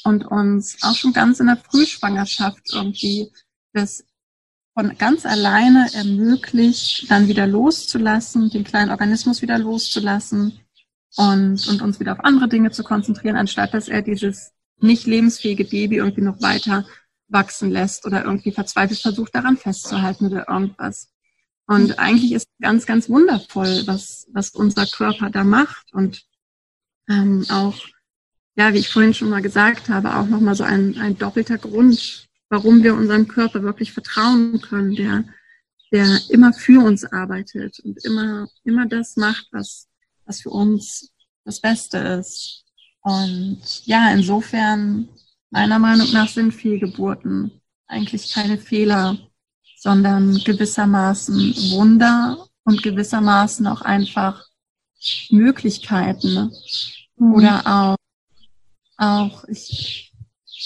und 0.05 0.25
uns 0.25 0.79
auch 0.83 0.95
schon 0.95 1.13
ganz 1.13 1.41
in 1.41 1.47
der 1.47 1.57
Frühschwangerschaft 1.57 2.73
irgendwie 2.73 3.33
das 3.73 4.05
von 4.75 4.97
ganz 4.99 5.25
alleine 5.25 5.89
ermöglicht, 5.95 7.11
dann 7.11 7.29
wieder 7.29 7.47
loszulassen, 7.47 8.51
den 8.51 8.65
kleinen 8.65 8.91
Organismus 8.91 9.43
wieder 9.43 9.59
loszulassen 9.59 10.61
und, 11.17 11.67
und 11.67 11.83
uns 11.83 11.99
wieder 11.99 12.13
auf 12.13 12.25
andere 12.25 12.49
Dinge 12.49 12.71
zu 12.71 12.85
konzentrieren, 12.85 13.37
anstatt 13.37 13.73
dass 13.75 13.89
er 13.89 14.03
dieses 14.03 14.53
nicht 14.79 15.07
lebensfähige 15.07 15.65
Baby 15.65 15.97
irgendwie 15.97 16.21
noch 16.21 16.43
weiter 16.43 16.87
wachsen 17.29 17.71
lässt 17.71 18.07
oder 18.07 18.25
irgendwie 18.25 18.53
verzweifelt 18.53 19.01
versucht, 19.01 19.35
daran 19.35 19.57
festzuhalten 19.57 20.27
oder 20.27 20.49
irgendwas. 20.49 21.09
Und 21.67 21.99
eigentlich 21.99 22.33
ist 22.33 22.49
ganz, 22.61 22.87
ganz 22.87 23.09
wundervoll, 23.09 23.83
was, 23.87 24.29
was 24.33 24.51
unser 24.51 24.87
Körper 24.87 25.31
da 25.31 25.43
macht 25.43 25.93
und 25.93 26.25
ähm, 27.09 27.45
auch, 27.51 27.77
ja, 28.55 28.73
wie 28.73 28.79
ich 28.79 28.89
vorhin 28.89 29.15
schon 29.15 29.31
mal 29.31 29.43
gesagt 29.43 29.89
habe, 29.89 30.15
auch 30.17 30.27
nochmal 30.27 30.55
so 30.55 30.65
ein, 30.65 30.97
ein 30.99 31.19
doppelter 31.19 31.59
Grund, 31.59 32.29
warum 32.49 32.83
wir 32.85 32.95
unserem 32.95 33.27
Körper 33.27 33.63
wirklich 33.63 33.93
vertrauen 33.93 34.61
können, 34.61 34.95
der, 34.95 35.25
der 35.93 36.21
immer 36.31 36.53
für 36.53 36.85
uns 36.85 37.05
arbeitet 37.05 37.81
und 37.81 38.05
immer, 38.05 38.49
immer 38.63 38.87
das 38.87 39.17
macht, 39.17 39.49
was, 39.51 39.89
was 40.25 40.41
für 40.41 40.51
uns 40.51 41.13
das 41.45 41.61
Beste 41.61 41.99
ist. 41.99 42.65
Und 43.01 43.87
ja, 43.87 44.13
insofern, 44.13 45.09
meiner 45.51 45.79
Meinung 45.81 46.13
nach 46.13 46.29
sind 46.29 46.53
Fehlgeburten 46.53 47.61
eigentlich 47.87 48.33
keine 48.33 48.59
Fehler, 48.59 49.19
sondern 49.87 50.35
gewissermaßen 50.39 51.55
Wunder 51.71 52.49
und 52.65 52.83
gewissermaßen 52.83 53.65
auch 53.69 53.83
einfach 53.83 54.45
Möglichkeiten. 55.31 56.35
Ne? 56.35 56.51
Mhm. 57.19 57.35
Oder 57.35 57.63
auch, 57.65 57.97
auch 58.97 59.45
ich, 59.45 60.13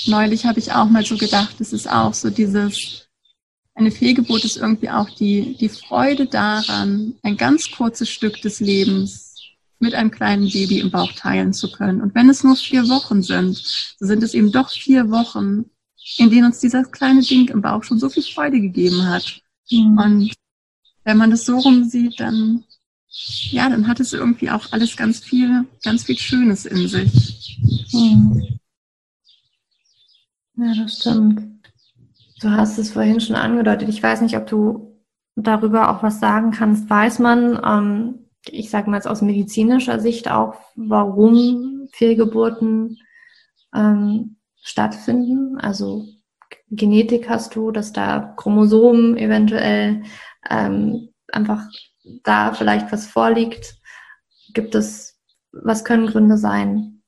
neulich 0.06 0.46
habe 0.46 0.58
ich 0.58 0.72
auch 0.72 0.86
mal 0.86 1.04
so 1.04 1.18
gedacht, 1.18 1.60
es 1.60 1.74
ist 1.74 1.86
auch 1.86 2.14
so 2.14 2.30
dieses, 2.30 3.08
eine 3.74 3.90
Fehlgeburt 3.90 4.46
ist 4.46 4.56
irgendwie 4.56 4.88
auch 4.88 5.10
die, 5.10 5.54
die 5.60 5.68
Freude 5.68 6.24
daran, 6.24 7.12
ein 7.22 7.36
ganz 7.36 7.70
kurzes 7.70 8.08
Stück 8.08 8.40
des 8.40 8.60
Lebens 8.60 9.36
mit 9.80 9.94
einem 9.94 10.10
kleinen 10.10 10.50
Baby 10.50 10.80
im 10.80 10.90
Bauch 10.90 11.12
teilen 11.12 11.52
zu 11.52 11.70
können. 11.70 12.00
Und 12.00 12.14
wenn 12.14 12.30
es 12.30 12.42
nur 12.42 12.56
vier 12.56 12.88
Wochen 12.88 13.22
sind, 13.22 13.58
so 13.98 14.06
sind 14.06 14.22
es 14.22 14.32
eben 14.32 14.50
doch 14.50 14.70
vier 14.70 15.10
Wochen, 15.10 15.66
in 16.16 16.30
denen 16.30 16.46
uns 16.46 16.60
dieses 16.60 16.90
kleine 16.90 17.22
Ding 17.22 17.48
im 17.48 17.62
Bauch 17.62 17.82
schon 17.84 17.98
so 17.98 18.08
viel 18.08 18.22
Freude 18.22 18.60
gegeben 18.60 19.06
hat. 19.08 19.40
Mhm. 19.70 19.98
Und 19.98 20.32
wenn 21.04 21.16
man 21.16 21.30
das 21.30 21.44
so 21.44 21.58
rum 21.58 21.84
sieht, 21.84 22.20
dann, 22.20 22.64
ja, 23.08 23.68
dann 23.68 23.86
hat 23.86 24.00
es 24.00 24.12
irgendwie 24.12 24.50
auch 24.50 24.72
alles 24.72 24.96
ganz 24.96 25.20
viel, 25.20 25.66
ganz 25.82 26.04
viel 26.04 26.18
Schönes 26.18 26.66
in 26.66 26.88
sich. 26.88 27.58
Mhm. 27.92 28.60
Ja, 30.56 30.74
das 30.74 30.98
stimmt. 30.98 31.42
Du 32.40 32.50
hast 32.50 32.78
es 32.78 32.92
vorhin 32.92 33.20
schon 33.20 33.36
angedeutet. 33.36 33.88
Ich 33.88 34.02
weiß 34.02 34.20
nicht, 34.22 34.36
ob 34.36 34.46
du 34.46 34.96
darüber 35.36 35.90
auch 35.90 36.02
was 36.02 36.20
sagen 36.20 36.50
kannst. 36.50 36.88
Weiß 36.88 37.18
man, 37.18 37.60
ähm, 37.64 38.26
ich 38.46 38.70
sage 38.70 38.90
mal 38.90 38.96
jetzt 38.96 39.08
aus 39.08 39.22
medizinischer 39.22 40.00
Sicht 40.00 40.30
auch, 40.30 40.54
warum 40.74 41.88
Fehlgeburten 41.92 42.98
ähm, 43.74 44.36
stattfinden? 44.62 45.58
Also 45.58 46.06
Genetik 46.70 47.28
hast 47.28 47.54
du, 47.56 47.70
dass 47.70 47.92
da 47.92 48.34
Chromosomen 48.36 49.16
eventuell 49.16 50.02
ähm, 50.48 51.08
einfach 51.32 51.62
da 52.22 52.52
vielleicht 52.54 52.92
was 52.92 53.06
vorliegt. 53.06 53.76
Gibt 54.52 54.74
es, 54.74 55.18
was 55.52 55.84
können 55.84 56.06
Gründe 56.06 56.38
sein? 56.38 57.00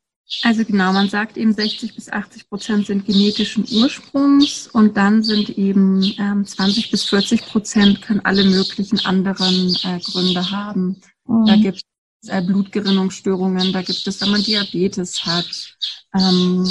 Also 0.44 0.64
genau, 0.64 0.92
man 0.92 1.08
sagt 1.08 1.36
eben 1.36 1.52
60 1.52 1.94
bis 1.94 2.08
80 2.08 2.48
Prozent 2.48 2.86
sind 2.86 3.04
genetischen 3.04 3.66
Ursprungs 3.70 4.66
und 4.66 4.96
dann 4.96 5.22
sind 5.22 5.50
eben 5.58 6.02
ähm, 6.18 6.44
20 6.46 6.90
bis 6.90 7.04
40 7.04 7.44
Prozent 7.46 8.02
können 8.02 8.20
alle 8.24 8.44
möglichen 8.44 8.98
anderen 9.04 9.76
äh, 9.84 10.00
Gründe 10.00 10.50
haben. 10.50 11.00
Mhm. 11.26 11.46
Da 11.46 11.56
gibt 11.56 11.76
es 11.78 11.82
Blutgerinnungsstörungen, 12.22 13.72
da 13.72 13.82
gibt 13.82 14.06
es, 14.06 14.20
wenn 14.20 14.30
man 14.30 14.42
Diabetes 14.42 15.24
hat. 15.24 15.76
Ähm, 16.14 16.68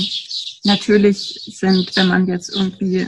natürlich 0.63 1.41
sind, 1.57 1.95
wenn 1.95 2.07
man 2.07 2.27
jetzt 2.27 2.49
irgendwie 2.49 3.07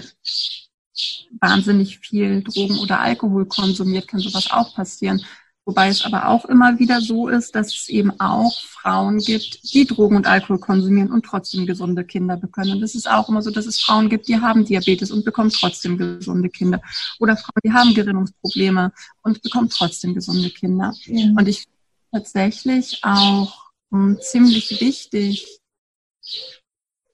wahnsinnig 1.39 1.99
viel 1.99 2.43
Drogen 2.43 2.77
oder 2.79 2.99
Alkohol 2.99 3.45
konsumiert, 3.45 4.08
kann 4.08 4.19
sowas 4.19 4.51
auch 4.51 4.75
passieren. 4.75 5.23
Wobei 5.65 5.88
es 5.88 6.03
aber 6.03 6.27
auch 6.27 6.43
immer 6.45 6.77
wieder 6.77 6.99
so 6.99 7.29
ist, 7.29 7.56
dass 7.56 7.73
es 7.73 7.88
eben 7.88 8.19
auch 8.19 8.60
Frauen 8.60 9.19
gibt, 9.19 9.73
die 9.73 9.86
Drogen 9.86 10.17
und 10.17 10.27
Alkohol 10.27 10.60
konsumieren 10.60 11.10
und 11.10 11.23
trotzdem 11.23 11.65
gesunde 11.65 12.03
Kinder 12.03 12.36
bekommen. 12.36 12.71
Und 12.73 12.82
das 12.82 12.95
ist 12.95 13.10
auch 13.10 13.29
immer 13.29 13.41
so, 13.41 13.49
dass 13.49 13.65
es 13.65 13.79
Frauen 13.79 14.10
gibt, 14.10 14.27
die 14.27 14.41
haben 14.41 14.65
Diabetes 14.65 15.10
und 15.10 15.23
bekommen 15.23 15.51
trotzdem 15.51 15.97
gesunde 15.97 16.49
Kinder. 16.49 16.82
Oder 17.19 17.38
Frauen, 17.38 17.62
die 17.63 17.71
haben 17.71 17.93
Gerinnungsprobleme 17.93 18.91
und 19.21 19.41
bekommen 19.41 19.69
trotzdem 19.69 20.13
gesunde 20.13 20.49
Kinder. 20.49 20.93
Ja. 21.06 21.29
Und 21.29 21.47
ich 21.47 21.65
tatsächlich 22.13 22.99
auch 23.04 23.71
um, 23.89 24.12
hm, 24.12 24.19
ziemlich 24.21 24.80
wichtig, 24.80 25.60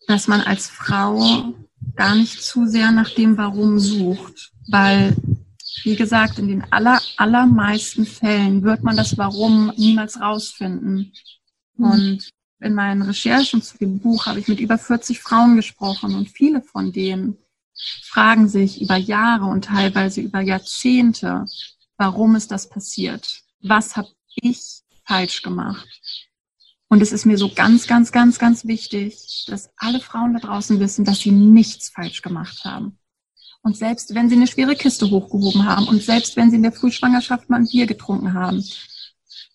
dass 0.08 0.28
man 0.28 0.42
als 0.42 0.68
Frau 0.68 1.54
gar 1.96 2.16
nicht 2.16 2.44
zu 2.44 2.68
sehr 2.68 2.92
nach 2.92 3.10
dem 3.10 3.38
Warum 3.38 3.80
sucht, 3.80 4.52
weil 4.68 5.16
wie 5.84 5.96
gesagt, 5.96 6.40
in 6.40 6.48
den 6.48 6.64
aller, 6.72 7.02
allermeisten 7.18 8.06
Fällen 8.06 8.64
wird 8.64 8.84
man 8.84 8.98
das 8.98 9.18
Warum 9.18 9.72
niemals 9.78 10.20
rausfinden. 10.20 11.14
Mhm. 11.76 11.86
Und 11.86 12.30
in 12.60 12.74
meinen 12.74 13.02
Recherchen 13.02 13.62
zu 13.62 13.78
dem 13.78 14.00
Buch 14.00 14.26
habe 14.26 14.40
ich 14.40 14.48
mit 14.48 14.60
über 14.60 14.78
40 14.78 15.22
Frauen 15.22 15.56
gesprochen 15.56 16.16
und 16.16 16.30
viele 16.30 16.62
von 16.62 16.92
denen 16.92 17.38
fragen 18.04 18.50
sich 18.50 18.82
über 18.82 18.98
Jahre 18.98 19.46
und 19.46 19.66
teilweise 19.66 20.20
über 20.20 20.42
Jahrzehnte, 20.42 21.46
warum 21.98 22.36
ist 22.36 22.52
das 22.52 22.68
passiert? 22.68 23.44
Was 23.62 23.96
habe 23.96 24.10
ich 24.36 24.82
falsch 25.10 25.42
gemacht? 25.42 25.88
Und 26.88 27.02
es 27.02 27.12
ist 27.12 27.26
mir 27.26 27.38
so 27.38 27.50
ganz, 27.54 27.88
ganz, 27.88 28.12
ganz, 28.12 28.40
ganz 28.40 28.66
wichtig, 28.66 29.46
dass 29.48 29.70
alle 29.78 30.00
Frauen 30.00 30.34
da 30.34 30.40
draußen 30.40 30.80
wissen, 30.80 31.06
dass 31.06 31.20
sie 31.20 31.32
nichts 31.32 31.90
falsch 31.90 32.22
gemacht 32.22 32.64
haben. 32.64 32.98
Und 33.62 33.76
selbst 33.76 34.16
wenn 34.16 34.30
sie 34.30 34.36
eine 34.36 34.48
schwere 34.48 34.76
Kiste 34.76 35.10
hochgehoben 35.10 35.66
haben 35.66 35.88
und 35.88 36.02
selbst 36.02 36.38
wenn 36.38 36.50
sie 36.50 36.56
in 36.56 36.64
der 36.64 36.72
Frühschwangerschaft 36.72 37.50
mal 37.50 37.58
ein 37.58 37.68
Bier 37.68 37.86
getrunken 37.86 38.34
haben, 38.34 38.64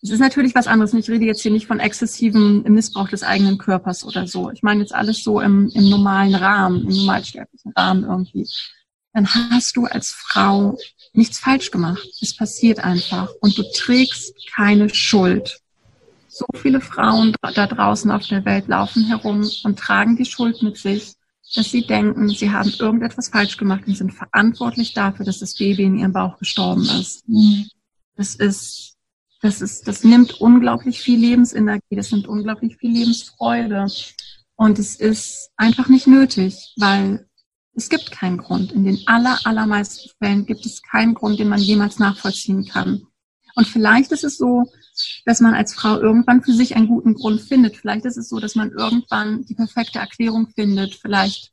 es 0.02 0.10
ist 0.10 0.20
natürlich 0.20 0.54
was 0.54 0.66
anderes. 0.66 0.92
Ich 0.92 1.08
rede 1.08 1.24
jetzt 1.24 1.40
hier 1.40 1.50
nicht 1.50 1.66
von 1.66 1.80
exzessivem 1.80 2.62
Missbrauch 2.64 3.08
des 3.08 3.22
eigenen 3.22 3.56
Körpers 3.56 4.04
oder 4.04 4.26
so. 4.26 4.50
Ich 4.50 4.62
meine 4.62 4.80
jetzt 4.80 4.94
alles 4.94 5.24
so 5.24 5.40
im, 5.40 5.70
im 5.70 5.88
normalen 5.88 6.34
Rahmen, 6.34 6.82
im 6.82 6.94
normalsterblichen 6.94 7.72
Rahmen 7.72 8.04
irgendwie. 8.04 8.46
Dann 9.14 9.26
hast 9.26 9.76
du 9.76 9.86
als 9.86 10.10
Frau 10.10 10.76
nichts 11.16 11.38
falsch 11.38 11.70
gemacht. 11.70 12.06
Es 12.20 12.36
passiert 12.36 12.80
einfach 12.80 13.30
und 13.40 13.56
du 13.56 13.64
trägst 13.74 14.34
keine 14.54 14.92
Schuld. 14.92 15.60
So 16.28 16.46
viele 16.56 16.80
Frauen 16.80 17.34
da 17.40 17.66
draußen 17.66 18.10
auf 18.10 18.26
der 18.26 18.44
Welt 18.44 18.68
laufen 18.68 19.06
herum 19.06 19.48
und 19.62 19.78
tragen 19.78 20.16
die 20.16 20.24
Schuld 20.24 20.62
mit 20.62 20.76
sich 20.76 21.14
dass 21.54 21.70
sie 21.70 21.86
denken, 21.86 22.28
sie 22.28 22.50
haben 22.50 22.72
irgendetwas 22.78 23.28
falsch 23.28 23.56
gemacht 23.56 23.84
und 23.86 23.96
sind 23.96 24.12
verantwortlich 24.12 24.94
dafür, 24.94 25.24
dass 25.24 25.38
das 25.38 25.54
Baby 25.54 25.84
in 25.84 25.98
ihrem 25.98 26.12
Bauch 26.12 26.38
gestorben 26.38 26.82
ist. 26.82 27.28
Mhm. 27.28 27.68
Das 28.16 28.34
ist, 28.34 28.94
das 29.40 29.60
ist, 29.60 29.86
das 29.86 30.04
nimmt 30.04 30.40
unglaublich 30.40 31.00
viel 31.00 31.18
Lebensenergie, 31.18 31.96
das 31.96 32.10
nimmt 32.10 32.26
unglaublich 32.26 32.76
viel 32.76 32.92
Lebensfreude. 32.92 33.86
Und 34.56 34.78
es 34.78 34.96
ist 34.96 35.50
einfach 35.56 35.88
nicht 35.88 36.06
nötig, 36.06 36.74
weil 36.76 37.28
es 37.74 37.88
gibt 37.88 38.10
keinen 38.10 38.38
Grund. 38.38 38.72
In 38.72 38.84
den 38.84 39.00
aller, 39.06 39.38
allermeisten 39.44 40.10
Fällen 40.18 40.46
gibt 40.46 40.64
es 40.64 40.82
keinen 40.82 41.14
Grund, 41.14 41.38
den 41.38 41.48
man 41.48 41.60
jemals 41.60 41.98
nachvollziehen 41.98 42.66
kann. 42.66 43.06
Und 43.56 43.66
vielleicht 43.66 44.12
ist 44.12 44.24
es 44.24 44.36
so, 44.36 44.64
dass 45.24 45.40
man 45.40 45.54
als 45.54 45.74
Frau 45.74 46.00
irgendwann 46.00 46.42
für 46.42 46.52
sich 46.52 46.76
einen 46.76 46.88
guten 46.88 47.14
Grund 47.14 47.40
findet. 47.40 47.76
Vielleicht 47.76 48.04
ist 48.04 48.16
es 48.16 48.28
so, 48.28 48.40
dass 48.40 48.54
man 48.54 48.72
irgendwann 48.72 49.44
die 49.44 49.54
perfekte 49.54 49.98
Erklärung 49.98 50.48
findet, 50.54 50.94
vielleicht 50.94 51.52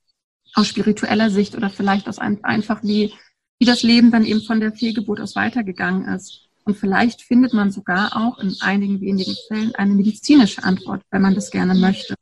aus 0.53 0.67
spiritueller 0.67 1.29
Sicht 1.29 1.55
oder 1.55 1.69
vielleicht 1.69 2.07
aus 2.07 2.19
ein, 2.19 2.43
einfach 2.43 2.83
wie, 2.83 3.13
wie 3.59 3.65
das 3.65 3.83
Leben 3.83 4.11
dann 4.11 4.25
eben 4.25 4.41
von 4.41 4.59
der 4.59 4.73
Fehlgeburt 4.73 5.21
aus 5.21 5.35
weitergegangen 5.35 6.07
ist. 6.13 6.49
Und 6.65 6.77
vielleicht 6.77 7.21
findet 7.21 7.53
man 7.53 7.71
sogar 7.71 8.15
auch 8.15 8.37
in 8.39 8.55
einigen 8.61 9.01
wenigen 9.01 9.35
Fällen 9.47 9.73
eine 9.75 9.93
medizinische 9.93 10.63
Antwort, 10.63 11.03
wenn 11.09 11.21
man 11.21 11.35
das 11.35 11.49
gerne 11.49 11.73
möchte. 11.73 12.15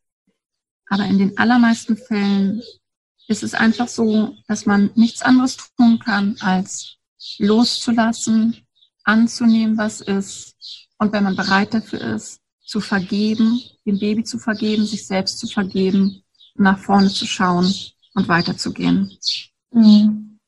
Aber 0.87 1.05
in 1.05 1.17
den 1.17 1.37
allermeisten 1.37 1.97
Fällen 1.97 2.61
ist 3.29 3.43
es 3.43 3.53
einfach 3.53 3.87
so, 3.87 4.35
dass 4.47 4.65
man 4.65 4.89
nichts 4.95 5.21
anderes 5.21 5.57
tun 5.77 5.99
kann, 5.99 6.35
als 6.39 6.97
loszulassen, 7.37 8.65
anzunehmen, 9.03 9.77
was 9.77 10.01
ist, 10.01 10.55
und 10.97 11.13
wenn 11.13 11.23
man 11.23 11.35
bereit 11.35 11.73
dafür 11.73 12.01
ist, 12.15 12.41
zu 12.65 12.81
vergeben, 12.81 13.61
dem 13.85 13.99
Baby 13.99 14.23
zu 14.23 14.39
vergeben, 14.39 14.85
sich 14.85 15.05
selbst 15.05 15.39
zu 15.39 15.47
vergeben, 15.47 16.23
nach 16.55 16.79
vorne 16.79 17.09
zu 17.09 17.25
schauen 17.25 17.73
und 18.15 18.27
weiterzugehen. 18.27 19.15
Mhm. 19.71 20.39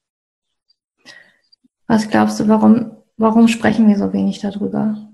Was 1.88 2.10
glaubst 2.10 2.40
du, 2.40 2.48
warum, 2.48 2.98
warum 3.18 3.48
sprechen 3.48 3.88
wir 3.88 3.98
so 3.98 4.12
wenig 4.12 4.40
darüber? 4.40 5.08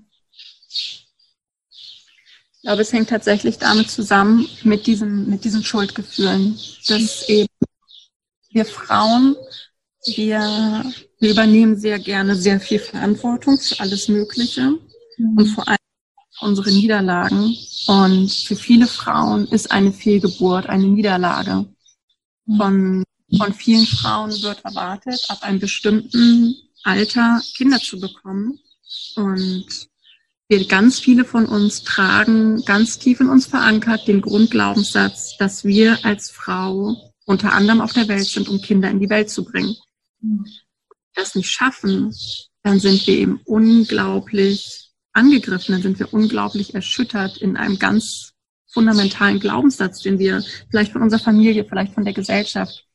Ich 0.70 2.62
glaube, 2.62 2.82
es 2.82 2.92
hängt 2.92 3.10
tatsächlich 3.10 3.58
damit 3.58 3.90
zusammen 3.90 4.46
mit 4.64 4.86
diesen, 4.86 5.28
mit 5.28 5.44
diesen 5.44 5.62
Schuldgefühlen, 5.62 6.58
dass 6.88 7.28
eben 7.28 7.48
wir 8.58 8.64
Frauen, 8.64 9.36
wir, 10.16 10.84
wir 11.20 11.30
übernehmen 11.30 11.76
sehr 11.76 12.00
gerne 12.00 12.34
sehr 12.34 12.58
viel 12.58 12.80
Verantwortung 12.80 13.56
für 13.56 13.78
alles 13.78 14.08
Mögliche 14.08 14.76
und 15.36 15.46
vor 15.46 15.68
allem 15.68 15.78
unsere 16.40 16.70
Niederlagen. 16.70 17.56
Und 17.86 18.32
für 18.32 18.56
viele 18.56 18.88
Frauen 18.88 19.46
ist 19.46 19.70
eine 19.70 19.92
Fehlgeburt 19.92 20.66
eine 20.66 20.88
Niederlage. 20.88 21.66
Von, 22.56 23.04
von 23.36 23.54
vielen 23.54 23.86
Frauen 23.86 24.32
wird 24.42 24.64
erwartet, 24.64 25.24
ab 25.28 25.38
einem 25.42 25.60
bestimmten 25.60 26.56
Alter 26.82 27.40
Kinder 27.56 27.78
zu 27.78 28.00
bekommen. 28.00 28.58
Und 29.14 29.66
wir 30.48 30.66
ganz 30.66 30.98
viele 30.98 31.24
von 31.24 31.46
uns 31.46 31.84
tragen 31.84 32.64
ganz 32.64 32.98
tief 32.98 33.20
in 33.20 33.28
uns 33.28 33.46
verankert 33.46 34.08
den 34.08 34.20
Grundglaubenssatz, 34.20 35.36
dass 35.36 35.64
wir 35.64 36.04
als 36.04 36.30
Frau 36.30 37.07
unter 37.28 37.52
anderem 37.52 37.82
auf 37.82 37.92
der 37.92 38.08
Welt 38.08 38.26
sind, 38.26 38.48
um 38.48 38.62
Kinder 38.62 38.88
in 38.90 39.00
die 39.00 39.10
Welt 39.10 39.28
zu 39.28 39.44
bringen. 39.44 39.76
Das 41.14 41.34
nicht 41.34 41.50
schaffen, 41.50 42.14
dann 42.62 42.80
sind 42.80 43.06
wir 43.06 43.18
eben 43.18 43.40
unglaublich 43.44 44.92
angegriffen, 45.12 45.72
dann 45.72 45.82
sind 45.82 45.98
wir 45.98 46.14
unglaublich 46.14 46.74
erschüttert 46.74 47.36
in 47.36 47.58
einem 47.58 47.78
ganz 47.78 48.32
fundamentalen 48.72 49.40
Glaubenssatz, 49.40 50.00
den 50.00 50.18
wir 50.18 50.42
vielleicht 50.70 50.92
von 50.92 51.02
unserer 51.02 51.20
Familie, 51.20 51.66
vielleicht 51.66 51.92
von 51.92 52.04
der 52.04 52.14
Gesellschaft 52.14 52.86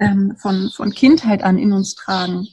ähm, 0.00 0.36
von, 0.40 0.70
von 0.70 0.90
Kindheit 0.92 1.44
an 1.44 1.56
in 1.56 1.72
uns 1.72 1.94
tragen. 1.94 2.48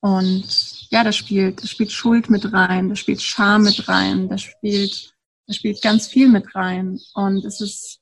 Und 0.00 0.90
ja, 0.90 1.04
da 1.04 1.12
spielt, 1.12 1.62
da 1.62 1.66
spielt 1.66 1.92
Schuld 1.92 2.30
mit 2.30 2.50
rein, 2.50 2.88
da 2.88 2.96
spielt 2.96 3.20
Scham 3.20 3.64
mit 3.64 3.88
rein, 3.88 4.30
da 4.30 4.38
spielt, 4.38 5.14
da 5.46 5.52
spielt 5.52 5.82
ganz 5.82 6.06
viel 6.06 6.28
mit 6.28 6.54
rein. 6.54 6.98
Und 7.12 7.44
es 7.44 7.60
ist, 7.60 8.00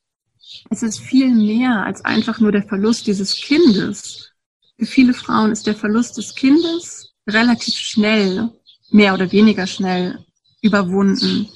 es 0.70 0.82
ist 0.82 1.00
viel 1.00 1.34
mehr 1.34 1.84
als 1.84 2.04
einfach 2.04 2.40
nur 2.40 2.52
der 2.52 2.62
Verlust 2.62 3.06
dieses 3.06 3.36
Kindes. 3.36 4.30
Für 4.78 4.86
viele 4.86 5.14
Frauen 5.14 5.52
ist 5.52 5.66
der 5.66 5.74
Verlust 5.74 6.16
des 6.16 6.34
Kindes 6.34 7.12
relativ 7.28 7.74
schnell, 7.74 8.50
mehr 8.90 9.14
oder 9.14 9.30
weniger 9.32 9.66
schnell 9.66 10.24
überwunden. 10.60 11.48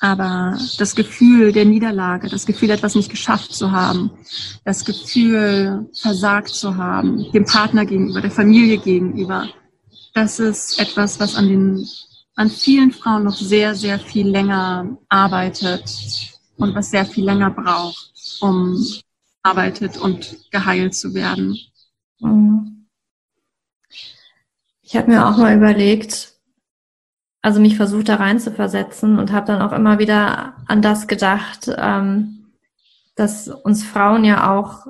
Aber 0.00 0.58
das 0.78 0.96
Gefühl 0.96 1.52
der 1.52 1.64
Niederlage, 1.64 2.28
das 2.28 2.44
Gefühl, 2.44 2.70
etwas 2.70 2.96
nicht 2.96 3.10
geschafft 3.10 3.54
zu 3.54 3.70
haben, 3.70 4.10
das 4.64 4.84
Gefühl, 4.84 5.88
versagt 5.94 6.48
zu 6.48 6.76
haben, 6.76 7.30
dem 7.32 7.44
Partner 7.44 7.86
gegenüber, 7.86 8.20
der 8.20 8.32
Familie 8.32 8.78
gegenüber, 8.78 9.48
das 10.14 10.40
ist 10.40 10.78
etwas, 10.78 11.20
was 11.20 11.36
an 11.36 11.48
den, 11.48 11.88
an 12.34 12.50
vielen 12.50 12.92
Frauen 12.92 13.24
noch 13.24 13.36
sehr, 13.36 13.74
sehr 13.74 13.98
viel 13.98 14.28
länger 14.28 14.98
arbeitet 15.08 15.84
und 16.56 16.74
was 16.74 16.90
sehr 16.90 17.06
viel 17.06 17.24
länger 17.24 17.50
braucht, 17.50 18.11
um 18.42 18.84
arbeitet 19.42 19.96
und 19.98 20.50
geheilt 20.50 20.94
zu 20.94 21.14
werden. 21.14 21.56
Mhm. 22.20 22.88
Ich 24.82 24.96
habe 24.96 25.10
mir 25.10 25.26
auch 25.26 25.36
mal 25.36 25.56
überlegt, 25.56 26.34
also 27.40 27.60
mich 27.60 27.76
versucht 27.76 28.08
da 28.08 28.16
rein 28.16 28.38
zu 28.38 28.52
versetzen 28.52 29.18
und 29.18 29.32
habe 29.32 29.46
dann 29.46 29.62
auch 29.62 29.72
immer 29.72 29.98
wieder 29.98 30.56
an 30.66 30.82
das 30.82 31.08
gedacht, 31.08 31.70
ähm, 31.76 32.52
dass 33.16 33.48
uns 33.48 33.84
Frauen 33.84 34.24
ja 34.24 34.56
auch 34.56 34.86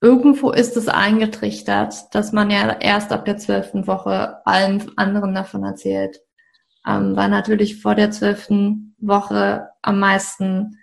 irgendwo 0.00 0.50
ist 0.50 0.76
es 0.76 0.88
eingetrichtert, 0.88 2.14
dass 2.14 2.32
man 2.32 2.50
ja 2.50 2.78
erst 2.78 3.10
ab 3.10 3.24
der 3.24 3.38
zwölften 3.38 3.86
Woche 3.86 4.46
allen 4.46 4.96
anderen 4.96 5.34
davon 5.34 5.64
erzählt, 5.64 6.20
ähm, 6.86 7.16
weil 7.16 7.30
natürlich 7.30 7.80
vor 7.80 7.94
der 7.94 8.10
zwölften 8.10 8.94
Woche 8.98 9.70
am 9.82 9.98
meisten 9.98 10.78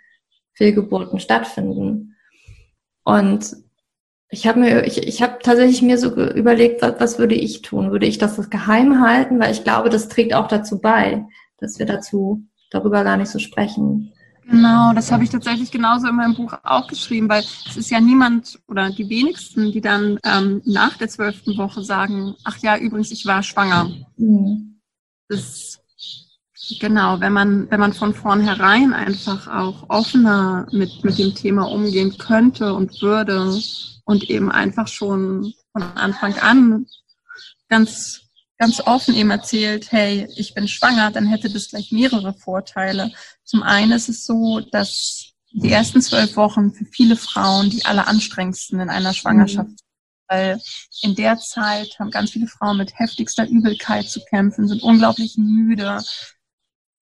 Fehlgeburten 0.54 1.20
stattfinden. 1.20 2.16
Und 3.04 3.56
ich 4.30 4.48
habe 4.48 4.60
mir, 4.60 4.86
ich, 4.86 5.06
ich 5.06 5.22
habe 5.22 5.40
tatsächlich 5.44 5.82
mir 5.82 5.98
so 5.98 6.16
überlegt, 6.16 6.82
was, 6.82 7.00
was 7.00 7.20
würde 7.20 7.36
ich 7.36 7.62
tun? 7.62 7.92
Würde 7.92 8.06
ich 8.06 8.18
das 8.18 8.50
geheim 8.50 9.02
halten? 9.02 9.40
Weil 9.40 9.52
ich 9.52 9.64
glaube, 9.64 9.90
das 9.90 10.08
trägt 10.08 10.34
auch 10.34 10.48
dazu 10.48 10.80
bei, 10.80 11.26
dass 11.58 11.80
wir 11.80 11.86
dazu 11.86 12.44
darüber 12.70 13.04
gar 13.04 13.18
nicht 13.18 13.30
so 13.30 13.40
sprechen. 13.40 14.14
Genau, 14.50 14.94
das 14.94 15.12
habe 15.12 15.24
ich 15.24 15.30
tatsächlich 15.30 15.72
genauso 15.72 16.08
in 16.08 16.16
meinem 16.16 16.36
Buch 16.36 16.54
auch 16.64 16.88
geschrieben, 16.88 17.30
weil 17.30 17.42
es 17.42 17.78
ist 17.78 17.92
ja 17.92 18.02
niemand 18.02 18.60
oder 18.68 18.90
die 18.90 19.08
wenigsten, 19.08 19.72
die 19.72 19.82
dann 19.82 20.20
ähm, 20.26 20.62
nach 20.66 20.98
der 20.98 21.08
zwölften 21.08 21.58
Woche 21.58 21.84
sagen, 21.84 22.36
ach 22.44 22.58
ja, 22.58 22.78
übrigens, 22.78 23.12
ich 23.12 23.26
war 23.26 23.44
schwanger. 23.44 23.92
Mhm. 24.18 24.80
Das 25.30 25.81
genau, 26.80 27.20
wenn 27.20 27.34
man, 27.34 27.70
wenn 27.70 27.80
man 27.80 27.94
von 27.94 28.14
vornherein 28.14 28.94
einfach 28.94 29.48
auch 29.48 29.90
offener 29.90 30.68
mit, 30.72 31.04
mit 31.04 31.18
dem 31.18 31.36
Thema 31.36 31.64
umgehen 31.64 32.18
könnte 32.18 32.74
und 32.74 33.02
würde, 33.02 33.60
und 34.06 34.30
eben 34.30 34.52
einfach 34.52 34.88
schon 34.88 35.54
von 35.72 35.84
Anfang 35.96 36.38
an 36.40 36.86
ganz, 37.70 38.22
ganz 38.58 38.82
offen 38.82 39.16
eben 39.16 39.32
erzählt, 39.32 39.92
hey, 39.92 40.28
ich 40.36 40.54
bin 40.54 40.68
schwanger, 40.68 41.12
dann 41.12 41.28
hätte 41.28 41.50
das 41.50 41.70
gleich 41.70 41.92
mehrere 41.92 42.34
Vorteile. 42.34 43.12
Zum 43.44 43.64
einen 43.64 43.94
ist 43.94 44.10
es 44.10 44.26
so, 44.26 44.60
dass 44.60 45.32
die 45.52 45.72
ersten 45.72 46.02
zwölf 46.02 46.36
Wochen 46.36 46.74
für 46.74 46.86
viele 46.86 47.16
Frauen 47.16 47.70
die 47.70 47.86
alleranstrengendsten 47.86 48.80
in 48.80 48.90
einer 48.90 49.14
Schwangerschaft 49.14 49.70
mhm. 49.70 49.76
Weil 50.32 50.62
in 51.02 51.14
der 51.16 51.40
Zeit 51.40 52.00
haben 52.00 52.10
ganz 52.10 52.32
viele 52.32 52.48
Frauen 52.48 52.78
mit 52.78 52.98
heftigster 52.98 53.46
Übelkeit 53.50 54.10
zu 54.10 54.22
kämpfen, 54.24 54.66
sind 54.66 54.82
unglaublich 54.82 55.36
müde. 55.38 56.02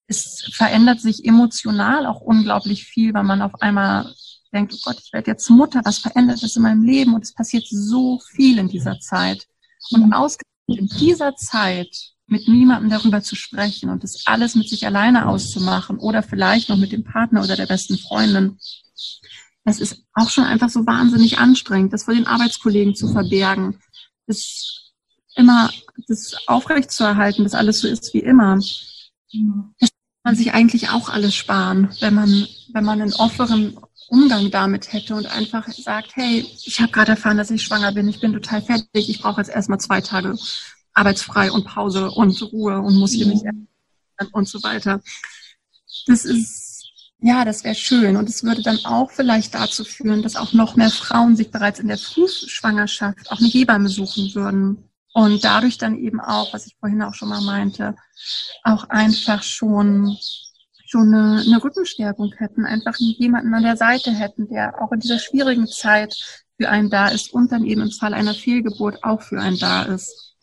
Es 0.09 0.49
verändert 0.53 0.99
sich 0.99 1.23
emotional 1.23 2.05
auch 2.05 2.19
unglaublich 2.19 2.85
viel, 2.85 3.13
weil 3.13 3.23
man 3.23 3.41
auf 3.41 3.61
einmal 3.61 4.13
denkt, 4.51 4.73
oh 4.73 4.79
Gott, 4.83 4.97
ich 5.03 5.13
werde 5.13 5.31
jetzt 5.31 5.49
Mutter, 5.49 5.81
was 5.85 5.99
verändert 5.99 6.43
das 6.43 6.55
in 6.55 6.63
meinem 6.63 6.83
Leben? 6.83 7.13
Und 7.13 7.23
es 7.23 7.33
passiert 7.33 7.65
so 7.69 8.19
viel 8.31 8.57
in 8.57 8.67
dieser 8.67 8.99
Zeit. 8.99 9.47
Und 9.91 10.07
mhm. 10.07 10.13
ausgerechnet 10.13 10.79
in 10.79 10.87
dieser 10.87 11.35
Zeit 11.35 11.95
mit 12.25 12.47
niemandem 12.47 12.89
darüber 12.89 13.21
zu 13.21 13.35
sprechen 13.35 13.89
und 13.89 14.03
das 14.03 14.25
alles 14.25 14.55
mit 14.55 14.69
sich 14.69 14.85
alleine 14.85 15.27
auszumachen 15.27 15.97
oder 15.97 16.21
vielleicht 16.21 16.69
noch 16.69 16.77
mit 16.77 16.91
dem 16.91 17.03
Partner 17.03 17.43
oder 17.43 17.55
der 17.55 17.65
besten 17.65 17.97
Freundin, 17.97 18.57
das 19.65 19.79
ist 19.79 20.03
auch 20.13 20.29
schon 20.29 20.43
einfach 20.43 20.69
so 20.69 20.85
wahnsinnig 20.85 21.37
anstrengend, 21.37 21.93
das 21.93 22.03
vor 22.03 22.13
den 22.13 22.27
Arbeitskollegen 22.27 22.95
zu 22.95 23.11
verbergen, 23.11 23.79
das 24.27 24.91
immer 25.35 25.71
das 26.07 26.35
aufrecht 26.47 26.91
zu 26.91 27.03
erhalten, 27.03 27.43
dass 27.43 27.53
alles 27.53 27.79
so 27.79 27.87
ist 27.87 28.13
wie 28.13 28.19
immer. 28.19 28.55
Mhm. 29.33 29.73
Das 29.79 29.89
kann 29.89 29.98
man 30.29 30.35
sich 30.35 30.53
eigentlich 30.53 30.89
auch 30.89 31.09
alles 31.09 31.33
sparen, 31.33 31.89
wenn 32.01 32.13
man, 32.13 32.47
wenn 32.71 32.83
man 32.83 33.01
einen 33.01 33.13
offenen, 33.13 33.75
Umgang 34.09 34.49
damit 34.49 34.91
hätte 34.91 35.13
und 35.13 35.27
einfach 35.27 35.67
sagt, 35.71 36.15
hey, 36.15 36.43
ich 36.65 36.79
habe 36.79 36.91
gerade 36.91 37.11
erfahren, 37.11 37.37
dass 37.37 37.51
ich 37.51 37.61
schwanger 37.61 37.91
bin, 37.91 38.07
ich 38.07 38.19
bin 38.19 38.33
total 38.33 38.61
fertig, 38.61 39.07
ich 39.07 39.21
brauche 39.21 39.39
jetzt 39.39 39.51
erstmal 39.51 39.79
zwei 39.79 40.01
Tage 40.01 40.35
arbeitsfrei 40.93 41.51
und 41.51 41.65
Pause 41.65 42.09
und 42.09 42.41
Ruhe 42.51 42.79
und 42.79 42.95
muss 42.95 43.11
hier 43.11 43.27
nicht 43.27 43.43
und 44.31 44.47
so 44.47 44.63
weiter. 44.63 45.01
Das 46.07 46.25
ist, 46.25 46.91
ja, 47.21 47.45
das 47.45 47.63
wäre 47.63 47.75
schön. 47.75 48.17
Und 48.17 48.27
es 48.27 48.43
würde 48.43 48.63
dann 48.63 48.79
auch 48.83 49.11
vielleicht 49.11 49.53
dazu 49.53 49.83
führen, 49.83 50.23
dass 50.23 50.35
auch 50.35 50.53
noch 50.53 50.75
mehr 50.75 50.89
Frauen 50.89 51.35
sich 51.35 51.51
bereits 51.51 51.79
in 51.79 51.87
der 51.87 51.99
Frühschwangerschaft 51.99 53.31
auch 53.31 53.39
eine 53.39 53.47
Hebamme 53.47 53.89
suchen 53.89 54.33
würden 54.33 54.88
und 55.13 55.43
dadurch 55.43 55.77
dann 55.77 55.97
eben 55.97 56.19
auch, 56.19 56.53
was 56.53 56.67
ich 56.67 56.75
vorhin 56.79 57.01
auch 57.01 57.13
schon 57.13 57.29
mal 57.29 57.41
meinte, 57.41 57.95
auch 58.63 58.89
einfach 58.89 59.43
schon 59.43 60.17
schon 60.89 61.13
eine, 61.13 61.41
eine 61.45 61.63
Rückenstärkung 61.63 62.33
hätten, 62.37 62.65
einfach 62.65 62.95
jemanden 62.97 63.53
an 63.53 63.61
der 63.61 63.77
Seite 63.77 64.11
hätten, 64.11 64.47
der 64.49 64.81
auch 64.81 64.91
in 64.91 64.99
dieser 64.99 65.19
schwierigen 65.19 65.67
Zeit 65.67 66.15
für 66.59 66.67
einen 66.67 66.89
da 66.89 67.09
ist 67.09 67.31
und 67.31 67.51
dann 67.51 67.63
eben 67.63 67.81
im 67.81 67.91
Fall 67.91 68.13
einer 68.13 68.33
Fehlgeburt 68.33 69.03
auch 69.03 69.21
für 69.21 69.39
einen 69.39 69.59
da 69.59 69.83
ist. 69.83 70.35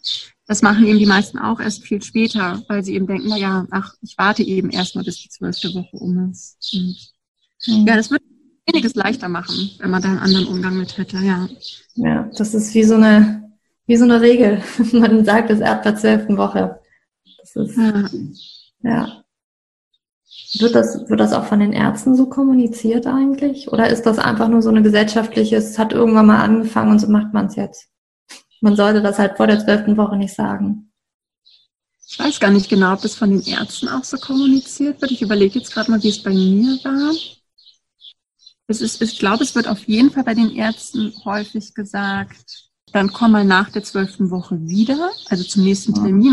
Das 0.46 0.62
machen 0.62 0.87
eben 0.87 1.00
die 1.00 1.07
meisten 1.07 1.38
auch 1.38 1.59
erst 1.59 1.85
viel 1.85 2.00
später, 2.00 2.62
weil 2.68 2.85
sie 2.85 2.94
eben 2.94 3.09
denken, 3.09 3.26
na 3.29 3.37
ja, 3.37 3.66
ach, 3.72 3.94
ich 4.02 4.14
warte 4.16 4.44
eben 4.44 4.70
erstmal, 4.70 5.05
bis 5.05 5.20
die 5.20 5.29
zwölfte 5.29 5.74
Woche 5.74 5.96
um 5.96 6.31
ist. 6.31 6.57
Und 6.72 7.81
mhm. 7.81 7.87
ja, 7.87 7.96
das 7.96 8.11
würde 8.11 8.24
einiges 8.68 8.94
leichter 8.94 9.29
machen, 9.29 9.72
wenn 9.79 9.90
man 9.90 10.02
da 10.02 10.09
einen 10.09 10.18
anderen 10.18 10.46
Umgang 10.46 10.79
mit 10.79 10.96
hätte, 10.96 11.18
ja. 11.18 11.48
Ja, 11.96 12.31
das 12.37 12.55
ist 12.55 12.72
wie 12.74 12.85
so 12.85 12.94
eine, 12.94 13.45
wie 13.87 13.96
so 13.96 14.05
eine 14.05 14.20
Regel. 14.20 14.62
man 14.92 15.25
sagt 15.25 15.51
es 15.51 15.62
ab 15.62 15.83
der 15.83 15.96
zwölften 15.96 16.37
Woche. 16.37 16.81
Das 17.38 17.57
ist, 17.57 17.77
ja. 17.77 18.05
ja. 18.83 19.22
Wird 20.59 20.75
das, 20.75 21.09
wird 21.09 21.20
das 21.20 21.33
auch 21.33 21.44
von 21.44 21.61
den 21.61 21.72
Ärzten 21.72 22.14
so 22.14 22.27
kommuniziert 22.29 23.07
eigentlich? 23.07 23.72
Oder 23.72 23.88
ist 23.88 24.03
das 24.03 24.18
einfach 24.18 24.49
nur 24.49 24.62
so 24.62 24.70
eine 24.70 24.83
gesellschaftliche, 24.83 25.57
es 25.57 25.79
hat 25.79 25.92
irgendwann 25.92 26.27
mal 26.27 26.42
angefangen 26.42 26.92
und 26.92 26.99
so 26.99 27.09
macht 27.09 27.33
man 27.33 27.46
es 27.46 27.57
jetzt? 27.57 27.88
Man 28.61 28.77
sollte 28.77 29.03
das 29.03 29.18
halt 29.18 29.37
vor 29.37 29.46
der 29.46 29.59
zwölften 29.59 29.96
Woche 29.96 30.16
nicht 30.16 30.35
sagen. 30.35 30.92
Ich 32.09 32.18
weiß 32.18 32.40
gar 32.40 32.51
nicht 32.51 32.70
genau, 32.70 32.94
ob 32.94 33.03
das 33.03 33.16
von 33.16 33.31
den 33.31 33.42
Ärzten 33.42 33.88
auch 33.88 34.05
so 34.05 34.16
kommuniziert 34.16 35.01
wird. 35.01 35.11
Ich 35.11 35.22
überlege 35.22 35.59
jetzt 35.59 35.72
gerade 35.72 35.90
mal, 35.90 36.03
wie 36.03 36.09
es 36.09 36.22
bei 36.22 36.31
mir 36.31 36.79
war. 36.85 37.12
Es 38.68 38.81
ist, 38.81 39.03
ich 39.03 39.18
glaube, 39.18 39.44
es 39.44 39.55
wird 39.55 39.68
auf 39.68 39.85
jeden 39.85 40.11
Fall 40.11 40.25
bei 40.25 40.35
den 40.35 40.55
Ärzten 40.55 41.12
häufig 41.25 41.75
gesagt, 41.75 42.65
dann 42.96 43.12
komm 43.12 43.32
mal 43.32 43.44
nach 43.44 43.70
der 43.70 43.85
zwölften 43.85 44.30
Woche 44.30 44.59
wieder, 44.66 45.11
also 45.28 45.44
zum 45.44 45.64
nächsten 45.64 45.94
Termin. 45.94 46.32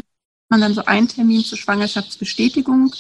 Man 0.50 0.62
dann 0.62 0.74
so 0.74 0.86
einen 0.86 1.08
Termin 1.08 1.44
zur 1.44 1.58
Schwangerschaftsbestätigung 1.58 2.94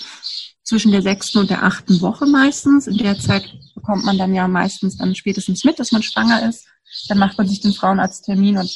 zwischen 0.64 0.92
der 0.92 1.02
sechsten 1.02 1.40
und 1.40 1.50
der 1.50 1.64
achten 1.64 2.02
Woche 2.02 2.26
meistens. 2.26 2.88
In 2.88 2.98
der 2.98 3.18
Zeit 3.20 3.54
bekommt 3.74 4.06
man 4.06 4.18
dann 4.18 4.34
ja 4.34 4.48
meistens 4.48 4.98
dann 4.98 5.16
spätestens 5.16 5.64
mit, 5.64 5.80
dass 5.80 5.92
man 5.92 6.04
schwanger 6.04 6.48
ist. 6.48 6.68
Dann 7.08 7.18
macht 7.18 7.38
man 7.38 7.48
sich 7.48 7.62
den 7.62 7.74
Frauenarzttermin 7.74 8.58
und 8.58 8.72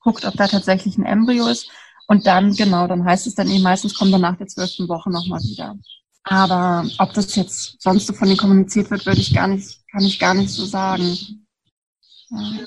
guckt, 0.00 0.24
ob 0.24 0.34
da 0.34 0.48
tatsächlich 0.48 0.98
ein 0.98 1.06
Embryo 1.06 1.46
ist. 1.46 1.68
Und 2.08 2.26
dann, 2.26 2.54
genau, 2.54 2.88
dann 2.88 3.04
heißt 3.04 3.28
es 3.28 3.36
dann 3.36 3.48
eben 3.48 3.62
meistens, 3.62 3.94
kommt 3.94 4.12
dann 4.12 4.22
nach 4.22 4.36
der 4.36 4.48
zwölften 4.48 4.88
Woche 4.88 5.10
nochmal 5.10 5.40
wieder. 5.42 5.76
Aber 6.24 6.84
ob 6.98 7.12
das 7.14 7.36
jetzt 7.36 7.80
sonst 7.80 8.08
so 8.08 8.12
von 8.12 8.26
denen 8.26 8.38
kommuniziert 8.38 8.90
wird, 8.90 9.06
würde 9.06 9.20
ich 9.20 9.32
gar 9.32 9.46
nicht, 9.46 9.78
kann 9.92 10.04
ich 10.04 10.18
gar 10.18 10.34
nicht 10.34 10.50
so 10.50 10.64
sagen. 10.64 11.46
Ja. 12.30 12.66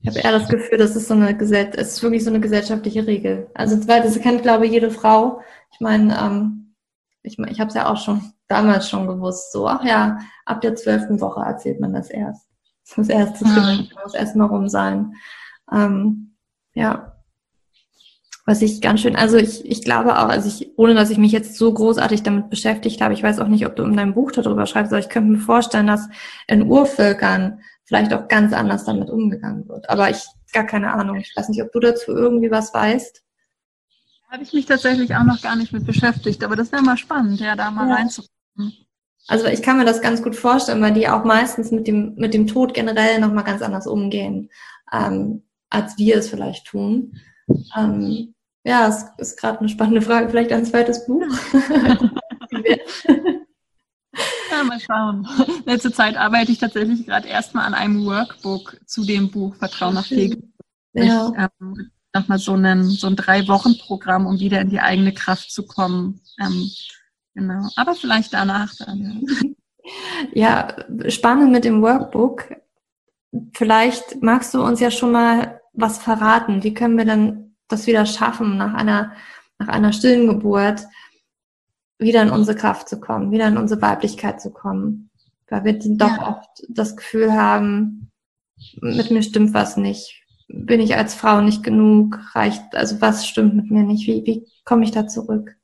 Ich 0.00 0.08
habe 0.08 0.18
eher 0.20 0.38
das 0.38 0.48
Gefühl, 0.48 0.78
das 0.78 0.94
ist 0.94 1.08
so 1.08 1.14
eine 1.14 1.36
Gesell 1.36 1.70
es 1.74 1.94
ist 1.94 2.02
wirklich 2.02 2.22
so 2.22 2.30
eine 2.30 2.40
gesellschaftliche 2.40 3.06
Regel. 3.06 3.50
Also 3.54 3.76
das 3.76 4.20
kennt, 4.20 4.42
glaube 4.42 4.66
ich, 4.66 4.72
jede 4.72 4.90
Frau. 4.90 5.40
Ich 5.72 5.80
meine, 5.80 6.16
ähm, 6.18 6.74
ich, 7.22 7.38
ich 7.38 7.60
habe 7.60 7.68
es 7.68 7.74
ja 7.74 7.90
auch 7.90 7.96
schon 7.96 8.32
damals 8.48 8.88
schon 8.88 9.06
gewusst, 9.06 9.52
so, 9.52 9.66
ach 9.66 9.84
ja, 9.84 10.20
ab 10.44 10.60
der 10.60 10.76
zwölften 10.76 11.20
Woche 11.20 11.40
erzählt 11.40 11.80
man 11.80 11.92
das 11.92 12.10
erst. 12.10 12.46
Das 12.94 13.08
erste 13.08 13.44
mhm. 13.44 13.88
muss 14.02 14.14
erst 14.14 14.36
noch 14.36 14.50
rum 14.50 14.68
sein. 14.68 15.14
Ähm, 15.72 16.36
ja. 16.74 17.15
Was 18.46 18.62
ich 18.62 18.80
ganz 18.80 19.00
schön, 19.00 19.16
also 19.16 19.36
ich, 19.36 19.64
ich 19.64 19.82
glaube 19.82 20.18
auch, 20.18 20.28
also 20.28 20.48
ich, 20.48 20.78
ohne 20.78 20.94
dass 20.94 21.10
ich 21.10 21.18
mich 21.18 21.32
jetzt 21.32 21.56
so 21.56 21.74
großartig 21.74 22.22
damit 22.22 22.48
beschäftigt 22.48 23.00
habe, 23.00 23.12
ich 23.12 23.22
weiß 23.22 23.40
auch 23.40 23.48
nicht, 23.48 23.66
ob 23.66 23.74
du 23.74 23.82
in 23.82 23.96
deinem 23.96 24.14
Buch 24.14 24.30
darüber 24.30 24.66
schreibst, 24.66 24.92
aber 24.92 25.00
ich 25.00 25.08
könnte 25.08 25.32
mir 25.32 25.38
vorstellen, 25.38 25.88
dass 25.88 26.08
in 26.46 26.62
Urvölkern 26.62 27.60
vielleicht 27.84 28.14
auch 28.14 28.28
ganz 28.28 28.52
anders 28.52 28.84
damit 28.84 29.10
umgegangen 29.10 29.68
wird. 29.68 29.90
Aber 29.90 30.10
ich 30.10 30.24
gar 30.56 30.64
keine 30.64 30.92
Ahnung. 30.92 31.16
Ich 31.16 31.34
weiß 31.36 31.48
nicht, 31.48 31.62
ob 31.62 31.70
du 31.72 31.80
dazu 31.80 32.12
irgendwie 32.12 32.50
was 32.50 32.72
weißt. 32.72 33.22
Habe 34.30 34.42
ich 34.42 34.52
mich 34.52 34.66
tatsächlich 34.66 35.14
auch 35.14 35.24
noch 35.24 35.40
gar 35.42 35.54
nicht 35.54 35.72
mit 35.72 35.86
beschäftigt, 35.86 36.42
aber 36.42 36.56
das 36.56 36.72
wäre 36.72 36.82
mal 36.82 36.96
spannend, 36.96 37.40
ja, 37.40 37.54
da 37.54 37.70
mal 37.70 37.88
ja. 37.88 37.94
reinzugucken. 37.94 38.32
Also 39.28 39.46
ich 39.46 39.62
kann 39.62 39.76
mir 39.76 39.84
das 39.84 40.00
ganz 40.00 40.22
gut 40.22 40.34
vorstellen, 40.34 40.80
weil 40.80 40.94
die 40.94 41.08
auch 41.08 41.24
meistens 41.24 41.70
mit 41.70 41.86
dem, 41.86 42.14
mit 42.14 42.32
dem 42.32 42.46
Tod 42.46 42.74
generell 42.74 43.20
nochmal 43.20 43.44
ganz 43.44 43.60
anders 43.60 43.86
umgehen, 43.86 44.50
ähm, 44.92 45.42
als 45.68 45.98
wir 45.98 46.16
es 46.16 46.28
vielleicht 46.28 46.66
tun. 46.66 47.20
Ähm, 47.76 48.34
ja, 48.66 48.88
es 48.88 49.06
ist 49.18 49.38
gerade 49.38 49.60
eine 49.60 49.68
spannende 49.68 50.02
Frage. 50.02 50.28
Vielleicht 50.28 50.50
ein 50.50 50.66
zweites 50.66 51.06
Buch? 51.06 51.22
ja, 54.50 54.64
mal 54.64 54.80
schauen. 54.80 55.28
Letzte 55.64 55.92
Zeit 55.92 56.16
arbeite 56.16 56.50
ich 56.50 56.58
tatsächlich 56.58 57.06
gerade 57.06 57.28
erstmal 57.28 57.64
an 57.64 57.74
einem 57.74 58.04
Workbook 58.04 58.80
zu 58.84 59.04
dem 59.04 59.30
Buch 59.30 59.54
Vertrauen 59.54 59.94
nach 59.94 60.06
Fähigkeit. 60.06 60.42
Ja. 60.94 61.28
Ich, 61.28 61.38
ähm, 61.38 61.92
nochmal 62.12 62.38
so 62.38 62.54
ein, 62.54 62.82
so 62.82 63.06
ein 63.06 63.14
Drei-Wochen-Programm, 63.14 64.26
um 64.26 64.40
wieder 64.40 64.60
in 64.60 64.70
die 64.70 64.80
eigene 64.80 65.14
Kraft 65.14 65.52
zu 65.52 65.64
kommen. 65.64 66.20
Ähm, 66.40 66.68
genau. 67.34 67.68
Aber 67.76 67.94
vielleicht 67.94 68.34
danach 68.34 68.74
dann. 68.74 69.22
Ja. 70.34 70.74
ja, 70.74 71.08
spannend 71.08 71.52
mit 71.52 71.64
dem 71.64 71.82
Workbook. 71.82 72.56
Vielleicht 73.52 74.20
magst 74.22 74.54
du 74.54 74.64
uns 74.64 74.80
ja 74.80 74.90
schon 74.90 75.12
mal 75.12 75.60
was 75.72 75.98
verraten. 75.98 76.64
Wie 76.64 76.74
können 76.74 76.98
wir 76.98 77.04
denn 77.04 77.46
das 77.68 77.86
wieder 77.86 78.06
schaffen, 78.06 78.56
nach 78.56 78.74
einer, 78.74 79.12
nach 79.58 79.68
einer 79.68 79.92
stillen 79.92 80.26
Geburt 80.26 80.82
wieder 81.98 82.22
in 82.22 82.30
unsere 82.30 82.56
Kraft 82.56 82.88
zu 82.88 83.00
kommen, 83.00 83.30
wieder 83.30 83.48
in 83.48 83.56
unsere 83.56 83.82
Weiblichkeit 83.82 84.40
zu 84.40 84.50
kommen? 84.50 85.10
Weil 85.48 85.64
wir 85.64 85.78
doch 85.78 86.16
ja. 86.16 86.28
oft 86.28 86.64
das 86.68 86.96
Gefühl 86.96 87.32
haben, 87.32 88.10
mit 88.80 89.10
mir 89.10 89.22
stimmt 89.22 89.54
was 89.54 89.76
nicht 89.76 90.26
bin 90.48 90.80
ich 90.80 90.96
als 90.96 91.14
Frau 91.14 91.40
nicht 91.40 91.62
genug? 91.62 92.18
Reicht, 92.34 92.62
also 92.74 93.00
was 93.00 93.26
stimmt 93.26 93.54
mit 93.54 93.70
mir 93.70 93.82
nicht? 93.82 94.06
Wie, 94.06 94.24
wie 94.24 94.46
komme 94.64 94.84
ich 94.84 94.90
da 94.90 95.06
zurück? 95.06 95.56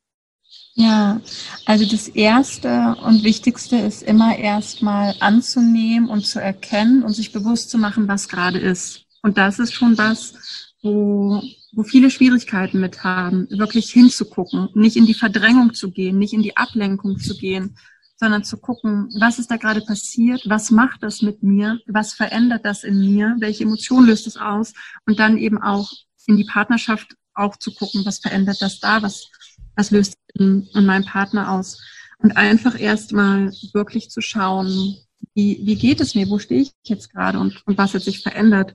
Ja, 0.75 1.21
also 1.67 1.85
das 1.85 2.09
Erste 2.09 2.97
und 3.05 3.25
Wichtigste 3.25 3.77
ist 3.77 4.03
immer 4.03 4.37
erstmal 4.37 5.15
anzunehmen 5.21 6.09
und 6.09 6.27
zu 6.27 6.41
erkennen 6.41 7.03
und 7.03 7.13
sich 7.13 7.33
bewusst 7.33 7.71
zu 7.71 7.79
machen, 7.79 8.09
was 8.09 8.29
gerade 8.29 8.59
ist. 8.59 9.05
Und 9.23 9.39
das 9.39 9.59
ist 9.59 9.75
schon 9.75 9.97
was, 9.99 10.35
wo, 10.83 11.43
wo 11.73 11.83
viele 11.83 12.11
Schwierigkeiten 12.11 12.81
mit 12.81 13.03
haben, 13.03 13.49
wirklich 13.51 13.91
hinzugucken, 13.91 14.69
nicht 14.75 14.97
in 14.97 15.07
die 15.07 15.15
Verdrängung 15.15 15.73
zu 15.73 15.91
gehen, 15.91 16.19
nicht 16.19 16.35
in 16.35 16.43
die 16.43 16.57
Ablenkung 16.57 17.19
zu 17.19 17.37
gehen, 17.37 17.77
sondern 18.17 18.45
zu 18.45 18.59
gucken, 18.59 19.09
was 19.19 19.39
ist 19.39 19.51
da 19.51 19.57
gerade 19.57 19.81
passiert, 19.81 20.43
was 20.47 20.71
macht 20.71 21.03
das 21.03 21.23
mit 21.23 21.43
mir, 21.43 21.81
was 21.87 22.13
verändert 22.13 22.65
das 22.65 22.85
in 22.85 23.01
mir, 23.01 23.37
welche 23.41 23.65
Emotion 23.65 24.07
löst 24.07 24.27
es 24.27 24.37
aus 24.37 24.75
und 25.07 25.19
dann 25.19 25.39
eben 25.39 25.61
auch 25.61 25.91
in 26.27 26.37
die 26.37 26.45
Partnerschaft 26.45 27.17
auch 27.35 27.57
zu 27.57 27.75
gucken, 27.75 28.05
was 28.05 28.19
verändert 28.19 28.61
das 28.61 28.79
da, 28.79 29.03
was, 29.03 29.27
was 29.75 29.91
löst 29.91 30.15
in, 30.35 30.69
in 30.75 30.87
meinem 30.87 31.05
Partner 31.05 31.51
aus 31.51 31.83
und 32.19 32.37
einfach 32.37 32.79
erstmal 32.79 33.53
wirklich 33.73 34.11
zu 34.11 34.21
schauen, 34.21 34.97
wie, 35.35 35.61
wie 35.65 35.77
geht 35.77 36.01
es 36.01 36.15
mir, 36.15 36.29
wo 36.29 36.39
stehe 36.39 36.63
ich 36.63 36.73
jetzt 36.85 37.11
gerade 37.11 37.39
und, 37.39 37.67
und 37.67 37.79
was 37.79 37.95
hat 37.95 38.03
sich 38.03 38.23
verändert. 38.23 38.75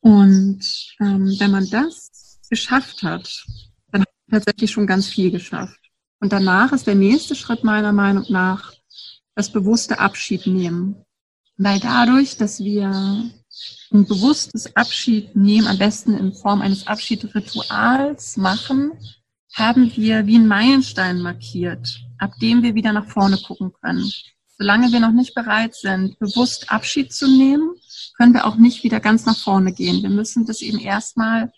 Und 0.00 0.60
ähm, 1.00 1.34
wenn 1.38 1.50
man 1.50 1.68
das 1.70 2.10
geschafft 2.48 3.02
hat, 3.02 3.44
dann 3.90 4.02
hat 4.02 4.08
man 4.26 4.40
tatsächlich 4.40 4.70
schon 4.70 4.86
ganz 4.86 5.06
viel 5.08 5.30
geschafft. 5.30 5.78
Und 6.20 6.32
danach 6.32 6.72
ist 6.72 6.86
der 6.86 6.94
nächste 6.94 7.34
Schritt 7.34 7.64
meiner 7.64 7.92
Meinung 7.92 8.24
nach 8.28 8.72
das 9.34 9.50
bewusste 9.50 9.98
Abschied 9.98 10.46
nehmen. 10.46 10.96
Weil 11.56 11.80
dadurch, 11.80 12.36
dass 12.36 12.60
wir 12.60 12.88
ein 13.92 14.06
bewusstes 14.06 14.74
Abschied 14.74 15.36
nehmen, 15.36 15.66
am 15.66 15.78
besten 15.78 16.14
in 16.14 16.32
Form 16.32 16.62
eines 16.62 16.86
Abschiedsrituals 16.86 18.36
machen, 18.36 18.92
haben 19.54 19.92
wir 19.96 20.26
wie 20.26 20.34
einen 20.34 20.48
Meilenstein 20.48 21.20
markiert, 21.20 22.00
ab 22.18 22.32
dem 22.40 22.62
wir 22.62 22.74
wieder 22.74 22.92
nach 22.92 23.06
vorne 23.06 23.38
gucken 23.38 23.72
können. 23.80 24.10
Solange 24.58 24.90
wir 24.92 25.00
noch 25.00 25.12
nicht 25.12 25.34
bereit 25.34 25.74
sind, 25.74 26.18
bewusst 26.18 26.70
Abschied 26.70 27.12
zu 27.12 27.28
nehmen, 27.28 27.70
können 28.16 28.34
wir 28.34 28.46
auch 28.46 28.56
nicht 28.56 28.82
wieder 28.82 29.00
ganz 29.00 29.26
nach 29.26 29.36
vorne 29.36 29.72
gehen. 29.72 30.02
Wir 30.02 30.10
müssen 30.10 30.46
das 30.46 30.60
eben 30.60 30.78
erstmal 30.78 31.52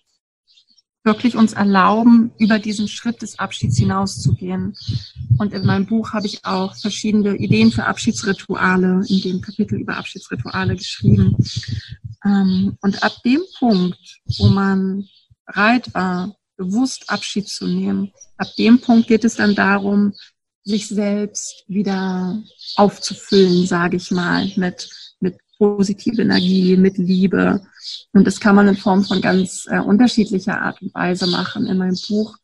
wirklich 1.07 1.37
uns 1.37 1.55
erlauben, 1.55 2.33
über 2.39 2.59
diesen 2.59 2.89
Schritt 2.89 3.23
des 3.23 3.39
Abschieds 3.39 3.79
hinauszugehen. 3.79 4.77
Und 5.39 5.55
in 5.55 5.65
meinem 5.65 5.87
Buch 5.87 6.13
habe 6.13 6.27
ich 6.27 6.45
auch 6.45 6.77
verschiedene 6.77 7.37
Ideen 7.37 7.71
für 7.73 7.87
Abschiedsrituale 7.87 9.03
in 9.09 9.21
dem 9.23 9.41
Kapitel 9.41 9.81
über 9.81 9.97
Abschiedsrituale 9.97 10.77
geschrieben. 10.77 11.37
Ähm, 12.25 12.77
und 12.83 13.03
ab 13.03 13.23
dem 13.25 13.41
Punkt, 13.59 13.99
wo 14.39 14.49
man 14.49 15.09
bereit 15.47 15.95
war, 15.95 16.37
bewusst 16.57 17.09
Abschied 17.09 17.49
zu 17.49 17.67
nehmen, 17.67 18.13
ab 18.37 18.49
dem 18.59 18.81
Punkt 18.81 19.09
geht 19.09 19.25
es 19.25 19.37
dann 19.37 19.55
darum, 19.55 20.13
sich 20.65 20.89
selbst 20.89 21.65
wieder 21.69 22.43
aufzufüllen, 22.75 23.67
sage 23.67 23.99
ich 23.99 24.11
mal, 24.11 24.51
mit, 24.57 24.57
mit 24.57 25.06
positive 25.59 26.23
Energie, 26.23 26.77
mit 26.77 26.99
Liebe. 26.99 27.63
Und 28.13 28.27
das 28.27 28.41
kann 28.41 28.57
man 28.57 28.69
in 28.69 28.77
Form 28.77 29.05
von 29.05 29.21
ganz 29.21 29.67
äh, 29.71 29.79
unterschiedlicher 29.79 30.61
Art 30.61 30.81
und 30.83 30.95
Weise 30.95 31.27
machen. 31.27 31.67
In 31.67 31.79
meinem 31.79 31.99
Buch, 32.09 32.37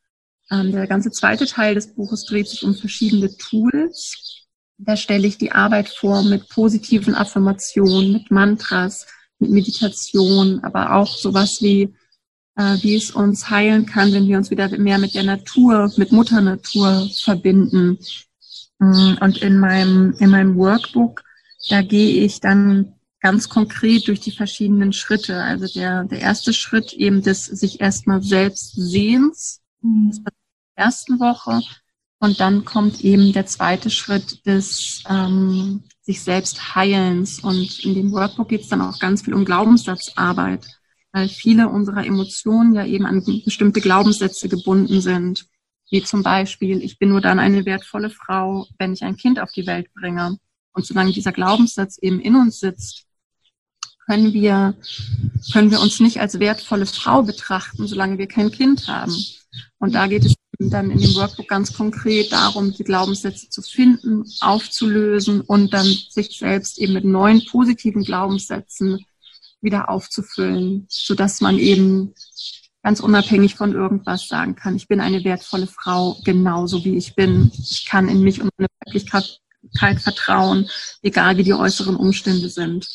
ähm, 0.51 0.73
der 0.73 0.87
ganze 0.87 1.11
zweite 1.11 1.47
Teil 1.47 1.75
des 1.75 1.95
Buches 1.95 2.25
dreht 2.25 2.49
sich 2.49 2.65
um 2.65 2.75
verschiedene 2.75 3.35
Tools. 3.37 4.47
Da 4.79 4.97
stelle 4.97 5.27
ich 5.27 5.39
die 5.39 5.53
Arbeit 5.53 5.89
vor 5.89 6.23
mit 6.23 6.49
positiven 6.49 7.15
Affirmationen, 7.15 8.13
mit 8.13 8.31
Mantras, 8.31 9.07
mit 9.39 9.51
Meditation, 9.51 10.61
aber 10.63 10.95
auch 10.95 11.17
sowas 11.17 11.59
wie, 11.61 11.95
äh, 12.57 12.77
wie 12.83 12.97
es 12.97 13.11
uns 13.11 13.49
heilen 13.49 13.87
kann, 13.87 14.13
wenn 14.13 14.27
wir 14.27 14.39
uns 14.39 14.51
wieder 14.51 14.69
mehr 14.79 14.99
mit 14.99 15.15
der 15.15 15.25
Natur, 15.25 15.93
mit 15.97 16.13
Mutter 16.13 16.41
Natur 16.41 17.09
verbinden. 17.23 17.99
Mm, 18.79 19.15
und 19.21 19.39
in 19.39 19.59
meinem, 19.59 20.15
in 20.19 20.31
meinem 20.31 20.57
Workbook, 20.57 21.23
da 21.69 21.83
gehe 21.83 22.25
ich 22.25 22.41
dann 22.41 22.95
ganz 23.23 23.49
konkret 23.49 24.09
durch 24.09 24.21
die 24.21 24.33
verschiedenen 24.33 24.93
Schritte. 24.93 25.41
Also 25.43 25.67
der, 25.67 26.05
der 26.05 26.21
erste 26.21 26.53
Schritt 26.53 26.93
eben 26.93 27.23
des 27.23 27.47
sich 27.47 27.81
erstmal 27.81 28.23
selbst 28.23 28.75
Sehens, 28.75 29.61
mhm. 29.81 30.11
der 30.25 30.33
ersten 30.75 31.21
Woche. 31.21 31.61
Und 32.19 32.41
dann 32.41 32.65
kommt 32.65 33.03
eben 33.03 33.33
der 33.33 33.47
zweite 33.47 33.91
Schritt 33.91 34.45
des 34.45 35.03
ähm, 35.09 35.85
sich 36.03 36.23
selbst 36.23 36.75
Heilens. 36.75 37.41
Und 37.41 37.85
in 37.85 37.95
dem 37.95 38.13
Workbook 38.13 38.49
geht 38.49 38.63
es 38.63 38.69
dann 38.69 38.83
auch 38.83 38.99
ganz 38.99 39.23
viel 39.23 39.35
um 39.35 39.45
Glaubenssatzarbeit, 39.45 40.67
weil 41.13 41.29
viele 41.29 41.69
unserer 41.69 42.05
Emotionen 42.05 42.75
ja 42.75 42.85
eben 42.85 43.07
an 43.07 43.25
bestimmte 43.45 43.81
Glaubenssätze 43.81 44.49
gebunden 44.49 45.01
sind. 45.01 45.47
Wie 45.91 46.03
zum 46.03 46.23
Beispiel, 46.23 46.83
ich 46.83 46.99
bin 46.99 47.11
nur 47.11 47.21
dann 47.21 47.39
eine 47.39 47.67
wertvolle 47.67 48.11
Frau, 48.11 48.67
wenn 48.79 48.95
ich 48.95 49.05
ein 49.05 49.17
Kind 49.17 49.39
auf 49.39 49.53
die 49.53 49.67
Welt 49.67 49.93
bringe. 49.95 50.39
Und 50.73 50.87
solange 50.87 51.13
dieser 51.13 51.33
Glaubenssatz 51.33 51.99
eben 51.99 52.19
in 52.19 52.35
uns 52.35 52.61
sitzt, 52.61 53.07
können 54.07 54.33
wir, 54.33 54.75
können 55.53 55.71
wir 55.71 55.81
uns 55.81 56.01
nicht 56.01 56.21
als 56.21 56.39
wertvolle 56.39 56.87
Frau 56.87 57.23
betrachten, 57.23 57.87
solange 57.87 58.19
wir 58.19 58.27
kein 58.27 58.51
Kind 58.51 58.89
haben. 58.89 59.15
Und 59.79 59.95
da 59.95 60.07
geht 60.07 60.25
es 60.25 60.35
dann 60.59 60.91
in 60.91 61.01
dem 61.01 61.15
Workbook 61.15 61.49
ganz 61.49 61.73
konkret 61.73 62.33
darum, 62.33 62.73
die 62.73 62.85
Glaubenssätze 62.85 63.49
zu 63.49 63.63
finden, 63.63 64.25
aufzulösen 64.41 65.41
und 65.41 65.73
dann 65.73 65.87
sich 65.87 66.39
selbst 66.39 66.79
eben 66.79 66.93
mit 66.93 67.05
neuen 67.05 67.45
positiven 67.47 68.05
Glaubenssätzen 68.05 69.05
wieder 69.61 69.89
aufzufüllen, 69.89 70.87
so 70.89 71.15
dass 71.15 71.41
man 71.41 71.59
eben 71.59 72.15
ganz 72.83 73.01
unabhängig 73.01 73.55
von 73.55 73.73
irgendwas 73.73 74.27
sagen 74.27 74.57
kann, 74.57 74.77
ich 74.77 74.89
bin 74.89 75.01
eine 75.01 75.23
wertvolle 75.25 75.69
Frau, 75.69 76.19
genauso 76.25 76.85
wie 76.85 76.97
ich 76.97 77.15
bin. 77.15 77.53
Ich 77.55 77.87
kann 77.87 78.09
in 78.09 78.23
mich 78.23 78.41
und 78.41 78.51
meine 78.57 78.69
Wirklichkeit 78.85 79.41
vertrauen, 80.01 80.69
egal 81.03 81.37
wie 81.37 81.45
die 81.45 81.55
äußeren 81.55 81.95
Umstände 81.95 82.49
sind. 82.49 82.89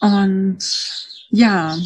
Und 0.00 0.58
ja, 1.30 1.76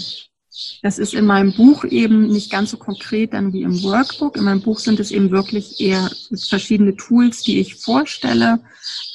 das 0.82 0.98
ist 0.98 1.14
in 1.14 1.26
meinem 1.26 1.54
Buch 1.54 1.84
eben 1.84 2.28
nicht 2.28 2.50
ganz 2.50 2.70
so 2.70 2.76
konkret 2.76 3.32
dann 3.32 3.52
wie 3.52 3.62
im 3.62 3.82
Workbook. 3.82 4.36
In 4.36 4.44
meinem 4.44 4.62
Buch 4.62 4.78
sind 4.78 5.00
es 5.00 5.11
eben 5.11 5.30
wirklich 5.30 5.80
eher 5.80 6.11
verschiedene 6.48 6.96
Tools, 6.96 7.42
die 7.42 7.61
ich 7.61 7.76
vorstelle, 7.76 8.61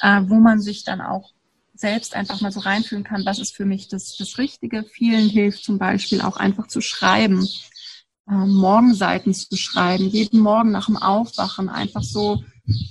äh, 0.00 0.22
wo 0.24 0.36
man 0.36 0.60
sich 0.60 0.84
dann 0.84 1.00
auch 1.00 1.32
selbst 1.74 2.14
einfach 2.14 2.40
mal 2.40 2.52
so 2.52 2.60
reinfühlen 2.60 3.04
kann, 3.04 3.26
was 3.26 3.38
ist 3.38 3.54
für 3.54 3.66
mich 3.66 3.88
das, 3.88 4.16
das 4.16 4.38
Richtige. 4.38 4.84
Vielen 4.84 5.28
hilft 5.28 5.64
zum 5.64 5.78
Beispiel 5.78 6.20
auch 6.20 6.36
einfach 6.36 6.68
zu 6.68 6.80
schreiben, 6.80 7.46
äh, 8.28 8.34
Morgenseiten 8.34 9.34
zu 9.34 9.56
schreiben, 9.56 10.08
jeden 10.08 10.40
Morgen 10.40 10.70
nach 10.70 10.86
dem 10.86 10.96
Aufwachen 10.96 11.68
einfach 11.68 12.02
so 12.02 12.42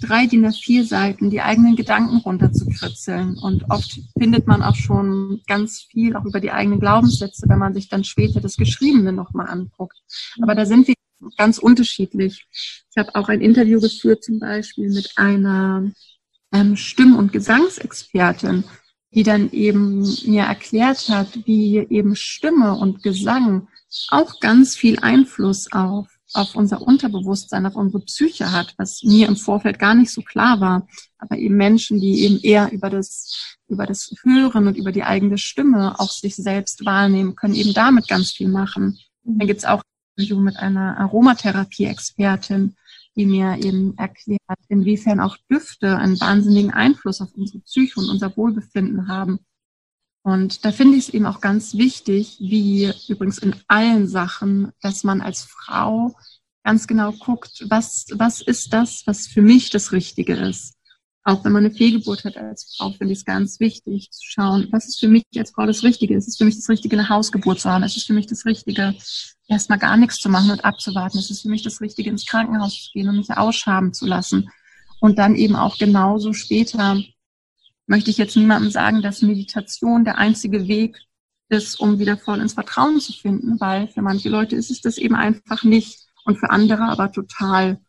drei 0.01 0.25
DIN 0.27 0.45
A4 0.45 0.85
Seiten 0.85 1.29
die 1.29 1.41
eigenen 1.41 1.75
Gedanken 1.75 2.17
runterzukritzeln. 2.17 3.37
Und 3.37 3.69
oft 3.69 3.99
findet 4.17 4.47
man 4.47 4.63
auch 4.63 4.75
schon 4.75 5.41
ganz 5.47 5.81
viel 5.81 6.15
auch 6.15 6.25
über 6.25 6.39
die 6.39 6.51
eigenen 6.51 6.79
Glaubenssätze, 6.79 7.47
wenn 7.47 7.59
man 7.59 7.73
sich 7.73 7.89
dann 7.89 8.03
später 8.03 8.41
das 8.41 8.57
Geschriebene 8.57 9.11
nochmal 9.11 9.47
anguckt. 9.47 9.97
Aber 10.41 10.55
da 10.55 10.65
sind 10.65 10.87
wir 10.87 10.95
ganz 11.37 11.57
unterschiedlich. 11.57 12.45
Ich 12.51 12.97
habe 12.97 13.15
auch 13.15 13.29
ein 13.29 13.41
Interview 13.41 13.79
geführt 13.79 14.23
zum 14.23 14.39
Beispiel 14.39 14.91
mit 14.91 15.11
einer 15.15 15.91
ähm, 16.53 16.75
Stimm- 16.75 17.15
und 17.15 17.33
Gesangsexpertin, 17.33 18.63
die 19.11 19.23
dann 19.23 19.51
eben 19.51 20.01
mir 20.25 20.43
erklärt 20.43 21.09
hat, 21.09 21.45
wie 21.45 21.77
eben 21.77 22.15
Stimme 22.15 22.75
und 22.75 23.03
Gesang 23.03 23.67
auch 24.09 24.39
ganz 24.39 24.75
viel 24.75 24.99
Einfluss 24.99 25.71
auf, 25.71 26.07
auf 26.35 26.55
unser 26.55 26.81
Unterbewusstsein, 26.81 27.65
auf 27.65 27.75
unsere 27.75 28.03
Psyche 28.03 28.51
hat, 28.51 28.73
was 28.77 29.03
mir 29.03 29.27
im 29.27 29.37
Vorfeld 29.37 29.79
gar 29.79 29.95
nicht 29.95 30.11
so 30.11 30.21
klar 30.21 30.59
war. 30.59 30.87
Aber 31.17 31.37
eben 31.37 31.55
Menschen, 31.55 31.99
die 31.99 32.23
eben 32.23 32.39
eher 32.41 32.71
über 32.71 32.89
das, 32.89 33.57
über 33.67 33.85
das 33.85 34.11
Hören 34.23 34.67
und 34.67 34.77
über 34.77 34.91
die 34.91 35.03
eigene 35.03 35.37
Stimme 35.37 35.99
auch 35.99 36.11
sich 36.11 36.35
selbst 36.35 36.85
wahrnehmen, 36.85 37.35
können 37.35 37.55
eben 37.55 37.73
damit 37.73 38.07
ganz 38.07 38.31
viel 38.31 38.49
machen. 38.49 38.97
Dann 39.23 39.47
gibt's 39.47 39.65
auch 39.65 39.81
Interview 40.17 40.39
mit 40.39 40.57
einer 40.57 40.97
Aromatherapie-Expertin, 40.97 42.75
die 43.15 43.25
mir 43.25 43.57
eben 43.63 43.97
erklärt, 43.97 44.39
inwiefern 44.67 45.19
auch 45.19 45.37
Düfte 45.49 45.97
einen 45.97 46.19
wahnsinnigen 46.19 46.71
Einfluss 46.71 47.21
auf 47.21 47.33
unsere 47.33 47.59
Psyche 47.59 47.99
und 47.99 48.09
unser 48.09 48.35
Wohlbefinden 48.35 49.07
haben. 49.07 49.39
Und 50.25 50.65
da 50.65 50.71
finde 50.71 50.97
ich 50.97 51.09
es 51.09 51.13
eben 51.13 51.27
auch 51.27 51.39
ganz 51.39 51.75
wichtig, 51.75 52.37
wie 52.39 52.91
übrigens 53.07 53.37
in 53.37 53.55
allen 53.67 54.07
Sachen, 54.07 54.71
dass 54.81 55.03
man 55.03 55.21
als 55.21 55.43
Frau 55.43 56.15
ganz 56.63 56.87
genau 56.87 57.11
guckt, 57.11 57.63
was, 57.69 58.07
was 58.11 58.41
ist 58.41 58.73
das, 58.73 59.03
was 59.05 59.27
für 59.27 59.43
mich 59.43 59.69
das 59.69 59.91
Richtige 59.91 60.33
ist. 60.33 60.73
Auch 61.25 61.45
wenn 61.45 61.51
man 61.51 61.63
eine 61.63 61.75
Fehlgeburt 61.75 62.23
hat 62.23 62.37
als 62.37 62.75
Frau, 62.75 62.89
finde 62.89 63.13
ich 63.13 63.19
es 63.19 63.25
ganz 63.25 63.59
wichtig 63.59 64.09
zu 64.09 64.23
schauen, 64.23 64.67
was 64.71 64.87
ist 64.87 64.99
für 64.99 65.09
mich 65.09 65.25
als 65.37 65.51
Frau 65.51 65.67
das 65.67 65.83
Richtige? 65.83 66.15
Ist 66.15 66.27
es 66.27 66.37
für 66.37 66.45
mich 66.45 66.55
das 66.55 66.69
Richtige, 66.69 66.97
eine 66.97 67.07
Hausgeburt 67.07 67.59
zu 67.59 67.69
haben? 67.69 67.83
Ist 67.83 67.95
es 67.95 68.05
für 68.05 68.13
mich 68.13 68.25
das 68.25 68.45
Richtige, 68.47 68.95
erstmal 69.47 69.77
gar 69.77 69.95
nichts 69.95 70.17
zu 70.17 70.29
machen 70.29 70.49
und 70.49 70.65
abzuwarten? 70.65 71.19
Ist 71.19 71.29
es 71.29 71.41
für 71.41 71.49
mich 71.49 71.61
das 71.61 71.81
Richtige, 71.81 72.09
ins 72.09 72.25
Krankenhaus 72.25 72.85
zu 72.85 72.91
gehen 72.93 73.09
und 73.09 73.17
mich 73.17 73.29
ausschaben 73.29 73.93
zu 73.93 74.07
lassen? 74.07 74.49
Und 74.99 75.19
dann 75.19 75.35
eben 75.35 75.55
auch 75.55 75.77
genauso 75.77 76.33
später 76.33 76.97
möchte 77.87 78.09
ich 78.09 78.17
jetzt 78.17 78.35
niemandem 78.35 78.71
sagen, 78.71 79.01
dass 79.01 79.21
Meditation 79.21 80.05
der 80.05 80.17
einzige 80.17 80.67
Weg 80.67 80.99
ist, 81.49 81.79
um 81.79 81.99
wieder 81.99 82.17
voll 82.17 82.39
ins 82.39 82.53
Vertrauen 82.53 82.99
zu 82.99 83.13
finden, 83.13 83.59
weil 83.59 83.87
für 83.87 84.01
manche 84.01 84.29
Leute 84.29 84.55
ist 84.55 84.71
es 84.71 84.81
das 84.81 84.97
eben 84.97 85.15
einfach 85.15 85.63
nicht 85.63 86.07
und 86.25 86.37
für 86.39 86.49
andere 86.49 86.83
aber 86.83 87.11
total. 87.11 87.79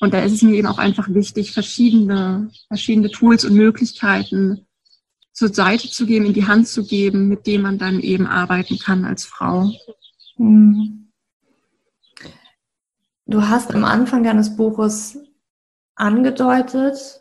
Und 0.00 0.12
da 0.12 0.20
ist 0.20 0.32
es 0.32 0.42
mir 0.42 0.54
eben 0.54 0.66
auch 0.66 0.78
einfach 0.78 1.08
wichtig, 1.08 1.52
verschiedene, 1.52 2.50
verschiedene 2.68 3.10
Tools 3.10 3.44
und 3.44 3.54
Möglichkeiten 3.54 4.66
zur 5.32 5.52
Seite 5.52 5.88
zu 5.88 6.06
geben, 6.06 6.26
in 6.26 6.34
die 6.34 6.46
Hand 6.46 6.66
zu 6.66 6.84
geben, 6.84 7.28
mit 7.28 7.46
denen 7.46 7.62
man 7.62 7.78
dann 7.78 8.00
eben 8.00 8.26
arbeiten 8.26 8.78
kann 8.78 9.04
als 9.04 9.24
Frau. 9.24 9.70
Hm. 10.36 11.12
Du 13.26 13.42
hast 13.42 13.74
am 13.74 13.84
Anfang 13.84 14.22
deines 14.22 14.56
Buches 14.56 15.18
angedeutet, 15.94 17.20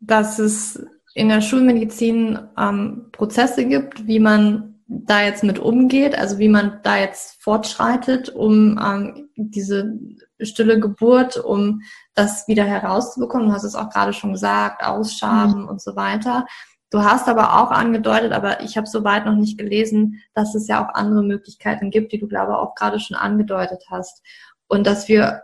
dass 0.00 0.38
es 0.38 0.80
in 1.18 1.28
der 1.28 1.40
Schulmedizin 1.40 2.38
ähm, 2.56 3.06
Prozesse 3.10 3.66
gibt, 3.66 4.06
wie 4.06 4.20
man 4.20 4.76
da 4.86 5.20
jetzt 5.22 5.42
mit 5.42 5.58
umgeht, 5.58 6.16
also 6.16 6.38
wie 6.38 6.48
man 6.48 6.78
da 6.84 6.96
jetzt 6.96 7.42
fortschreitet, 7.42 8.28
um 8.28 8.78
ähm, 8.78 9.28
diese 9.36 9.98
stille 10.40 10.78
Geburt, 10.78 11.36
um 11.36 11.82
das 12.14 12.46
wieder 12.46 12.64
herauszubekommen. 12.64 13.48
Du 13.48 13.52
hast 13.52 13.64
es 13.64 13.74
auch 13.74 13.90
gerade 13.90 14.12
schon 14.12 14.32
gesagt, 14.32 14.84
Ausschaben 14.84 15.62
mhm. 15.62 15.68
und 15.68 15.82
so 15.82 15.96
weiter. 15.96 16.46
Du 16.90 17.02
hast 17.02 17.28
aber 17.28 17.60
auch 17.60 17.72
angedeutet, 17.72 18.32
aber 18.32 18.62
ich 18.62 18.76
habe 18.76 18.86
soweit 18.86 19.26
noch 19.26 19.34
nicht 19.34 19.58
gelesen, 19.58 20.22
dass 20.34 20.54
es 20.54 20.68
ja 20.68 20.82
auch 20.82 20.94
andere 20.94 21.24
Möglichkeiten 21.24 21.90
gibt, 21.90 22.12
die 22.12 22.18
du, 22.20 22.28
glaube 22.28 22.52
ich, 22.52 22.58
auch 22.58 22.76
gerade 22.76 23.00
schon 23.00 23.16
angedeutet 23.16 23.84
hast. 23.90 24.22
Und 24.68 24.86
dass 24.86 25.08
wir, 25.08 25.42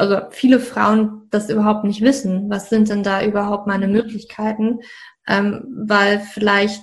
also 0.00 0.22
viele 0.30 0.60
Frauen 0.60 1.28
das 1.30 1.50
überhaupt 1.50 1.84
nicht 1.84 2.00
wissen. 2.00 2.48
Was 2.50 2.70
sind 2.70 2.88
denn 2.88 3.02
da 3.02 3.22
überhaupt 3.22 3.66
meine 3.66 3.86
Möglichkeiten? 3.86 4.80
Ähm, 5.28 5.64
weil 5.86 6.20
vielleicht 6.20 6.82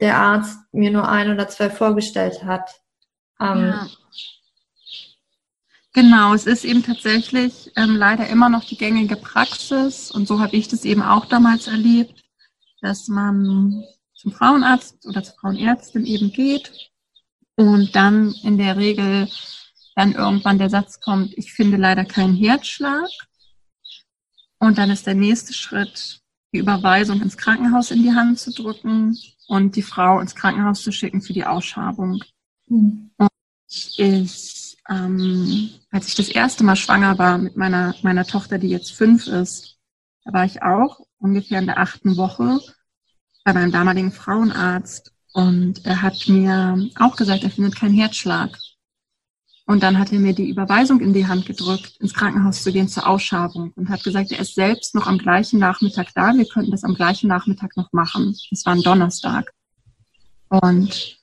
der 0.00 0.16
Arzt 0.16 0.58
mir 0.72 0.90
nur 0.90 1.08
ein 1.08 1.30
oder 1.30 1.48
zwei 1.48 1.70
vorgestellt 1.70 2.44
hat. 2.44 2.70
Ähm, 3.40 3.66
ja. 3.66 3.86
Genau, 5.92 6.34
es 6.34 6.46
ist 6.46 6.64
eben 6.64 6.82
tatsächlich 6.82 7.72
ähm, 7.74 7.96
leider 7.96 8.28
immer 8.28 8.48
noch 8.48 8.64
die 8.64 8.76
gängige 8.76 9.16
Praxis 9.16 10.10
und 10.10 10.28
so 10.28 10.40
habe 10.40 10.54
ich 10.54 10.68
das 10.68 10.84
eben 10.84 11.02
auch 11.02 11.24
damals 11.24 11.68
erlebt, 11.68 12.22
dass 12.82 13.08
man 13.08 13.82
zum 14.14 14.32
Frauenarzt 14.32 15.06
oder 15.06 15.24
zur 15.24 15.34
Frauenärztin 15.36 16.04
eben 16.04 16.32
geht 16.32 16.90
und 17.56 17.96
dann 17.96 18.34
in 18.42 18.58
der 18.58 18.76
Regel 18.76 19.28
dann 19.96 20.12
irgendwann 20.12 20.58
der 20.58 20.70
Satz 20.70 21.00
kommt, 21.00 21.36
ich 21.36 21.52
finde 21.52 21.78
leider 21.78 22.04
keinen 22.04 22.36
Herzschlag. 22.36 23.08
Und 24.58 24.78
dann 24.78 24.90
ist 24.90 25.06
der 25.06 25.14
nächste 25.14 25.54
Schritt, 25.54 26.20
die 26.52 26.58
Überweisung 26.58 27.20
ins 27.22 27.36
Krankenhaus 27.36 27.90
in 27.90 28.02
die 28.02 28.12
Hand 28.12 28.38
zu 28.38 28.52
drücken 28.52 29.18
und 29.48 29.74
die 29.74 29.82
Frau 29.82 30.20
ins 30.20 30.34
Krankenhaus 30.34 30.82
zu 30.82 30.92
schicken 30.92 31.22
für 31.22 31.32
die 31.32 31.46
Ausschabung. 31.46 32.22
Mhm. 32.68 33.10
Und 33.16 33.30
ich, 33.96 34.76
ähm, 34.88 35.70
als 35.90 36.08
ich 36.08 36.14
das 36.14 36.28
erste 36.28 36.62
Mal 36.62 36.76
schwanger 36.76 37.18
war 37.18 37.38
mit 37.38 37.56
meiner, 37.56 37.94
meiner 38.02 38.26
Tochter, 38.26 38.58
die 38.58 38.68
jetzt 38.68 38.92
fünf 38.92 39.26
ist, 39.26 39.78
da 40.24 40.32
war 40.32 40.44
ich 40.44 40.62
auch 40.62 41.00
ungefähr 41.18 41.58
in 41.58 41.66
der 41.66 41.78
achten 41.78 42.16
Woche 42.16 42.60
bei 43.44 43.54
meinem 43.54 43.72
damaligen 43.72 44.12
Frauenarzt 44.12 45.12
und 45.32 45.84
er 45.86 46.02
hat 46.02 46.28
mir 46.28 46.88
auch 46.96 47.16
gesagt, 47.16 47.44
er 47.44 47.50
findet 47.50 47.76
keinen 47.76 47.94
Herzschlag. 47.94 48.58
Und 49.68 49.82
dann 49.82 49.98
hat 49.98 50.12
er 50.12 50.20
mir 50.20 50.32
die 50.32 50.48
Überweisung 50.48 51.00
in 51.00 51.12
die 51.12 51.26
Hand 51.26 51.44
gedrückt, 51.44 51.96
ins 51.98 52.14
Krankenhaus 52.14 52.62
zu 52.62 52.72
gehen 52.72 52.86
zur 52.86 53.08
Ausschabung 53.08 53.72
und 53.74 53.88
hat 53.88 54.04
gesagt, 54.04 54.30
er 54.30 54.38
ist 54.38 54.54
selbst 54.54 54.94
noch 54.94 55.08
am 55.08 55.18
gleichen 55.18 55.58
Nachmittag 55.58 56.14
da. 56.14 56.32
Wir 56.34 56.46
könnten 56.46 56.70
das 56.70 56.84
am 56.84 56.94
gleichen 56.94 57.26
Nachmittag 57.26 57.76
noch 57.76 57.92
machen. 57.92 58.36
Das 58.50 58.64
war 58.64 58.74
ein 58.74 58.82
Donnerstag. 58.82 59.52
Und 60.48 61.18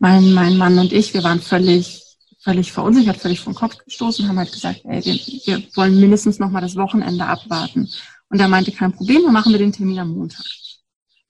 mein, 0.00 0.32
mein 0.34 0.56
Mann 0.56 0.76
und 0.78 0.92
ich, 0.92 1.14
wir 1.14 1.22
waren 1.22 1.40
völlig, 1.40 2.02
völlig 2.40 2.72
verunsichert, 2.72 3.16
völlig 3.16 3.40
vom 3.40 3.54
Kopf 3.54 3.78
gestoßen, 3.84 4.26
haben 4.26 4.38
halt 4.38 4.52
gesagt, 4.52 4.80
ey, 4.84 5.04
wir, 5.04 5.14
wir 5.14 5.76
wollen 5.76 6.00
mindestens 6.00 6.40
noch 6.40 6.50
mal 6.50 6.60
das 6.60 6.74
Wochenende 6.74 7.26
abwarten. 7.26 7.88
Und 8.28 8.40
er 8.40 8.48
meinte, 8.48 8.72
kein 8.72 8.92
Problem, 8.92 9.22
dann 9.22 9.32
machen 9.32 9.52
wir 9.52 9.58
den 9.58 9.72
Termin 9.72 10.00
am 10.00 10.10
Montag. 10.10 10.44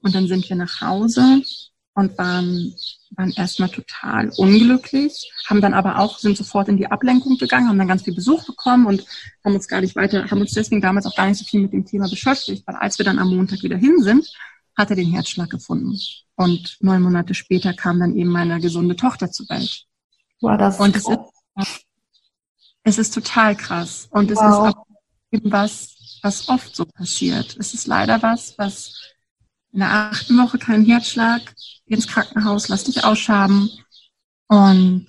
Und 0.00 0.14
dann 0.14 0.26
sind 0.26 0.48
wir 0.48 0.56
nach 0.56 0.80
Hause 0.80 1.42
und 1.98 2.16
waren 2.16 2.74
waren 3.16 3.32
erstmal 3.32 3.70
total 3.70 4.30
unglücklich, 4.36 5.32
haben 5.46 5.60
dann 5.60 5.74
aber 5.74 5.98
auch, 5.98 6.18
sind 6.18 6.36
sofort 6.36 6.68
in 6.68 6.76
die 6.76 6.86
Ablenkung 6.86 7.38
gegangen, 7.38 7.68
haben 7.68 7.78
dann 7.78 7.88
ganz 7.88 8.02
viel 8.02 8.14
Besuch 8.14 8.46
bekommen 8.46 8.86
und 8.86 9.04
haben 9.44 9.54
uns 9.54 9.66
gar 9.66 9.80
nicht 9.80 9.96
weiter, 9.96 10.30
haben 10.30 10.40
uns 10.40 10.52
deswegen 10.52 10.80
damals 10.80 11.06
auch 11.06 11.16
gar 11.16 11.26
nicht 11.26 11.38
so 11.38 11.44
viel 11.44 11.62
mit 11.62 11.72
dem 11.72 11.84
Thema 11.84 12.08
beschäftigt, 12.08 12.64
weil 12.66 12.76
als 12.76 12.98
wir 12.98 13.04
dann 13.04 13.18
am 13.18 13.34
Montag 13.34 13.62
wieder 13.62 13.76
hin 13.76 14.00
sind, 14.00 14.30
hat 14.76 14.90
er 14.90 14.96
den 14.96 15.10
Herzschlag 15.10 15.50
gefunden. 15.50 15.98
Und 16.36 16.76
neun 16.80 17.02
Monate 17.02 17.34
später 17.34 17.72
kam 17.72 17.98
dann 17.98 18.14
eben 18.14 18.30
meine 18.30 18.60
gesunde 18.60 18.94
Tochter 18.94 19.30
zur 19.32 19.48
Welt. 19.48 19.84
Wow, 20.40 20.56
das 20.56 20.78
und 20.78 20.94
es 20.94 21.08
ist, 21.08 21.84
es 22.84 22.98
ist 22.98 23.14
total 23.14 23.56
krass. 23.56 24.06
Und 24.10 24.30
es 24.30 24.36
wow. 24.36 24.68
ist 24.68 24.76
auch 24.76 24.86
eben 25.32 25.50
was, 25.50 26.20
was 26.22 26.48
oft 26.48 26.76
so 26.76 26.84
passiert. 26.84 27.56
Es 27.58 27.74
ist 27.74 27.88
leider 27.88 28.22
was, 28.22 28.56
was 28.56 29.16
in 29.72 29.80
der 29.80 29.90
achten 29.90 30.36
Woche 30.38 30.58
keinen 30.58 30.84
Herzschlag, 30.84 31.42
ins 31.86 32.06
Krankenhaus, 32.06 32.68
lass 32.68 32.84
dich 32.84 33.04
ausschaben. 33.04 33.70
Und 34.48 35.06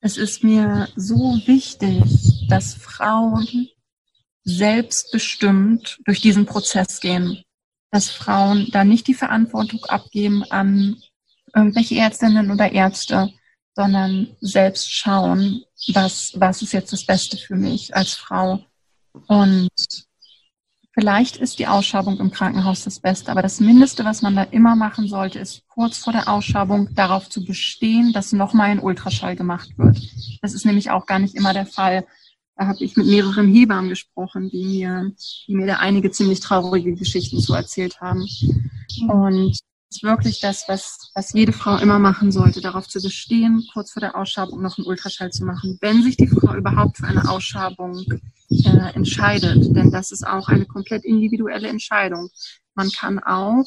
es 0.00 0.16
ist 0.16 0.44
mir 0.44 0.88
so 0.96 1.40
wichtig, 1.46 2.02
dass 2.48 2.74
Frauen 2.74 3.68
selbstbestimmt 4.44 5.98
durch 6.04 6.20
diesen 6.20 6.46
Prozess 6.46 7.00
gehen. 7.00 7.42
Dass 7.90 8.10
Frauen 8.10 8.68
da 8.70 8.84
nicht 8.84 9.06
die 9.06 9.14
Verantwortung 9.14 9.84
abgeben 9.86 10.44
an 10.50 10.96
irgendwelche 11.54 11.96
Ärztinnen 11.96 12.50
oder 12.50 12.72
Ärzte, 12.72 13.32
sondern 13.74 14.36
selbst 14.40 14.92
schauen, 14.92 15.64
was, 15.92 16.32
was 16.34 16.62
ist 16.62 16.72
jetzt 16.72 16.92
das 16.92 17.06
Beste 17.06 17.36
für 17.36 17.56
mich 17.56 17.94
als 17.94 18.14
Frau. 18.14 18.64
Und 19.26 19.70
Vielleicht 20.98 21.36
ist 21.36 21.60
die 21.60 21.68
Ausschabung 21.68 22.18
im 22.18 22.32
Krankenhaus 22.32 22.82
das 22.82 22.98
Beste, 22.98 23.30
aber 23.30 23.40
das 23.40 23.60
Mindeste, 23.60 24.04
was 24.04 24.20
man 24.20 24.34
da 24.34 24.42
immer 24.42 24.74
machen 24.74 25.06
sollte, 25.06 25.38
ist 25.38 25.62
kurz 25.68 25.96
vor 25.96 26.12
der 26.12 26.26
Ausschabung 26.28 26.92
darauf 26.92 27.30
zu 27.30 27.44
bestehen, 27.44 28.12
dass 28.12 28.32
nochmal 28.32 28.70
ein 28.70 28.80
Ultraschall 28.80 29.36
gemacht 29.36 29.78
wird. 29.78 29.96
Das 30.42 30.54
ist 30.54 30.66
nämlich 30.66 30.90
auch 30.90 31.06
gar 31.06 31.20
nicht 31.20 31.36
immer 31.36 31.52
der 31.52 31.66
Fall. 31.66 32.04
Da 32.56 32.66
habe 32.66 32.82
ich 32.82 32.96
mit 32.96 33.06
mehreren 33.06 33.46
Hebammen 33.46 33.90
gesprochen, 33.90 34.50
die 34.50 34.64
mir, 34.64 35.12
die 35.46 35.54
mir 35.54 35.68
da 35.68 35.76
einige 35.76 36.10
ziemlich 36.10 36.40
traurige 36.40 36.92
Geschichten 36.96 37.38
zu 37.38 37.54
erzählt 37.54 38.00
haben. 38.00 38.26
Und 39.06 39.56
ist 39.90 40.02
wirklich 40.02 40.40
das, 40.40 40.64
was, 40.68 41.10
was 41.14 41.32
jede 41.32 41.52
Frau 41.52 41.78
immer 41.78 41.98
machen 41.98 42.30
sollte, 42.30 42.60
darauf 42.60 42.88
zu 42.88 43.00
bestehen, 43.00 43.66
kurz 43.72 43.92
vor 43.92 44.00
der 44.00 44.16
Ausschabung 44.16 44.62
noch 44.62 44.76
einen 44.78 44.86
Ultraschall 44.86 45.30
zu 45.30 45.44
machen, 45.44 45.78
wenn 45.80 46.02
sich 46.02 46.16
die 46.16 46.28
Frau 46.28 46.54
überhaupt 46.54 46.98
für 46.98 47.06
eine 47.06 47.28
Ausschabung 47.28 48.04
äh, 48.50 48.94
entscheidet. 48.94 49.74
Denn 49.74 49.90
das 49.90 50.12
ist 50.12 50.26
auch 50.26 50.48
eine 50.48 50.66
komplett 50.66 51.04
individuelle 51.04 51.68
Entscheidung. 51.68 52.28
Man 52.74 52.90
kann 52.90 53.18
auch 53.18 53.66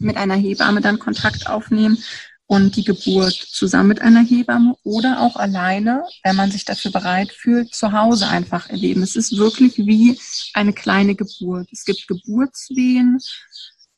mit 0.00 0.16
einer 0.16 0.34
Hebamme 0.34 0.80
dann 0.80 0.98
Kontakt 0.98 1.46
aufnehmen 1.46 1.98
und 2.46 2.76
die 2.76 2.84
Geburt 2.84 3.32
zusammen 3.32 3.88
mit 3.88 4.02
einer 4.02 4.22
Hebamme 4.22 4.74
oder 4.82 5.20
auch 5.20 5.36
alleine, 5.36 6.02
wenn 6.24 6.36
man 6.36 6.50
sich 6.50 6.64
dafür 6.64 6.90
bereit 6.90 7.32
fühlt, 7.32 7.74
zu 7.74 7.92
Hause 7.92 8.28
einfach 8.28 8.68
erleben. 8.68 9.02
Es 9.02 9.16
ist 9.16 9.38
wirklich 9.38 9.78
wie 9.78 10.18
eine 10.52 10.72
kleine 10.72 11.14
Geburt. 11.14 11.68
Es 11.72 11.84
gibt 11.84 12.08
Geburtswehen, 12.08 13.18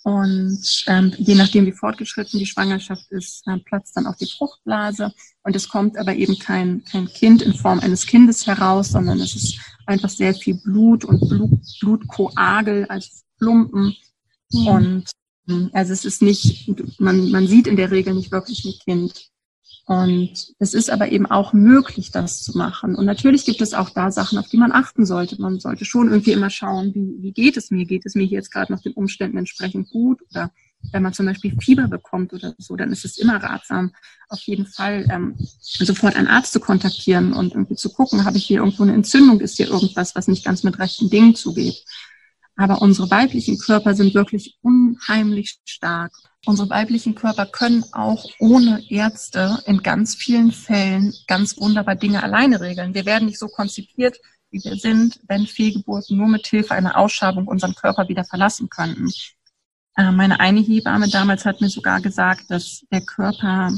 Und 0.05 0.85
ähm, 0.87 1.15
je 1.17 1.35
nachdem, 1.35 1.65
wie 1.65 1.73
fortgeschritten 1.73 2.39
die 2.39 2.45
Schwangerschaft 2.45 3.11
ist, 3.11 3.47
äh, 3.47 3.57
platzt 3.59 3.97
dann 3.97 4.07
auch 4.07 4.17
die 4.17 4.31
Fruchtblase. 4.31 5.11
Und 5.43 5.57
es 5.57 5.67
kommt 5.67 5.97
aber 5.97 6.15
eben 6.15 6.39
kein, 6.39 6.85
kein 6.85 7.07
Kind 7.07 7.41
in 7.41 7.55
Form 7.55 7.81
eines 7.81 8.05
Kindes 8.05 8.47
heraus, 8.47 8.91
sondern 8.91 9.19
es 9.19 9.35
ist 9.35 9.59
einfach 9.87 10.11
sehr 10.11 10.35
viel 10.35 10.61
Blut 10.63 11.07
und 11.07 11.27
Blut, 11.27 11.59
Blutkoagel 11.81 12.85
als 12.85 13.25
Plumpen. 13.39 13.97
Mhm. 14.53 14.67
Und 14.67 15.11
ähm, 15.49 15.71
also 15.73 15.95
es 15.95 16.05
ist 16.05 16.21
nicht, 16.21 16.71
man, 17.01 17.31
man 17.31 17.47
sieht 17.47 17.67
in 17.67 17.77
der 17.77 17.91
Regel 17.91 18.13
nicht 18.13 18.31
wirklich 18.31 18.63
ein 18.67 18.79
Kind. 18.85 19.31
Und 19.87 20.55
es 20.59 20.72
ist 20.72 20.91
aber 20.91 21.12
eben 21.12 21.26
auch 21.26 21.53
möglich, 21.53 22.11
das 22.11 22.43
zu 22.43 22.57
machen. 22.57 22.95
Und 22.95 23.05
natürlich 23.05 23.45
gibt 23.45 23.61
es 23.61 23.74
auch 23.74 23.91
da 23.91 24.11
Sachen, 24.11 24.39
auf 24.39 24.49
die 24.49 24.57
man 24.57 24.72
achten 24.72 25.05
sollte. 25.05 25.41
Man 25.41 25.61
sollte 25.61 25.85
schon 25.85 26.09
irgendwie 26.09 26.32
immer 26.32 26.49
schauen, 26.49 26.95
wie, 26.95 27.22
wie 27.22 27.32
geht 27.32 27.59
es 27.59 27.70
mir? 27.70 27.85
Geht 27.85 28.07
es 28.07 28.14
mir 28.14 28.24
jetzt 28.24 28.51
gerade 28.51 28.72
noch 28.72 28.80
den 28.80 28.95
Umständen 28.95 29.37
entsprechend 29.37 29.91
gut? 29.91 30.22
Oder 30.30 30.51
wenn 30.93 31.03
man 31.03 31.12
zum 31.12 31.26
Beispiel 31.26 31.55
Fieber 31.61 31.89
bekommt 31.89 32.32
oder 32.32 32.55
so, 32.57 32.76
dann 32.76 32.93
ist 32.93 33.05
es 33.05 33.18
immer 33.18 33.37
ratsam, 33.37 33.93
auf 34.28 34.41
jeden 34.41 34.66
Fall 34.66 35.07
ähm, 35.11 35.35
sofort 35.61 36.16
einen 36.16 36.28
Arzt 36.28 36.53
zu 36.53 36.61
kontaktieren 36.61 37.35
und 37.35 37.53
irgendwie 37.53 37.76
zu 37.76 37.91
gucken, 37.91 38.24
habe 38.24 38.39
ich 38.39 38.47
hier 38.47 38.59
irgendwo 38.59 38.85
eine 38.85 38.95
Entzündung? 38.95 39.41
Ist 39.41 39.59
hier 39.59 39.68
irgendwas, 39.68 40.14
was 40.14 40.28
nicht 40.28 40.45
ganz 40.45 40.62
mit 40.62 40.78
rechten 40.78 41.11
Dingen 41.11 41.35
zugeht? 41.35 41.85
Aber 42.57 42.83
unsere 42.83 43.11
weiblichen 43.11 43.59
Körper 43.59 43.95
sind 43.95 44.15
wirklich 44.15 44.59
unheimlich 44.63 45.59
stark. 45.65 46.13
Unsere 46.47 46.71
weiblichen 46.71 47.15
Körper 47.15 47.47
können 47.47 47.85
auch 47.93 48.25
ohne 48.39 48.83
Ärzte 48.91 49.59
in 49.67 49.83
ganz 49.83 50.15
vielen 50.15 50.53
Fällen 50.53 51.13
ganz 51.27 51.57
wunderbar 51.57 51.97
Dinge 51.97 52.23
alleine 52.23 52.61
regeln. 52.61 52.95
Wir 52.95 53.07
werden 53.07 53.27
nicht 53.27 53.39
so 53.39 53.49
konzipiert, 53.49 54.19
wie 54.51 54.63
wir 54.63 54.77
sind, 54.77 55.21
wenn 55.27 55.47
Fehlgeburten 55.47 56.17
nur 56.17 56.29
mit 56.29 56.47
Hilfe 56.47 56.75
einer 56.75 56.97
Ausschabung 56.97 57.49
unseren 57.49 57.75
Körper 57.75 58.09
wieder 58.09 58.25
verlassen 58.25 58.69
könnten. 58.69 59.11
Äh, 59.97 60.13
meine 60.13 60.39
eine 60.39 60.61
Hebamme 60.61 61.09
damals 61.09 61.45
hat 61.45 61.61
mir 61.61 61.69
sogar 61.69 62.01
gesagt, 62.01 62.51
dass 62.51 62.85
der 62.93 63.01
Körper 63.01 63.73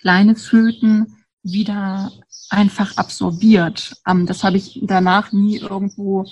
kleine 0.00 0.36
Föten 0.36 1.24
wieder 1.42 2.12
einfach 2.48 2.96
absorbiert. 2.96 3.94
Ähm, 4.06 4.26
das 4.26 4.44
habe 4.44 4.56
ich 4.56 4.80
danach 4.82 5.32
nie 5.32 5.58
irgendwo 5.58 6.26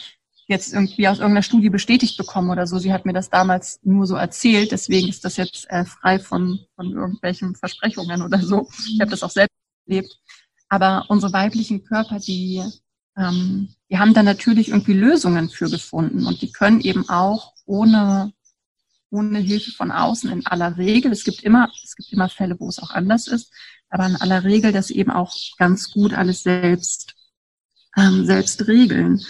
jetzt 0.51 0.75
irgendwie 0.75 1.07
aus 1.07 1.19
irgendeiner 1.19 1.45
Studie 1.45 1.71
bestätigt 1.71 2.19
bekommen 2.19 2.51
oder 2.51 2.67
so. 2.67 2.79
Sie 2.79 2.93
hat 2.93 3.07
mir 3.07 3.13
das 3.13 3.31
damals 3.31 3.79
nur 3.85 4.07
so 4.07 4.17
erzählt, 4.17 4.73
deswegen 4.73 5.09
ist 5.09 5.25
das 5.25 5.37
jetzt 5.37 5.71
äh, 5.71 5.85
frei 5.85 6.19
von, 6.19 6.59
von 6.75 6.93
irgendwelchen 6.93 7.55
Versprechungen 7.55 8.21
oder 8.21 8.41
so. 8.41 8.69
Ich 8.87 9.01
habe 9.01 9.13
das 9.13 9.23
auch 9.23 9.31
selbst 9.31 9.55
erlebt. 9.87 10.19
Aber 10.69 11.07
unsere 11.09 11.33
weiblichen 11.33 11.85
Körper, 11.85 12.19
die, 12.19 12.63
ähm, 13.17 13.69
die 13.89 13.99
haben 13.99 14.13
da 14.13 14.25
natürlich 14.25 14.71
irgendwie 14.71 14.93
Lösungen 14.93 15.51
für 15.51 15.71
gefunden 15.71 16.27
und 16.27 16.43
die 16.43 16.53
können 16.53 16.81
eben 16.81 17.09
auch 17.09 17.55
ohne, 17.65 18.33
ohne 19.11 19.39
Hilfe 19.39 19.71
von 19.71 19.93
außen 19.93 20.31
in 20.31 20.47
aller 20.47 20.77
Regel, 20.77 21.13
es 21.13 21.23
gibt 21.23 21.43
immer, 21.43 21.71
es 21.85 21.95
gibt 21.95 22.13
immer 22.13 22.29
Fälle, 22.29 22.59
wo 22.59 22.69
es 22.69 22.81
auch 22.81 22.91
anders 22.91 23.29
ist, 23.29 23.53
aber 23.89 24.07
in 24.07 24.17
aller 24.17 24.43
Regel 24.43 24.73
das 24.73 24.91
eben 24.91 25.13
auch 25.13 25.33
ganz 25.59 25.93
gut 25.93 26.13
alles 26.13 26.43
selbst, 26.43 27.15
ähm, 27.97 28.27
selbst 28.27 28.67
regeln. 28.67 29.25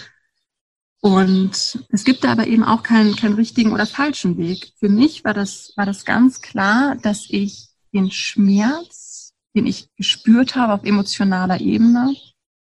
Und 1.01 1.87
es 1.89 2.05
gibt 2.05 2.25
da 2.25 2.33
aber 2.33 2.47
eben 2.47 2.63
auch 2.63 2.83
keinen, 2.83 3.17
keinen 3.17 3.35
richtigen 3.35 3.73
oder 3.73 3.87
falschen 3.87 4.37
Weg. 4.37 4.73
Für 4.79 4.91
mich 4.91 5.25
war 5.25 5.33
das, 5.33 5.73
war 5.77 5.87
das 5.87 6.05
ganz 6.05 6.43
klar, 6.43 6.97
dass 6.97 7.27
ich 7.29 7.69
den 7.95 8.11
Schmerz, 8.11 9.33
den 9.55 9.67
ich 9.67 9.89
gespürt 9.97 10.57
habe 10.57 10.75
auf 10.75 10.85
emotionaler 10.85 11.61
Ebene, 11.61 12.15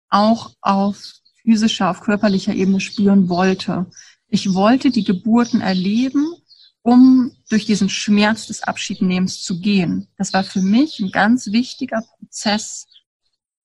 auch 0.10 0.54
auf 0.62 1.20
physischer, 1.42 1.90
auf 1.90 2.02
körperlicher 2.02 2.54
Ebene 2.54 2.80
spüren 2.80 3.28
wollte. 3.28 3.88
Ich 4.30 4.54
wollte 4.54 4.90
die 4.90 5.04
Geburten 5.04 5.60
erleben, 5.60 6.34
um 6.82 7.32
durch 7.50 7.66
diesen 7.66 7.90
Schmerz 7.90 8.48
des 8.48 8.64
Abschiednehmens 8.64 9.44
zu 9.44 9.60
gehen. 9.60 10.08
Das 10.18 10.34
war 10.34 10.44
für 10.44 10.62
mich 10.62 11.00
ein 11.00 11.12
ganz 11.12 11.52
wichtiger 11.52 12.02
Prozess 12.18 12.88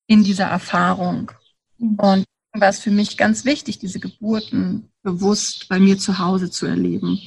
in 0.07 0.23
dieser 0.23 0.45
Erfahrung. 0.45 1.31
Mhm. 1.77 1.95
Und 1.95 2.25
war 2.61 2.69
es 2.69 2.79
für 2.79 2.91
mich 2.91 3.17
ganz 3.17 3.45
wichtig, 3.45 3.79
diese 3.79 3.99
Geburten 3.99 4.89
bewusst 5.03 5.67
bei 5.69 5.79
mir 5.79 5.97
zu 5.97 6.19
Hause 6.19 6.49
zu 6.49 6.65
erleben. 6.65 7.19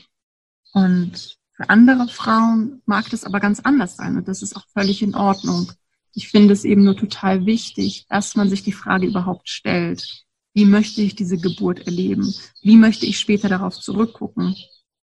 Und 0.73 1.39
für 1.53 1.69
andere 1.69 2.09
Frauen 2.09 2.83
mag 2.87 3.11
das 3.11 3.25
aber 3.25 3.41
ganz 3.41 3.61
anders 3.61 3.97
sein 3.97 4.17
und 4.17 4.29
das 4.29 4.43
ist 4.43 4.57
auch 4.57 4.65
völlig 4.73 5.03
in 5.03 5.15
Ordnung. 5.15 5.73
Ich 6.15 6.29
finde 6.29 6.53
es 6.53 6.65
eben 6.65 6.85
nur 6.85 6.97
total 6.97 7.47
wichtig, 7.47 8.07
dass 8.09 8.37
man 8.37 8.49
sich 8.49 8.63
die 8.63 8.73
Frage 8.73 9.07
überhaupt 9.07 9.49
stellt. 9.49 10.25
Wie 10.55 10.65
möchte 10.65 11.03
ich 11.03 11.15
diese 11.15 11.37
Geburt 11.37 11.87
erleben? 11.87 12.35
Wie 12.63 12.77
möchte 12.77 13.07
ich 13.07 13.19
später 13.19 13.49
darauf 13.49 13.79
zurückgucken? 13.79 14.57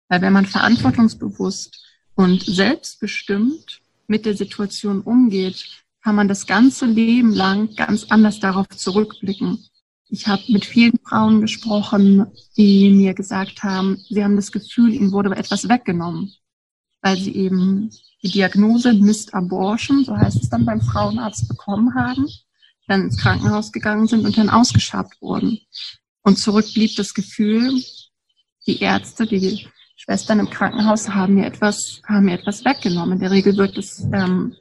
Weil 0.09 0.22
wenn 0.22 0.34
man 0.34 0.45
verantwortungsbewusst 0.45 1.84
und 2.16 2.43
selbstbestimmt 2.43 3.82
mit 4.07 4.26
der 4.26 4.38
Situation 4.38 5.01
umgeht, 5.01 5.84
kann 6.03 6.16
man 6.16 6.28
das 6.28 6.45
ganze 6.45 6.86
Leben 6.86 7.34
lang 7.34 7.76
ganz 7.76 8.05
anders 8.09 8.39
darauf 8.39 8.68
zurückblicken. 8.68 9.66
Ich 10.14 10.28
habe 10.28 10.43
mit 10.49 10.64
vielen 10.64 10.99
Frauen 11.03 11.41
gesprochen, 11.41 12.28
die 12.55 12.91
mir 12.91 13.16
gesagt 13.16 13.64
haben, 13.64 13.97
sie 14.09 14.24
haben 14.24 14.36
das 14.36 14.51
Gefühl, 14.51 14.93
ihnen 14.93 15.11
wurde 15.11 15.36
etwas 15.36 15.68
weggenommen, 15.68 16.32
weil 17.01 17.18
sie 17.18 17.36
eben 17.36 17.89
die 18.22 18.30
Diagnose 18.30 18.93
Missed 18.93 19.34
Abortion, 19.34 20.05
so 20.05 20.16
heißt 20.16 20.43
es 20.43 20.49
dann 20.51 20.66
beim 20.66 20.82
Frauenarzt, 20.82 21.47
bekommen 21.47 21.95
haben, 21.95 22.28
dann 22.88 23.05
ins 23.05 23.18
Krankenhaus 23.18 23.72
gegangen 23.72 24.05
sind 24.05 24.24
und 24.24 24.38
dann 24.38 24.51
ausgeschabt 24.51 25.20
wurden. 25.20 25.57
Und 26.22 26.38
zurück 26.38 26.72
blieb 26.76 26.95
das 26.95 27.16
Gefühl, 27.16 27.84
die 28.68 28.82
Ärzte, 28.82 29.26
die 29.26 29.68
Schwestern 29.95 30.38
im 30.38 30.49
Krankenhaus 30.51 31.09
haben 31.09 31.34
mir 31.34 31.47
etwas, 31.47 32.03
haben 32.07 32.26
mir 32.26 32.36
etwas 32.36 32.64
weggenommen. 32.66 33.14
In 33.14 33.20
der 33.20 33.32
Regel 33.32 33.57
wird 33.57 33.80
es 33.80 34.03
ähm, 34.14 34.55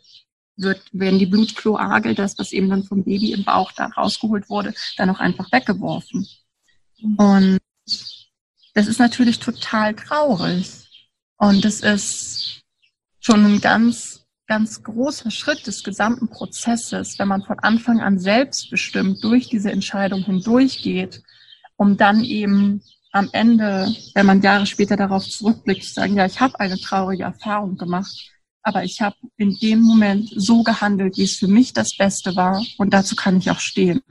wird, 0.57 0.82
werden 0.92 1.18
die 1.18 1.26
Blutkloagel, 1.26 2.14
das, 2.14 2.38
was 2.38 2.53
eben 2.53 2.68
dann 2.68 2.84
vom 2.84 3.05
Baby 3.05 3.32
im 3.32 3.44
Bauch 3.44 3.72
da 3.72 3.86
rausgeholt 3.86 4.48
wurde, 4.48 4.74
dann 4.96 5.11
auch 5.11 5.20
einfach 5.20 5.50
weggeworfen. 5.53 6.26
Und 7.16 7.59
das 8.74 8.86
ist 8.86 8.98
natürlich 8.98 9.38
total 9.38 9.94
traurig. 9.94 10.88
Und 11.36 11.64
es 11.64 11.80
ist 11.80 12.61
schon 13.20 13.44
ein 13.44 13.61
ganz, 13.61 14.24
ganz 14.46 14.82
großer 14.82 15.30
Schritt 15.30 15.66
des 15.66 15.82
gesamten 15.82 16.28
Prozesses, 16.28 17.18
wenn 17.18 17.28
man 17.28 17.42
von 17.42 17.59
Anfang 17.59 18.00
an 18.00 18.18
selbstbestimmt 18.18 19.22
durch 19.24 19.48
diese 19.48 19.70
Entscheidung 19.72 20.22
hindurchgeht, 20.22 21.22
um 21.76 21.96
dann 21.96 22.22
eben 22.22 22.82
am 23.12 23.28
Ende, 23.32 23.94
wenn 24.14 24.26
man 24.26 24.40
Jahre 24.40 24.66
später 24.66 24.96
darauf 24.96 25.28
zurückblickt, 25.28 25.84
zu 25.84 25.92
sagen, 25.92 26.16
ja, 26.16 26.24
ich 26.24 26.40
habe 26.40 26.59
eine 26.61 26.78
traurige 26.78 27.24
Erfahrung 27.24 27.76
gemacht 27.76 28.31
aber 28.62 28.84
ich 28.84 29.00
habe 29.00 29.16
in 29.36 29.56
dem 29.56 29.80
Moment 29.80 30.30
so 30.34 30.62
gehandelt, 30.62 31.16
wie 31.16 31.24
es 31.24 31.36
für 31.36 31.48
mich 31.48 31.72
das 31.72 31.96
Beste 31.96 32.36
war 32.36 32.62
und 32.78 32.94
dazu 32.94 33.16
kann 33.16 33.38
ich 33.38 33.50
auch 33.50 33.58
stehen. 33.58 34.02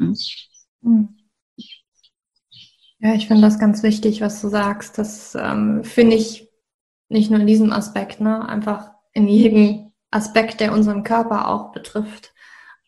Hm. 0.84 1.18
Ja, 3.00 3.16
ich 3.16 3.28
finde 3.28 3.42
das 3.42 3.58
ganz 3.58 3.82
wichtig, 3.82 4.22
was 4.22 4.42
du 4.42 4.50
sagst. 4.50 4.98
Das 4.98 5.36
ähm, 5.36 5.84
finde 5.84 6.16
ich 6.16 6.50
nicht 7.10 7.32
nur 7.32 7.40
in 7.40 7.48
diesem 7.48 7.74
Aspekt, 7.74 8.22
ne, 8.22 8.48
einfach 8.48 8.92
in 9.14 9.28
jedem 9.28 9.92
Aspekt, 10.12 10.60
der 10.60 10.72
unseren 10.72 11.04
Körper 11.04 11.48
auch 11.48 11.72
betrifft, 11.72 12.34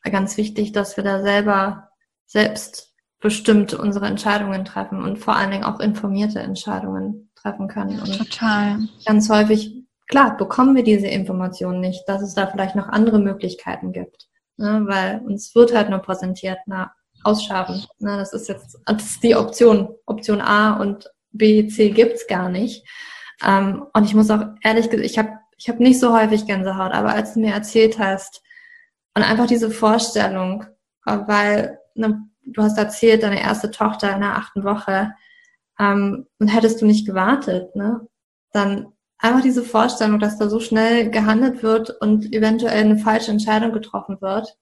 ganz 0.03 0.37
wichtig, 0.37 0.71
dass 0.71 0.97
wir 0.97 1.03
da 1.03 1.21
selber 1.21 1.89
selbstbestimmt 2.25 3.73
unsere 3.73 4.07
Entscheidungen 4.07 4.65
treffen 4.65 5.03
und 5.03 5.17
vor 5.17 5.35
allen 5.35 5.51
Dingen 5.51 5.63
auch 5.63 5.79
informierte 5.79 6.39
Entscheidungen 6.39 7.31
treffen 7.35 7.67
können. 7.67 7.99
Und 7.99 8.17
Total. 8.17 8.79
Ganz 9.05 9.29
häufig 9.29 9.82
klar, 10.07 10.37
bekommen 10.37 10.75
wir 10.75 10.83
diese 10.83 11.07
Informationen 11.07 11.79
nicht, 11.79 12.07
dass 12.07 12.21
es 12.21 12.33
da 12.33 12.47
vielleicht 12.47 12.75
noch 12.75 12.87
andere 12.89 13.19
Möglichkeiten 13.19 13.91
gibt. 13.91 14.27
Ne? 14.57 14.83
Weil 14.85 15.21
uns 15.25 15.53
wird 15.55 15.73
halt 15.73 15.89
nur 15.89 15.99
präsentiert, 15.99 16.59
na, 16.65 16.93
ausschaben. 17.23 17.85
Ne? 17.99 18.17
Das 18.17 18.33
ist 18.33 18.49
jetzt 18.49 18.77
das 18.85 19.03
ist 19.03 19.23
die 19.23 19.35
Option. 19.35 19.95
Option 20.05 20.41
A 20.41 20.73
und 20.73 21.09
B, 21.31 21.67
C 21.67 21.89
gibt's 21.89 22.27
gar 22.27 22.49
nicht. 22.49 22.85
Ähm, 23.43 23.85
und 23.93 24.05
ich 24.05 24.13
muss 24.13 24.29
auch 24.29 24.45
ehrlich 24.61 24.89
gesagt, 24.89 25.05
ich 25.05 25.17
habe 25.17 25.39
ich 25.57 25.69
hab 25.69 25.79
nicht 25.79 25.99
so 25.99 26.13
häufig 26.15 26.45
Gänsehaut, 26.45 26.91
aber 26.91 27.13
als 27.13 27.33
du 27.33 27.39
mir 27.39 27.53
erzählt 27.53 27.99
hast 27.99 28.41
und 29.15 29.23
einfach 29.23 29.47
diese 29.47 29.71
Vorstellung, 29.71 30.65
äh, 31.05 31.17
weil 31.25 31.79
ne, 31.95 32.21
du 32.45 32.61
hast 32.61 32.77
erzählt, 32.77 33.23
deine 33.23 33.41
erste 33.41 33.71
Tochter 33.71 34.13
in 34.13 34.21
der 34.21 34.35
achten 34.35 34.63
Woche, 34.63 35.13
ähm, 35.79 36.27
und 36.39 36.47
hättest 36.47 36.81
du 36.81 36.85
nicht 36.85 37.05
gewartet, 37.07 37.75
ne, 37.75 38.07
dann 38.51 38.92
einfach 39.23 39.41
diese 39.41 39.63
Vorstellung, 39.63 40.19
dass 40.19 40.37
da 40.37 40.49
so 40.49 40.59
schnell 40.59 41.09
gehandelt 41.09 41.63
wird 41.63 41.89
und 42.01 42.33
eventuell 42.33 42.83
eine 42.83 42.97
falsche 42.97 43.31
Entscheidung 43.31 43.71
getroffen 43.71 44.21
wird. 44.21 44.57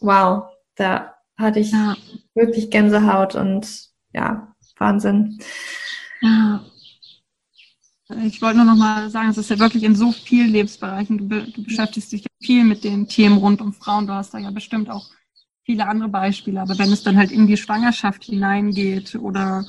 Wow, 0.00 0.50
da 0.74 1.14
hatte 1.38 1.60
ich 1.60 1.70
ja. 1.70 1.96
wirklich 2.34 2.70
Gänsehaut 2.70 3.36
und 3.36 3.90
ja, 4.12 4.52
Wahnsinn. 4.78 5.38
Ja. 6.20 6.64
Ich 8.24 8.42
wollte 8.42 8.56
nur 8.56 8.66
noch 8.66 8.76
mal 8.76 9.10
sagen, 9.10 9.28
es 9.28 9.38
ist 9.38 9.50
ja 9.50 9.58
wirklich 9.58 9.84
in 9.84 9.94
so 9.94 10.12
vielen 10.12 10.50
Lebensbereichen. 10.50 11.28
Du, 11.28 11.42
du 11.42 11.62
beschäftigst 11.62 12.10
dich 12.10 12.22
ja 12.22 12.30
viel 12.42 12.64
mit 12.64 12.82
den 12.82 13.06
Themen 13.06 13.38
rund 13.38 13.60
um 13.60 13.74
Frauen. 13.74 14.06
Du 14.06 14.14
hast 14.14 14.32
da 14.32 14.38
ja 14.38 14.50
bestimmt 14.50 14.90
auch 14.90 15.10
viele 15.64 15.86
andere 15.86 16.08
Beispiele. 16.08 16.60
Aber 16.60 16.78
wenn 16.78 16.90
es 16.90 17.02
dann 17.02 17.18
halt 17.18 17.30
in 17.30 17.46
die 17.46 17.58
Schwangerschaft 17.58 18.24
hineingeht 18.24 19.14
oder 19.14 19.66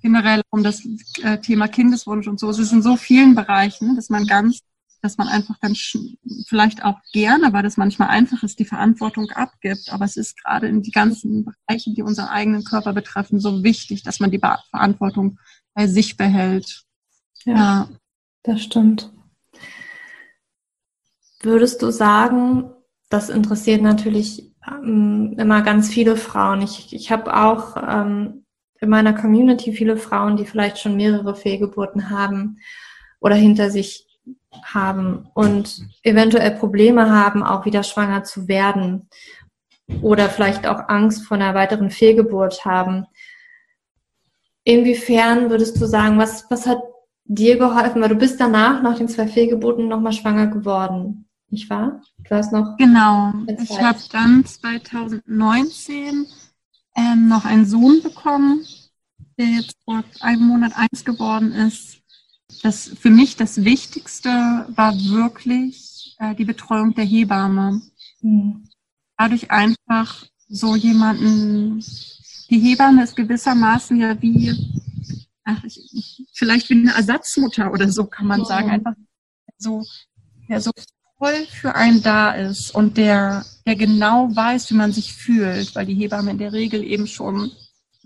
generell 0.00 0.42
um 0.50 0.62
das 0.62 0.82
äh, 1.22 1.38
Thema 1.38 1.68
Kindeswunsch 1.68 2.26
und 2.26 2.40
so. 2.40 2.48
Es 2.50 2.58
ist 2.58 2.72
in 2.72 2.82
so 2.82 2.96
vielen 2.96 3.34
Bereichen, 3.34 3.96
dass 3.96 4.08
man 4.08 4.26
ganz, 4.26 4.60
dass 5.02 5.18
man 5.18 5.28
einfach 5.28 5.58
ganz 5.60 5.96
vielleicht 6.46 6.84
auch 6.84 6.98
gerne, 7.12 7.52
weil 7.52 7.62
das 7.62 7.76
manchmal 7.76 8.08
einfach 8.08 8.42
ist, 8.42 8.58
die 8.58 8.64
Verantwortung 8.64 9.30
abgibt. 9.30 9.92
Aber 9.92 10.04
es 10.04 10.16
ist 10.16 10.42
gerade 10.42 10.68
in 10.68 10.82
die 10.82 10.90
ganzen 10.90 11.44
Bereiche, 11.44 11.92
die 11.94 12.02
unseren 12.02 12.28
eigenen 12.28 12.64
Körper 12.64 12.92
betreffen, 12.92 13.40
so 13.40 13.62
wichtig, 13.62 14.02
dass 14.02 14.20
man 14.20 14.30
die 14.30 14.40
Verantwortung 14.40 15.38
bei 15.74 15.86
sich 15.86 16.16
behält. 16.16 16.84
Ja, 17.44 17.54
ja. 17.54 17.88
das 18.42 18.62
stimmt. 18.62 19.12
Würdest 21.42 21.80
du 21.80 21.90
sagen, 21.90 22.70
das 23.08 23.30
interessiert 23.30 23.80
natürlich 23.80 24.52
ähm, 24.66 25.34
immer 25.38 25.62
ganz 25.62 25.88
viele 25.88 26.16
Frauen. 26.16 26.62
Ich, 26.62 26.92
ich 26.92 27.10
habe 27.10 27.34
auch 27.34 27.76
ähm, 27.76 28.44
in 28.80 28.88
meiner 28.88 29.12
Community 29.12 29.72
viele 29.72 29.96
Frauen, 29.96 30.36
die 30.36 30.46
vielleicht 30.46 30.78
schon 30.78 30.96
mehrere 30.96 31.34
Fehlgeburten 31.34 32.10
haben 32.10 32.58
oder 33.20 33.34
hinter 33.34 33.70
sich 33.70 34.06
haben 34.62 35.28
und 35.34 35.86
eventuell 36.02 36.52
Probleme 36.52 37.10
haben, 37.10 37.42
auch 37.42 37.64
wieder 37.64 37.82
schwanger 37.82 38.24
zu 38.24 38.48
werden 38.48 39.08
oder 40.02 40.28
vielleicht 40.28 40.66
auch 40.66 40.88
Angst 40.88 41.24
vor 41.24 41.36
einer 41.36 41.54
weiteren 41.54 41.90
Fehlgeburt 41.90 42.64
haben. 42.64 43.06
Inwiefern 44.64 45.50
würdest 45.50 45.80
du 45.80 45.86
sagen, 45.86 46.18
was, 46.18 46.46
was 46.50 46.66
hat 46.66 46.78
dir 47.24 47.58
geholfen? 47.58 48.02
Weil 48.02 48.10
du 48.10 48.16
bist 48.16 48.40
danach, 48.40 48.82
nach 48.82 48.96
den 48.96 49.08
zwei 49.08 49.26
Fehlgeburten, 49.26 49.88
nochmal 49.88 50.12
schwanger 50.12 50.48
geworden, 50.48 51.28
nicht 51.48 51.70
wahr? 51.70 52.02
Du 52.18 52.34
hast 52.34 52.52
noch. 52.52 52.76
Genau. 52.76 53.32
Ich 53.46 53.80
habe 53.80 53.98
dann 54.12 54.44
2019 54.44 56.26
ähm, 56.96 57.28
noch 57.28 57.44
einen 57.44 57.66
Sohn 57.66 58.02
bekommen, 58.02 58.66
der 59.38 59.46
jetzt 59.46 59.76
vor 59.84 60.02
einem 60.20 60.42
Monat 60.42 60.72
eins 60.76 61.04
geworden 61.04 61.52
ist. 61.52 61.98
Das 62.62 62.88
für 62.88 63.10
mich 63.10 63.36
das 63.36 63.64
Wichtigste 63.64 64.28
war 64.28 64.94
wirklich 64.94 66.16
äh, 66.18 66.34
die 66.34 66.44
Betreuung 66.44 66.94
der 66.94 67.04
Hebamme. 67.04 67.80
Mhm. 68.20 68.64
Dadurch 69.16 69.50
einfach 69.50 70.26
so 70.48 70.74
jemanden, 70.74 71.84
die 72.50 72.58
Hebamme 72.58 73.04
ist 73.04 73.16
gewissermaßen 73.16 73.98
ja 73.98 74.20
wie, 74.20 74.52
ach, 75.44 75.62
ich, 75.64 76.26
vielleicht 76.34 76.68
wie 76.70 76.74
eine 76.74 76.92
Ersatzmutter 76.92 77.72
oder 77.72 77.90
so 77.90 78.06
kann 78.06 78.26
man 78.26 78.44
sagen, 78.44 78.70
einfach 78.70 78.94
so, 79.58 79.84
ja, 80.48 80.60
so 80.60 80.72
voll 81.20 81.46
für 81.46 81.74
einen 81.74 82.02
da 82.02 82.32
ist 82.32 82.74
und 82.74 82.96
der, 82.96 83.44
der 83.66 83.76
genau 83.76 84.34
weiß, 84.34 84.70
wie 84.70 84.74
man 84.74 84.90
sich 84.90 85.12
fühlt, 85.12 85.74
weil 85.74 85.84
die 85.84 85.94
Hebamme 85.94 86.30
in 86.30 86.38
der 86.38 86.54
Regel 86.54 86.82
eben 86.82 87.06
schon 87.06 87.52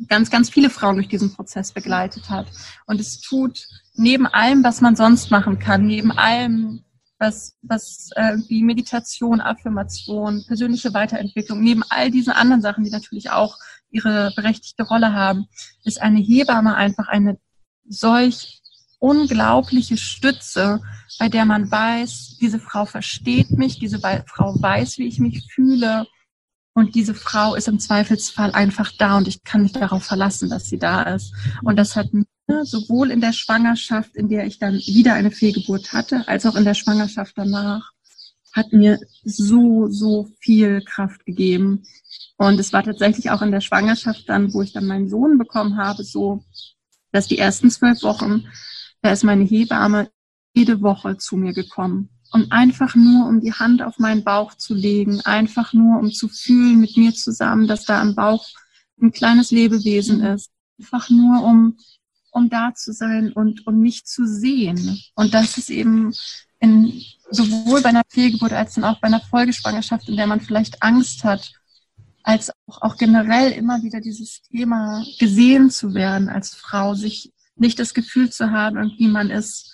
ganz, 0.09 0.31
ganz 0.31 0.51
viele 0.51 0.69
Frauen 0.69 0.97
durch 0.97 1.07
diesen 1.07 1.33
Prozess 1.33 1.71
begleitet 1.71 2.29
hat. 2.29 2.49
Und 2.87 3.01
es 3.01 3.21
tut 3.21 3.69
neben 3.95 4.27
allem, 4.27 4.65
was 4.65 4.81
man 4.81 4.97
sonst 4.97 5.31
machen 5.31 5.61
kann, 5.61 5.87
neben 5.87 6.11
allem, 6.11 6.85
was, 7.21 7.57
was 7.63 8.11
äh, 8.17 8.37
wie 8.49 8.65
Meditation, 8.65 9.41
Affirmation, 9.41 10.45
persönliche 10.49 10.93
Weiterentwicklung, 10.93 11.61
neben 11.61 11.85
all 11.91 12.11
diesen 12.11 12.33
anderen 12.33 12.63
Sachen, 12.63 12.83
die 12.83 12.91
natürlich 12.91 13.31
auch 13.31 13.57
ihre 13.91 14.33
berechtigte 14.35 14.83
Rolle 14.83 15.13
haben, 15.13 15.47
ist 15.85 16.03
eine 16.03 16.19
Hebamme 16.19 16.75
einfach 16.75 17.07
eine 17.07 17.39
solch 17.89 18.61
unglaubliche 19.05 19.99
Stütze, 19.99 20.81
bei 21.19 21.29
der 21.29 21.45
man 21.45 21.71
weiß, 21.71 22.39
diese 22.41 22.59
Frau 22.59 22.87
versteht 22.87 23.51
mich, 23.51 23.79
diese 23.79 23.99
Frau 23.99 24.55
weiß, 24.59 24.97
wie 24.97 25.07
ich 25.07 25.19
mich 25.19 25.47
fühle 25.53 26.07
und 26.73 26.95
diese 26.95 27.15
Frau 27.15 27.55
ist 27.55 27.69
im 27.69 27.79
Zweifelsfall 27.79 28.53
einfach 28.53 28.91
da 28.99 29.19
und 29.19 29.29
ich 29.29 29.45
kann 29.45 29.63
mich 29.63 29.73
darauf 29.73 30.05
verlassen, 30.05 30.49
dass 30.49 30.71
sie 30.71 30.79
da 30.79 31.03
ist. 31.03 31.35
Und 31.63 31.77
das 31.77 31.97
hat 31.97 32.15
mir 32.15 32.25
sowohl 32.65 33.11
in 33.11 33.21
der 33.21 33.35
Schwangerschaft, 33.35 34.17
in 34.17 34.31
der 34.31 34.47
ich 34.47 34.59
dann 34.59 34.77
wieder 34.77 35.13
eine 35.13 35.31
Fehlgeburt 35.31 35.93
hatte, 35.93 36.27
als 36.27 36.47
auch 36.47 36.57
in 36.57 36.65
der 36.65 36.75
Schwangerschaft 36.75 37.35
danach, 37.37 37.93
hat 38.55 38.73
mir 38.73 38.99
so, 39.23 39.87
so 39.89 40.31
viel 40.41 40.83
Kraft 40.83 41.27
gegeben. 41.27 41.83
Und 42.39 42.59
es 42.59 42.73
war 42.73 42.83
tatsächlich 42.83 43.31
auch 43.31 43.43
in 43.43 43.51
der 43.51 43.61
Schwangerschaft 43.61 44.31
dann, 44.31 44.55
wo 44.55 44.63
ich 44.63 44.73
dann 44.73 44.87
meinen 44.87 45.11
Sohn 45.11 45.37
bekommen 45.37 45.77
habe, 45.77 46.05
so, 46.05 46.43
dass 47.13 47.29
die 47.29 47.39
ersten 47.39 47.71
zwölf 47.71 48.03
Wochen 48.03 48.47
da 49.05 49.13
ist 49.13 49.23
meine 49.23 49.45
Hebamme 49.45 50.11
jede 50.55 50.81
Woche 50.81 51.19
zu 51.19 51.37
mir 51.37 51.53
gekommen. 51.53 52.09
Und 52.33 52.51
einfach 52.53 52.95
nur, 52.95 53.29
um 53.29 53.41
die 53.41 53.53
Hand 53.53 53.83
auf 53.83 53.99
meinen 53.99 54.25
Bauch 54.25 54.55
zu 54.55 54.73
legen, 54.73 55.21
einfach 55.21 55.75
nur, 55.75 55.99
um 55.99 56.11
zu 56.11 56.27
fühlen 56.27 56.81
mit 56.81 56.97
mir 56.97 57.13
zusammen, 57.13 57.69
dass 57.69 57.85
da 57.85 58.01
im 58.01 58.15
Bauch 58.15 58.49
ein 59.01 59.13
kleines 59.13 59.51
Lebewesen 59.51 60.23
ist. 60.23 60.51
Einfach 60.79 61.11
nur, 61.11 61.45
um, 61.45 61.77
um 62.31 62.49
da 62.49 62.73
zu 62.75 62.95
sein 62.95 63.31
und 63.31 63.67
um 63.67 63.79
mich 63.79 64.07
zu 64.07 64.27
sehen. 64.27 64.99
Und 65.15 65.35
das 65.35 65.59
ist 65.59 65.69
eben 65.69 66.15
in, 66.59 67.03
sowohl 67.31 67.83
bei 67.83 67.91
einer 67.91 68.05
Fehlgeburt 68.09 68.55
als 68.55 68.83
auch 68.83 69.01
bei 69.01 69.09
einer 69.09 69.21
Folgeschwangerschaft, 69.21 70.09
in 70.09 70.17
der 70.17 70.27
man 70.27 70.41
vielleicht 70.41 70.83
Angst 70.83 71.25
hat, 71.25 71.53
als 72.23 72.51
auch, 72.67 72.81
auch 72.81 72.97
generell 72.97 73.53
immer 73.53 73.83
wieder 73.83 74.01
dieses 74.01 74.41
Thema 74.41 75.05
gesehen 75.19 75.69
zu 75.69 75.93
werden 75.93 76.31
als 76.31 76.55
Frau, 76.55 76.95
sich 76.95 77.35
nicht 77.57 77.79
das 77.79 77.95
Gefühl 77.95 78.31
zu 78.31 78.51
haben, 78.51 78.77
irgendwie 78.77 79.09
man 79.09 79.31
ist, 79.31 79.73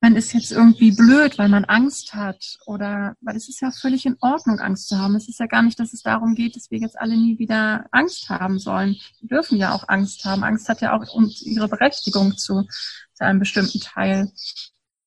man 0.00 0.16
ist 0.16 0.32
jetzt 0.34 0.52
irgendwie 0.52 0.92
blöd, 0.92 1.38
weil 1.38 1.48
man 1.48 1.64
Angst 1.64 2.14
hat 2.14 2.58
oder, 2.66 3.14
weil 3.20 3.36
es 3.36 3.48
ist 3.48 3.60
ja 3.60 3.70
völlig 3.70 4.04
in 4.04 4.16
Ordnung, 4.20 4.60
Angst 4.60 4.88
zu 4.88 4.98
haben. 4.98 5.16
Es 5.16 5.28
ist 5.28 5.40
ja 5.40 5.46
gar 5.46 5.62
nicht, 5.62 5.80
dass 5.80 5.92
es 5.92 6.02
darum 6.02 6.34
geht, 6.34 6.56
dass 6.56 6.70
wir 6.70 6.78
jetzt 6.78 6.98
alle 6.98 7.16
nie 7.16 7.38
wieder 7.38 7.86
Angst 7.90 8.28
haben 8.28 8.58
sollen. 8.58 8.96
Wir 9.20 9.28
dürfen 9.28 9.58
ja 9.58 9.72
auch 9.72 9.88
Angst 9.88 10.24
haben. 10.24 10.44
Angst 10.44 10.68
hat 10.68 10.82
ja 10.82 10.92
auch 10.92 11.04
ihre 11.40 11.68
Berechtigung 11.68 12.36
zu, 12.36 12.66
zu 13.14 13.24
einem 13.24 13.38
bestimmten 13.38 13.80
Teil. 13.80 14.30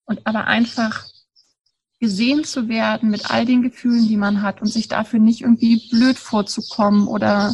Und 0.05 0.25
aber 0.25 0.45
einfach 0.45 1.05
gesehen 1.99 2.43
zu 2.43 2.67
werden 2.67 3.09
mit 3.09 3.29
all 3.29 3.45
den 3.45 3.61
Gefühlen, 3.61 4.07
die 4.07 4.17
man 4.17 4.41
hat 4.41 4.61
und 4.61 4.67
sich 4.67 4.87
dafür 4.87 5.19
nicht 5.19 5.41
irgendwie 5.41 5.89
blöd 5.89 6.17
vorzukommen 6.17 7.07
oder 7.07 7.53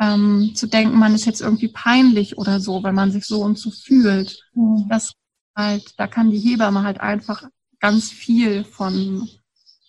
ähm, 0.00 0.52
zu 0.54 0.66
denken, 0.66 0.98
man 0.98 1.14
ist 1.14 1.24
jetzt 1.24 1.40
irgendwie 1.40 1.68
peinlich 1.68 2.38
oder 2.38 2.60
so, 2.60 2.82
weil 2.82 2.92
man 2.92 3.10
sich 3.10 3.24
so 3.24 3.42
und 3.42 3.58
so 3.58 3.70
fühlt. 3.70 4.40
Mhm. 4.54 4.86
Das 4.88 5.12
halt, 5.56 5.94
da 5.98 6.06
kann 6.06 6.30
die 6.30 6.38
Hebamme 6.38 6.82
halt 6.82 7.00
einfach 7.00 7.44
ganz 7.80 8.10
viel 8.10 8.64
von, 8.64 9.28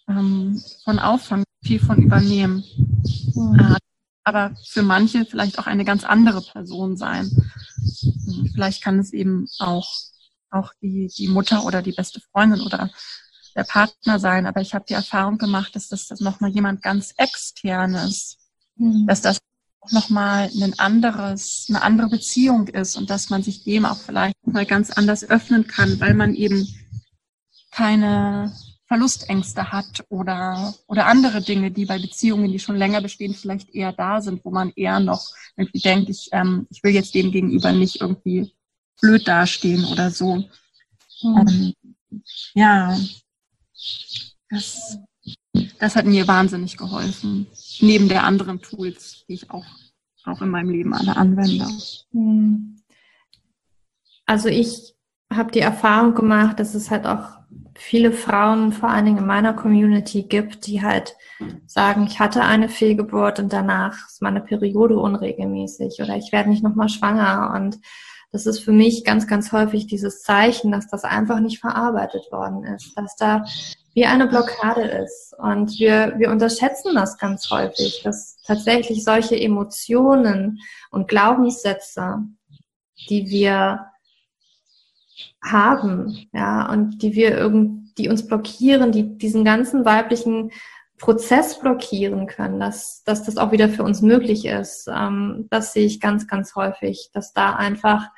ähm, 0.07 0.61
von 0.83 0.99
auffangen, 0.99 1.45
viel 1.63 1.79
von 1.79 2.01
übernehmen. 2.01 2.63
Mhm. 3.35 3.59
Äh, 3.59 3.77
aber 4.23 4.55
für 4.67 4.83
manche 4.83 5.25
vielleicht 5.25 5.59
auch 5.59 5.67
eine 5.67 5.85
ganz 5.85 6.03
andere 6.03 6.41
Person 6.41 6.97
sein. 6.97 7.29
Hm, 8.01 8.51
vielleicht 8.53 8.83
kann 8.83 8.99
es 8.99 9.13
eben 9.13 9.47
auch, 9.59 9.87
auch 10.51 10.73
die, 10.81 11.11
die 11.17 11.27
Mutter 11.27 11.65
oder 11.65 11.81
die 11.81 11.93
beste 11.93 12.19
Freundin 12.31 12.61
oder 12.61 12.89
der 13.55 13.63
Partner 13.63 14.19
sein. 14.19 14.45
Aber 14.45 14.61
ich 14.61 14.73
habe 14.73 14.85
die 14.87 14.93
Erfahrung 14.93 15.37
gemacht, 15.37 15.75
dass 15.75 15.87
das, 15.87 16.07
das 16.07 16.19
nochmal 16.19 16.51
jemand 16.51 16.81
ganz 16.83 17.13
externes, 17.17 18.37
mhm. 18.75 19.07
dass 19.07 19.21
das 19.21 19.39
nochmal 19.91 20.49
ein 20.61 20.77
anderes, 20.77 21.67
eine 21.69 21.81
andere 21.81 22.09
Beziehung 22.09 22.67
ist 22.67 22.95
und 22.95 23.09
dass 23.09 23.29
man 23.29 23.43
sich 23.43 23.63
dem 23.63 23.85
auch 23.85 23.97
vielleicht 23.97 24.35
mal 24.45 24.65
ganz 24.65 24.91
anders 24.91 25.23
öffnen 25.23 25.67
kann, 25.67 25.99
weil 25.99 26.13
man 26.13 26.35
eben 26.35 26.67
keine 27.71 28.53
Verlustängste 28.87 29.71
hat 29.71 30.03
oder, 30.09 30.73
oder 30.87 31.05
andere 31.05 31.41
Dinge, 31.41 31.71
die 31.71 31.85
bei 31.85 31.99
Beziehungen, 31.99 32.51
die 32.51 32.59
schon 32.59 32.75
länger 32.75 33.01
bestehen, 33.01 33.35
vielleicht 33.35 33.69
eher 33.69 33.93
da 33.93 34.19
sind, 34.19 34.43
wo 34.43 34.49
man 34.49 34.71
eher 34.75 34.99
noch 34.99 35.29
irgendwie 35.55 35.79
denkt, 35.79 36.09
ich, 36.09 36.29
ähm, 36.31 36.67
ich 36.71 36.83
will 36.83 36.93
jetzt 36.93 37.13
dem 37.13 37.31
gegenüber 37.31 37.71
nicht 37.71 38.01
irgendwie 38.01 38.51
blöd 38.99 39.27
dastehen 39.27 39.85
oder 39.85 40.09
so. 40.09 40.43
Mhm. 41.21 41.47
Ähm, 41.47 41.73
ja, 42.55 42.97
das 44.49 44.97
das 45.79 45.95
hat 45.95 46.05
mir 46.05 46.27
wahnsinnig 46.27 46.77
geholfen. 46.77 47.47
Neben 47.79 48.09
der 48.09 48.23
anderen 48.23 48.61
Tools, 48.61 49.25
die 49.27 49.33
ich 49.33 49.51
auch, 49.51 49.65
auch 50.25 50.41
in 50.41 50.49
meinem 50.49 50.69
Leben 50.69 50.93
alle 50.93 51.15
anwende. 51.15 51.65
Hm. 52.11 52.81
Also 54.25 54.49
ich 54.49 54.93
habe 55.33 55.51
die 55.51 55.59
Erfahrung 55.59 56.15
gemacht, 56.15 56.59
dass 56.59 56.75
es 56.75 56.91
halt 56.91 57.05
auch 57.05 57.39
viele 57.75 58.11
Frauen, 58.11 58.73
vor 58.73 58.89
allen 58.89 59.05
Dingen 59.05 59.17
in 59.19 59.25
meiner 59.25 59.53
Community 59.53 60.23
gibt, 60.23 60.67
die 60.67 60.83
halt 60.83 61.15
sagen, 61.65 62.05
ich 62.07 62.19
hatte 62.19 62.43
eine 62.43 62.67
Fehlgeburt 62.67 63.39
und 63.39 63.53
danach 63.53 64.07
ist 64.07 64.21
meine 64.21 64.41
Periode 64.41 64.99
unregelmäßig 64.99 65.99
oder 66.01 66.17
ich 66.17 66.31
werde 66.31 66.49
nicht 66.49 66.63
nochmal 66.63 66.89
schwanger. 66.89 67.53
Und 67.55 67.79
das 68.31 68.45
ist 68.45 68.59
für 68.59 68.73
mich 68.73 69.05
ganz, 69.05 69.27
ganz 69.27 69.51
häufig 69.51 69.87
dieses 69.87 70.21
Zeichen, 70.21 70.71
dass 70.71 70.87
das 70.87 71.03
einfach 71.03 71.39
nicht 71.39 71.59
verarbeitet 71.59 72.31
worden 72.31 72.65
ist, 72.65 72.91
dass 72.95 73.15
da 73.15 73.45
wie 73.93 74.05
eine 74.05 74.27
Blockade 74.27 74.81
ist. 74.81 75.33
Und 75.37 75.79
wir, 75.79 76.13
wir 76.17 76.29
unterschätzen 76.29 76.95
das 76.95 77.17
ganz 77.17 77.49
häufig, 77.49 78.01
dass 78.03 78.37
tatsächlich 78.45 79.03
solche 79.03 79.39
Emotionen 79.39 80.59
und 80.91 81.07
Glaubenssätze, 81.07 82.19
die 83.09 83.29
wir 83.29 83.85
haben, 85.43 86.27
ja, 86.33 86.69
und 86.71 87.01
die 87.01 87.13
wir 87.15 87.37
irgend, 87.37 87.97
die 87.97 88.09
uns 88.09 88.27
blockieren, 88.27 88.91
die 88.91 89.17
diesen 89.17 89.43
ganzen 89.43 89.85
weiblichen 89.85 90.51
Prozess 90.97 91.59
blockieren 91.59 92.27
können, 92.27 92.59
dass, 92.59 93.03
dass 93.03 93.23
das 93.23 93.37
auch 93.37 93.51
wieder 93.51 93.69
für 93.69 93.83
uns 93.83 94.01
möglich 94.01 94.45
ist. 94.45 94.87
Ähm, 94.93 95.47
das 95.49 95.73
sehe 95.73 95.85
ich 95.85 95.99
ganz, 95.99 96.27
ganz 96.27 96.55
häufig, 96.55 97.09
dass 97.13 97.33
da 97.33 97.55
einfach 97.55 98.09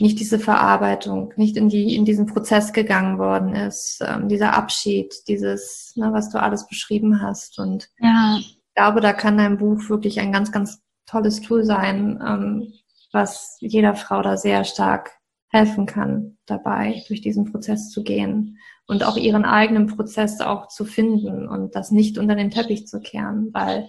nicht 0.00 0.18
diese 0.18 0.38
Verarbeitung, 0.38 1.32
nicht 1.36 1.56
in 1.56 1.68
die 1.68 1.94
in 1.94 2.04
diesen 2.04 2.26
Prozess 2.26 2.72
gegangen 2.72 3.18
worden 3.18 3.54
ist, 3.54 4.02
ähm, 4.06 4.28
dieser 4.28 4.54
Abschied, 4.54 5.14
dieses, 5.28 5.92
ne, 5.96 6.12
was 6.12 6.30
du 6.30 6.40
alles 6.40 6.66
beschrieben 6.66 7.20
hast. 7.20 7.58
Und 7.58 7.90
ja. 7.98 8.36
ich 8.38 8.58
glaube, 8.74 9.00
da 9.00 9.12
kann 9.12 9.38
dein 9.38 9.58
Buch 9.58 9.88
wirklich 9.88 10.20
ein 10.20 10.32
ganz, 10.32 10.52
ganz 10.52 10.82
tolles 11.06 11.42
Tool 11.42 11.64
sein, 11.64 12.20
ähm, 12.26 12.72
was 13.12 13.56
jeder 13.60 13.94
Frau 13.94 14.22
da 14.22 14.36
sehr 14.36 14.64
stark 14.64 15.12
helfen 15.48 15.86
kann, 15.86 16.38
dabei 16.46 17.04
durch 17.06 17.20
diesen 17.20 17.52
Prozess 17.52 17.90
zu 17.90 18.02
gehen 18.02 18.58
und 18.86 19.04
auch 19.04 19.16
ihren 19.16 19.44
eigenen 19.44 19.86
Prozess 19.86 20.40
auch 20.40 20.68
zu 20.68 20.84
finden 20.84 21.46
und 21.46 21.76
das 21.76 21.90
nicht 21.90 22.18
unter 22.18 22.34
den 22.34 22.50
Teppich 22.50 22.88
zu 22.88 23.00
kehren, 23.00 23.50
weil 23.52 23.88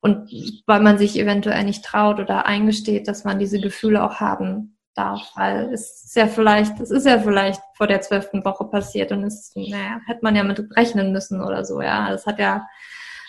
und 0.00 0.30
weil 0.66 0.80
man 0.80 0.98
sich 0.98 1.18
eventuell 1.18 1.64
nicht 1.64 1.84
traut 1.84 2.20
oder 2.20 2.46
eingesteht, 2.46 3.08
dass 3.08 3.24
man 3.24 3.40
diese 3.40 3.58
Gefühle 3.58 4.04
auch 4.04 4.20
haben 4.20 4.75
darf, 4.96 5.30
weil 5.34 5.72
es 5.72 6.04
ist 6.04 6.16
ja 6.16 6.26
vielleicht, 6.26 6.80
es 6.80 6.90
ist 6.90 7.06
ja 7.06 7.18
vielleicht 7.18 7.60
vor 7.74 7.86
der 7.86 8.00
zwölften 8.00 8.44
Woche 8.44 8.64
passiert 8.64 9.12
und 9.12 9.24
es, 9.24 9.52
naja, 9.54 10.00
hätte 10.06 10.20
man 10.22 10.34
ja 10.34 10.44
mit 10.44 10.60
rechnen 10.76 11.12
müssen 11.12 11.42
oder 11.42 11.64
so, 11.64 11.80
ja. 11.80 12.10
Das 12.10 12.26
hat 12.26 12.38
ja, 12.38 12.66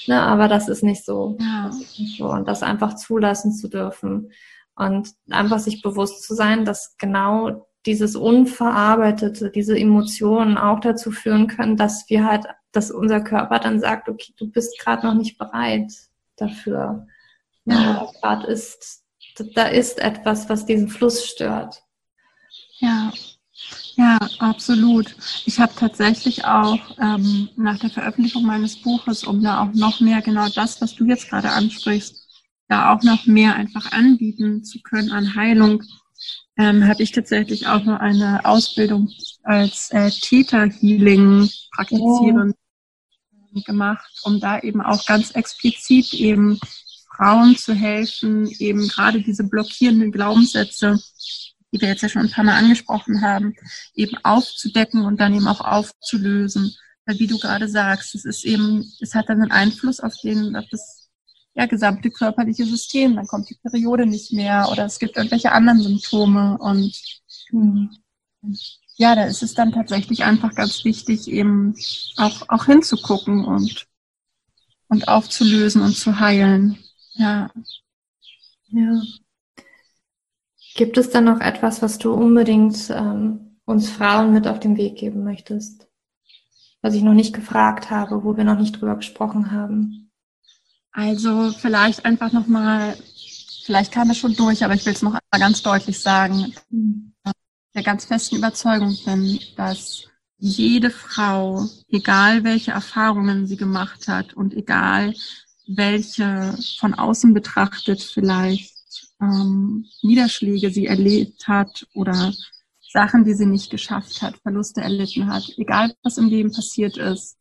ne, 0.07 0.22
aber 0.22 0.47
das 0.47 0.70
ist 0.70 0.84
nicht 0.84 1.05
so. 1.05 1.38
Ja. 1.39 1.70
Ist 1.70 1.99
nicht 1.99 2.18
so. 2.18 2.30
Und 2.30 2.47
das 2.47 2.63
einfach 2.63 2.95
zulassen 2.95 3.53
zu 3.53 3.68
dürfen 3.68 4.32
und 4.76 5.09
einfach 5.30 5.59
sich 5.59 5.82
bewusst 5.82 6.24
zu 6.24 6.36
sein, 6.36 6.63
dass 6.63 6.97
genau 6.97 7.68
dieses 7.86 8.15
Unverarbeitete, 8.15 9.49
diese 9.49 9.78
Emotionen 9.78 10.57
auch 10.57 10.80
dazu 10.80 11.11
führen 11.11 11.47
können, 11.47 11.78
dass 11.78 12.09
wir 12.09 12.26
halt, 12.26 12.45
dass 12.72 12.91
unser 12.91 13.22
Körper 13.22 13.59
dann 13.59 13.80
sagt, 13.80 14.09
okay, 14.09 14.34
du 14.38 14.49
bist 14.51 14.80
gerade 14.80 15.07
noch 15.07 15.15
nicht 15.15 15.38
bereit 15.38 15.91
dafür. 16.36 17.07
Ja. 17.65 18.07
Gerade 18.22 18.47
ist 18.47 19.03
da 19.54 19.68
ist 19.68 20.00
etwas, 20.00 20.50
was 20.50 20.66
diesen 20.66 20.90
Fluss 20.90 21.26
stört. 21.26 21.82
Ja, 22.80 23.12
ja, 23.96 24.20
absolut. 24.38 25.16
Ich 25.46 25.60
habe 25.60 25.74
tatsächlich 25.76 26.46
auch 26.46 26.80
ähm, 27.00 27.50
nach 27.56 27.80
der 27.80 27.90
Veröffentlichung 27.90 28.44
meines 28.44 28.80
Buches, 28.80 29.24
um 29.24 29.42
da 29.42 29.64
auch 29.64 29.74
noch 29.74 30.00
mehr 30.00 30.22
genau 30.22 30.48
das, 30.50 30.80
was 30.82 30.94
du 30.94 31.06
jetzt 31.06 31.30
gerade 31.30 31.50
ansprichst, 31.50 32.28
da 32.68 32.94
auch 32.94 33.02
noch 33.02 33.26
mehr 33.26 33.56
einfach 33.56 33.92
anbieten 33.92 34.64
zu 34.64 34.80
können 34.82 35.12
an 35.12 35.36
Heilung, 35.36 35.84
ähm, 36.58 36.88
habe 36.88 37.02
ich 37.02 37.12
tatsächlich 37.12 37.68
auch 37.68 37.84
noch 37.84 38.00
eine 38.00 38.46
Ausbildung 38.46 39.10
als 39.44 39.90
äh, 39.92 40.12
Theta-Healing 40.12 41.50
praktizierend 41.76 42.56
oh. 43.56 43.62
gemacht, 43.66 44.08
um 44.24 44.40
da 44.40 44.60
eben 44.60 44.82
auch 44.82 45.06
ganz 45.08 45.32
explizit 45.32 46.14
eben 46.14 46.60
Frauen 47.18 47.57
zu 47.57 47.74
helfen, 47.74 48.47
eben 48.59 48.88
gerade 48.88 49.22
diese 49.22 49.43
blockierenden 49.43 50.11
Glaubenssätze, 50.11 50.99
die 51.74 51.82
wir 51.82 51.89
jetzt 51.89 52.03
ja 52.03 52.09
schon 52.09 52.24
ein 52.24 52.32
paar 52.32 52.43
Mal 52.43 52.57
angesprochen 52.57 53.22
haben, 53.22 53.55
eben 53.93 54.15
aufzudecken 54.24 55.03
und 55.03 55.20
dann 55.20 55.34
eben 55.34 55.47
auch 55.47 55.61
aufzulösen. 55.61 56.76
Weil 57.05 57.20
wie 57.20 57.28
du 57.28 57.38
gerade 57.39 57.68
sagst, 57.68 58.15
es 58.15 58.26
ist 58.26 58.45
eben, 58.45 58.86
es 59.01 59.15
hat 59.15 59.30
dann 59.30 59.41
einen 59.41 59.51
Einfluss 59.51 59.99
auf 59.99 60.13
den, 60.24 60.55
auf 60.55 60.65
das 60.72 61.09
ja, 61.55 61.65
gesamte 61.65 62.11
körperliche 62.11 62.65
System. 62.65 63.15
Dann 63.15 63.28
kommt 63.28 63.49
die 63.49 63.57
Periode 63.61 64.05
nicht 64.05 64.32
mehr 64.32 64.70
oder 64.72 64.86
es 64.86 64.99
gibt 64.99 65.18
irgendwelche 65.18 65.51
anderen 65.51 65.82
Symptome 65.82 66.57
und 66.59 66.93
hm, 67.49 67.89
ja, 68.97 69.15
da 69.15 69.26
ist 69.26 69.43
es 69.43 69.53
dann 69.53 69.72
tatsächlich 69.72 70.24
einfach 70.24 70.55
ganz 70.55 70.84
wichtig, 70.84 71.28
eben 71.28 71.76
auch, 72.18 72.49
auch 72.49 72.65
hinzugucken 72.65 73.45
und, 73.45 73.88
und 74.88 75.07
aufzulösen 75.07 75.82
und 75.82 75.95
zu 75.95 76.20
heilen. 76.20 76.78
Ja. 77.18 77.49
Ja. 78.70 79.01
Gibt 80.76 80.97
es 80.97 81.09
dann 81.09 81.26
noch 81.26 81.39
etwas, 81.39 81.82
was 81.82 81.97
du 81.97 82.13
unbedingt 82.13 82.89
ähm, 82.91 83.57
uns 83.65 83.89
Frauen 83.89 84.34
mit 84.34 84.47
auf 84.47 84.59
den 84.59 84.78
Weg 84.78 84.97
geben 84.97 85.24
möchtest? 85.24 85.88
Was 86.82 86.93
ich 86.93 87.01
noch 87.01 87.13
nicht 87.13 87.34
gefragt 87.34 87.89
habe, 87.89 88.24
wo 88.24 88.38
wir 88.38 88.43
noch 88.43 88.59
nicht 88.59 88.80
drüber 88.80 88.95
gesprochen 88.95 89.51
haben? 89.51 90.11
Also 90.91 91.51
vielleicht 91.51 92.05
einfach 92.05 92.32
nochmal, 92.32 92.95
vielleicht 93.65 93.91
kam 93.91 94.09
es 94.11 94.18
schon 94.18 94.36
durch, 94.36 94.63
aber 94.63 94.76
ich 94.76 94.86
will 94.86 94.93
es 94.93 95.01
noch 95.01 95.13
einmal 95.13 95.47
ganz 95.47 95.63
deutlich 95.63 95.99
sagen, 95.99 96.53
mhm. 96.70 97.13
der 97.74 97.84
ganz 97.84 98.05
festen 98.05 98.38
Überzeugung 98.38 98.95
bin, 99.05 99.39
dass 99.55 100.07
jede 100.38 100.91
Frau, 100.91 101.68
egal 101.88 102.43
welche 102.43 102.72
Erfahrungen 102.72 103.47
sie 103.47 103.57
gemacht 103.57 104.07
hat 104.07 104.34
und 104.36 104.53
egal 104.53 105.15
welche 105.68 106.57
von 106.80 106.93
außen 106.93 107.34
betrachtet 107.34 108.01
vielleicht 108.01 108.74
ähm, 109.22 109.86
Niederschläge 110.01 110.72
sie 110.72 110.86
erlebt 110.86 111.47
hat 111.47 111.88
oder 111.93 112.34
Sachen, 112.91 113.26
die 113.26 113.34
sie 113.34 113.45
nicht 113.45 113.70
geschafft 113.70 114.22
hat, 114.22 114.38
Verluste 114.38 114.82
erlitten 114.82 115.28
hat, 115.28 115.51
egal 115.57 115.93
was 116.03 116.18
im 116.18 116.28
Leben 116.28 116.51
passiert 116.51 116.97
ist, 116.97 117.38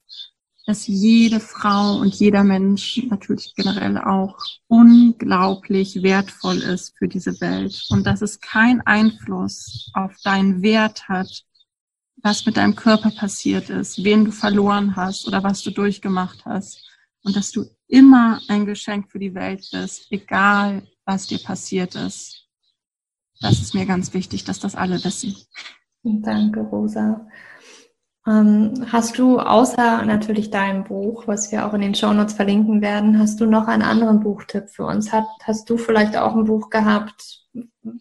dass 0.67 0.89
jede 0.89 1.39
Frau 1.39 1.99
und 1.99 2.17
jeder 2.17 2.43
Mensch 2.43 3.01
natürlich 3.09 3.55
generell 3.55 3.99
auch 3.99 4.37
unglaublich 4.67 6.03
wertvoll 6.03 6.57
ist 6.57 6.99
für 6.99 7.07
diese 7.07 7.41
Welt. 7.41 7.87
Und 7.91 8.05
dass 8.05 8.21
es 8.21 8.41
keinen 8.41 8.81
Einfluss 8.81 9.91
auf 9.95 10.13
deinen 10.25 10.63
Wert 10.63 11.09
hat, 11.09 11.45
was 12.17 12.45
mit 12.47 12.57
deinem 12.57 12.75
Körper 12.75 13.13
passiert 13.13 13.71
ist, 13.71 14.03
wen 14.03 14.25
du 14.25 14.33
verloren 14.33 14.97
hast 14.97 15.29
oder 15.29 15.45
was 15.45 15.63
du 15.63 15.71
durchgemacht 15.71 16.45
hast. 16.45 16.85
Und 17.23 17.37
dass 17.37 17.53
du 17.53 17.65
immer 17.89 18.41
ein 18.49 18.67
Geschenk 18.67 19.11
für 19.11 19.19
die 19.19 19.35
Welt 19.35 19.69
bist, 19.73 20.11
egal 20.11 20.83
was 21.05 21.27
dir 21.27 21.39
passiert 21.39 21.95
ist. 21.95 22.49
Das 23.41 23.61
ist 23.61 23.75
mir 23.75 23.87
ganz 23.87 24.15
wichtig, 24.15 24.45
dass 24.45 24.59
das 24.59 24.75
alle 24.75 25.03
wissen. 25.05 25.37
Danke, 26.03 26.61
Rosa. 26.61 27.27
Ähm, 28.27 28.87
hast 28.91 29.19
du 29.19 29.39
außer 29.39 30.05
natürlich 30.05 30.51
deinem 30.51 30.85
Buch, 30.85 31.29
was 31.29 31.53
wir 31.53 31.65
auch 31.65 31.75
in 31.75 31.81
den 31.81 31.95
Shownotes 31.95 32.35
verlinken 32.35 32.81
werden, 32.81 33.19
hast 33.19 33.41
du 33.41 33.47
noch 33.47 33.69
einen 33.69 33.83
anderen 33.83 34.21
Buchtipp 34.21 34.69
für 34.69 34.85
uns? 34.85 35.13
Hat, 35.13 35.27
hast 35.45 35.71
du 35.71 35.77
vielleicht 35.77 36.17
auch 36.17 36.35
ein 36.35 36.45
Buch 36.45 36.71
gehabt, 36.71 37.47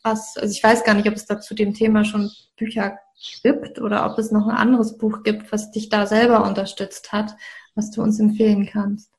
was, 0.04 0.36
also 0.38 0.52
ich 0.52 0.64
weiß 0.64 0.84
gar 0.84 0.96
nicht, 0.96 1.08
ob 1.08 1.14
es 1.14 1.26
da 1.26 1.40
zu 1.40 1.54
dem 1.54 1.74
Thema 1.76 2.06
schon 2.06 2.32
Bücher 2.58 2.98
gibt 3.44 3.80
oder 3.80 4.12
ob 4.12 4.18
es 4.18 4.32
noch 4.32 4.48
ein 4.48 4.58
anderes 4.58 4.98
Buch 4.98 5.22
gibt, 5.24 5.52
was 5.52 5.72
dich 5.72 5.90
da 5.90 6.08
selber 6.08 6.46
unterstützt 6.46 7.12
hat, 7.12 7.36
was 7.76 7.92
du 7.92 8.02
uns 8.02 8.20
empfehlen 8.20 8.66
kannst? 8.66 9.15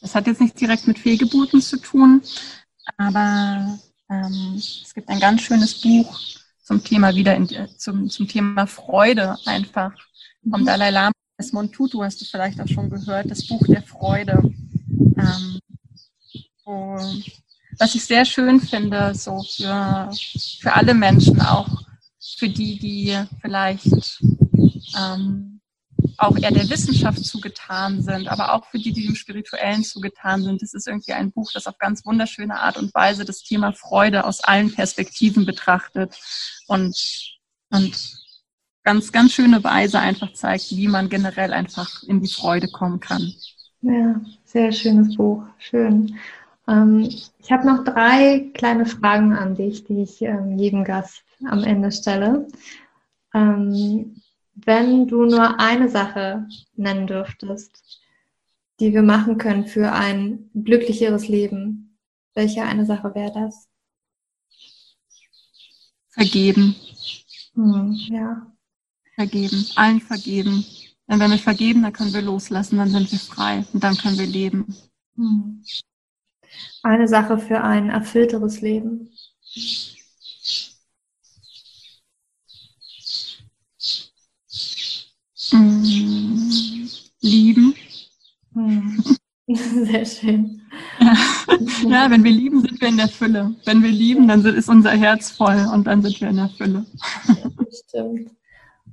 Das 0.00 0.14
hat 0.14 0.26
jetzt 0.26 0.40
nicht 0.40 0.60
direkt 0.60 0.86
mit 0.86 0.98
Fehlgeburten 0.98 1.60
zu 1.60 1.78
tun, 1.78 2.22
aber 2.96 3.78
ähm, 4.10 4.54
es 4.56 4.94
gibt 4.94 5.08
ein 5.08 5.20
ganz 5.20 5.42
schönes 5.42 5.80
Buch 5.80 6.18
zum 6.62 6.82
Thema 6.82 7.14
wieder 7.14 7.34
in, 7.34 7.48
zum, 7.76 8.08
zum 8.08 8.28
Thema 8.28 8.66
Freude 8.66 9.36
einfach 9.46 9.92
vom 10.48 10.62
mhm. 10.62 10.66
Dalai 10.66 10.90
Lama. 10.90 11.12
Desmond 11.38 11.72
Tutu 11.72 12.02
hast 12.02 12.20
du 12.20 12.24
vielleicht 12.24 12.60
auch 12.60 12.66
schon 12.66 12.90
gehört, 12.90 13.30
das 13.30 13.46
Buch 13.46 13.64
der 13.68 13.82
Freude. 13.82 14.42
Ähm, 15.16 15.60
wo, 16.64 16.96
was 17.78 17.94
ich 17.94 18.04
sehr 18.04 18.24
schön 18.24 18.60
finde, 18.60 19.14
so 19.14 19.42
für, 19.42 20.10
für 20.60 20.72
alle 20.72 20.94
Menschen, 20.94 21.40
auch 21.40 21.68
für 22.36 22.48
die, 22.48 22.78
die 22.78 23.16
vielleicht 23.40 23.86
ähm, 24.96 25.57
auch 26.18 26.36
eher 26.36 26.50
der 26.50 26.68
Wissenschaft 26.68 27.24
zugetan 27.24 28.02
sind, 28.02 28.28
aber 28.28 28.52
auch 28.52 28.66
für 28.66 28.78
die, 28.78 28.92
die 28.92 29.06
dem 29.06 29.14
Spirituellen 29.14 29.84
zugetan 29.84 30.42
sind. 30.42 30.60
Das 30.60 30.74
ist 30.74 30.88
irgendwie 30.88 31.12
ein 31.12 31.30
Buch, 31.30 31.50
das 31.52 31.66
auf 31.68 31.78
ganz 31.78 32.04
wunderschöne 32.04 32.58
Art 32.58 32.76
und 32.76 32.92
Weise 32.92 33.24
das 33.24 33.42
Thema 33.44 33.72
Freude 33.72 34.24
aus 34.24 34.40
allen 34.40 34.72
Perspektiven 34.74 35.46
betrachtet 35.46 36.18
und, 36.66 37.38
und 37.70 38.18
ganz, 38.82 39.12
ganz 39.12 39.32
schöne 39.32 39.62
Weise 39.62 40.00
einfach 40.00 40.32
zeigt, 40.32 40.70
wie 40.70 40.88
man 40.88 41.08
generell 41.08 41.52
einfach 41.52 42.02
in 42.02 42.20
die 42.20 42.32
Freude 42.32 42.68
kommen 42.68 42.98
kann. 42.98 43.32
Ja, 43.82 44.20
sehr 44.44 44.72
schönes 44.72 45.16
Buch. 45.16 45.44
Schön. 45.58 46.18
Ähm, 46.66 47.08
ich 47.38 47.52
habe 47.52 47.66
noch 47.66 47.84
drei 47.84 48.50
kleine 48.54 48.86
Fragen 48.86 49.34
an 49.34 49.54
dich, 49.54 49.84
die 49.84 50.02
ich 50.02 50.20
ähm, 50.22 50.58
jedem 50.58 50.82
Gast 50.82 51.22
am 51.44 51.62
Ende 51.62 51.92
stelle. 51.92 52.48
Ähm, 53.34 54.20
wenn 54.64 55.06
du 55.06 55.24
nur 55.24 55.60
eine 55.60 55.88
Sache 55.88 56.48
nennen 56.74 57.06
dürftest, 57.06 57.82
die 58.80 58.92
wir 58.92 59.02
machen 59.02 59.38
können 59.38 59.66
für 59.66 59.92
ein 59.92 60.50
glücklicheres 60.54 61.28
Leben, 61.28 61.98
welche 62.34 62.62
eine 62.62 62.86
Sache 62.86 63.14
wäre 63.14 63.32
das? 63.32 63.68
Vergeben. 66.10 66.74
Hm, 67.54 67.92
ja. 68.10 68.52
Vergeben, 69.14 69.66
allen 69.76 70.00
vergeben. 70.00 70.64
Denn 71.08 71.20
wenn 71.20 71.30
wir 71.30 71.38
vergeben, 71.38 71.82
dann 71.82 71.92
können 71.92 72.12
wir 72.12 72.22
loslassen, 72.22 72.78
dann 72.78 72.90
sind 72.90 73.10
wir 73.10 73.18
frei 73.18 73.64
und 73.72 73.82
dann 73.82 73.96
können 73.96 74.18
wir 74.18 74.26
leben. 74.26 74.76
Hm. 75.16 75.64
Eine 76.82 77.08
Sache 77.08 77.38
für 77.38 77.62
ein 77.62 77.90
erfüllteres 77.90 78.60
Leben. 78.60 79.10
Lieben. 87.20 87.74
Hm. 88.54 89.02
Sehr 89.54 90.04
schön. 90.04 90.62
Ja. 91.84 92.10
wenn 92.10 92.22
wir 92.24 92.30
lieben, 92.30 92.60
sind 92.60 92.80
wir 92.80 92.88
in 92.88 92.96
der 92.98 93.08
Fülle. 93.08 93.54
Wenn 93.64 93.82
wir 93.82 93.90
lieben, 93.90 94.28
dann 94.28 94.44
ist 94.44 94.68
unser 94.68 94.90
Herz 94.90 95.30
voll 95.30 95.66
und 95.72 95.86
dann 95.86 96.02
sind 96.02 96.20
wir 96.20 96.28
in 96.28 96.36
der 96.36 96.50
Fülle. 96.50 96.86
stimmt. 97.88 98.30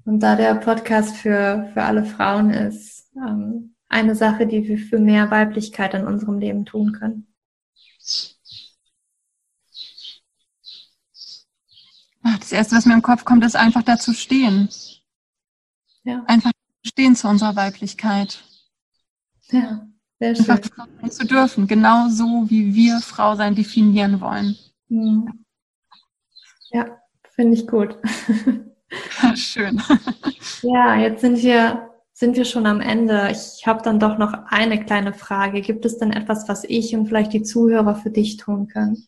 Und 0.05 0.19
da 0.19 0.35
der 0.35 0.55
Podcast 0.55 1.17
für, 1.17 1.69
für 1.73 1.83
alle 1.83 2.05
Frauen 2.05 2.51
ist, 2.51 3.11
ähm, 3.17 3.75
eine 3.89 4.15
Sache, 4.15 4.47
die 4.47 4.67
wir 4.67 4.77
für 4.77 4.99
mehr 4.99 5.31
Weiblichkeit 5.31 5.93
in 5.93 6.05
unserem 6.05 6.39
Leben 6.39 6.65
tun 6.65 6.93
können. 6.93 7.27
Das 12.39 12.51
Erste, 12.51 12.75
was 12.75 12.85
mir 12.85 12.93
im 12.93 13.01
Kopf 13.01 13.25
kommt, 13.25 13.43
ist 13.43 13.55
einfach 13.55 13.83
dazu 13.83 14.13
stehen. 14.13 14.69
Ja. 16.05 16.23
Einfach 16.27 16.51
stehen 16.85 17.15
zu 17.15 17.27
unserer 17.27 17.55
Weiblichkeit. 17.55 18.43
Ja. 19.51 19.87
Sehr 20.19 20.35
schön. 20.35 20.49
Einfach 20.49 20.69
Frau 20.73 20.85
sein 21.01 21.11
zu 21.11 21.25
dürfen, 21.25 21.67
genau 21.67 22.07
so 22.09 22.45
wie 22.49 22.73
wir 22.73 22.99
Frau 22.99 23.35
sein 23.35 23.55
definieren 23.55 24.21
wollen. 24.21 24.55
Mhm. 24.87 25.45
Ja, 26.71 26.85
finde 27.31 27.53
ich 27.55 27.67
gut. 27.67 27.97
schön. 29.35 29.81
Ja, 30.61 30.95
jetzt 30.95 31.21
sind 31.21 31.43
wir, 31.43 31.89
sind 32.13 32.37
wir 32.37 32.45
schon 32.45 32.65
am 32.65 32.81
Ende. 32.81 33.29
Ich 33.31 33.67
habe 33.67 33.83
dann 33.83 33.99
doch 33.99 34.17
noch 34.17 34.33
eine 34.47 34.83
kleine 34.83 35.13
Frage. 35.13 35.61
Gibt 35.61 35.85
es 35.85 35.97
denn 35.97 36.11
etwas, 36.11 36.47
was 36.47 36.63
ich 36.63 36.95
und 36.95 37.07
vielleicht 37.07 37.33
die 37.33 37.43
Zuhörer 37.43 37.95
für 37.95 38.09
dich 38.09 38.37
tun 38.37 38.67
können? 38.67 39.07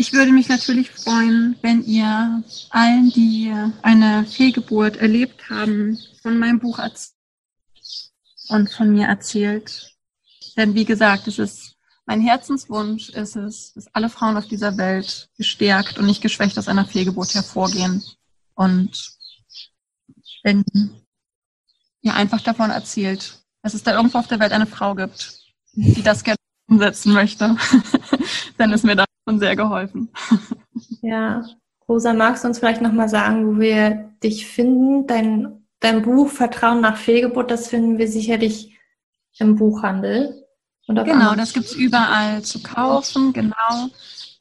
Ich 0.00 0.14
würde 0.14 0.32
mich 0.32 0.48
natürlich 0.48 0.90
freuen, 0.90 1.56
wenn 1.60 1.84
ihr 1.84 2.42
allen, 2.70 3.10
die 3.10 3.54
eine 3.82 4.24
Fehlgeburt 4.24 4.96
erlebt 4.96 5.50
haben, 5.50 5.98
von 6.22 6.38
meinem 6.38 6.58
Buch 6.58 6.78
erzählt 6.78 7.12
und 8.48 8.70
von 8.72 8.92
mir 8.92 9.08
erzählt. 9.08 9.94
Denn 10.56 10.74
wie 10.74 10.86
gesagt, 10.86 11.28
es 11.28 11.38
ist 11.38 11.76
mein 12.06 12.22
Herzenswunsch 12.22 13.10
ist 13.10 13.36
es, 13.36 13.74
dass 13.74 13.94
alle 13.94 14.08
Frauen 14.08 14.38
auf 14.38 14.48
dieser 14.48 14.78
Welt 14.78 15.28
gestärkt 15.36 15.98
und 15.98 16.06
nicht 16.06 16.22
geschwächt 16.22 16.58
aus 16.58 16.68
einer 16.68 16.86
Fehlgeburt 16.86 17.34
hervorgehen. 17.34 18.02
Und 18.54 19.12
wenn 20.42 20.64
ihr 22.00 22.14
einfach 22.14 22.40
davon 22.40 22.70
erzählt, 22.70 23.44
dass 23.60 23.74
es 23.74 23.82
da 23.82 23.94
irgendwo 23.94 24.16
auf 24.16 24.28
der 24.28 24.40
Welt 24.40 24.52
eine 24.52 24.66
Frau 24.66 24.94
gibt, 24.94 25.42
die 25.74 26.02
das 26.02 26.24
gerne 26.24 26.38
umsetzen 26.70 27.12
möchte, 27.12 27.54
dann 28.56 28.72
ist 28.72 28.84
mir 28.84 28.96
das 28.96 29.09
schon 29.30 29.40
sehr 29.40 29.56
geholfen. 29.56 30.10
Ja, 31.02 31.42
Rosa, 31.88 32.12
magst 32.12 32.44
du 32.44 32.48
uns 32.48 32.58
vielleicht 32.58 32.82
nochmal 32.82 33.08
sagen, 33.08 33.46
wo 33.46 33.60
wir 33.60 34.10
dich 34.22 34.46
finden? 34.46 35.06
Dein 35.06 35.60
dein 35.80 36.02
Buch 36.02 36.30
Vertrauen 36.30 36.80
nach 36.80 36.96
Fehlgeburt, 36.96 37.50
das 37.50 37.68
finden 37.68 37.98
wir 37.98 38.06
sicherlich 38.06 38.78
im 39.38 39.56
Buchhandel. 39.56 40.46
genau, 40.86 41.34
das 41.34 41.52
gibt's 41.52 41.72
überall 41.72 42.42
zu 42.42 42.62
kaufen, 42.62 43.32
genau. 43.32 43.88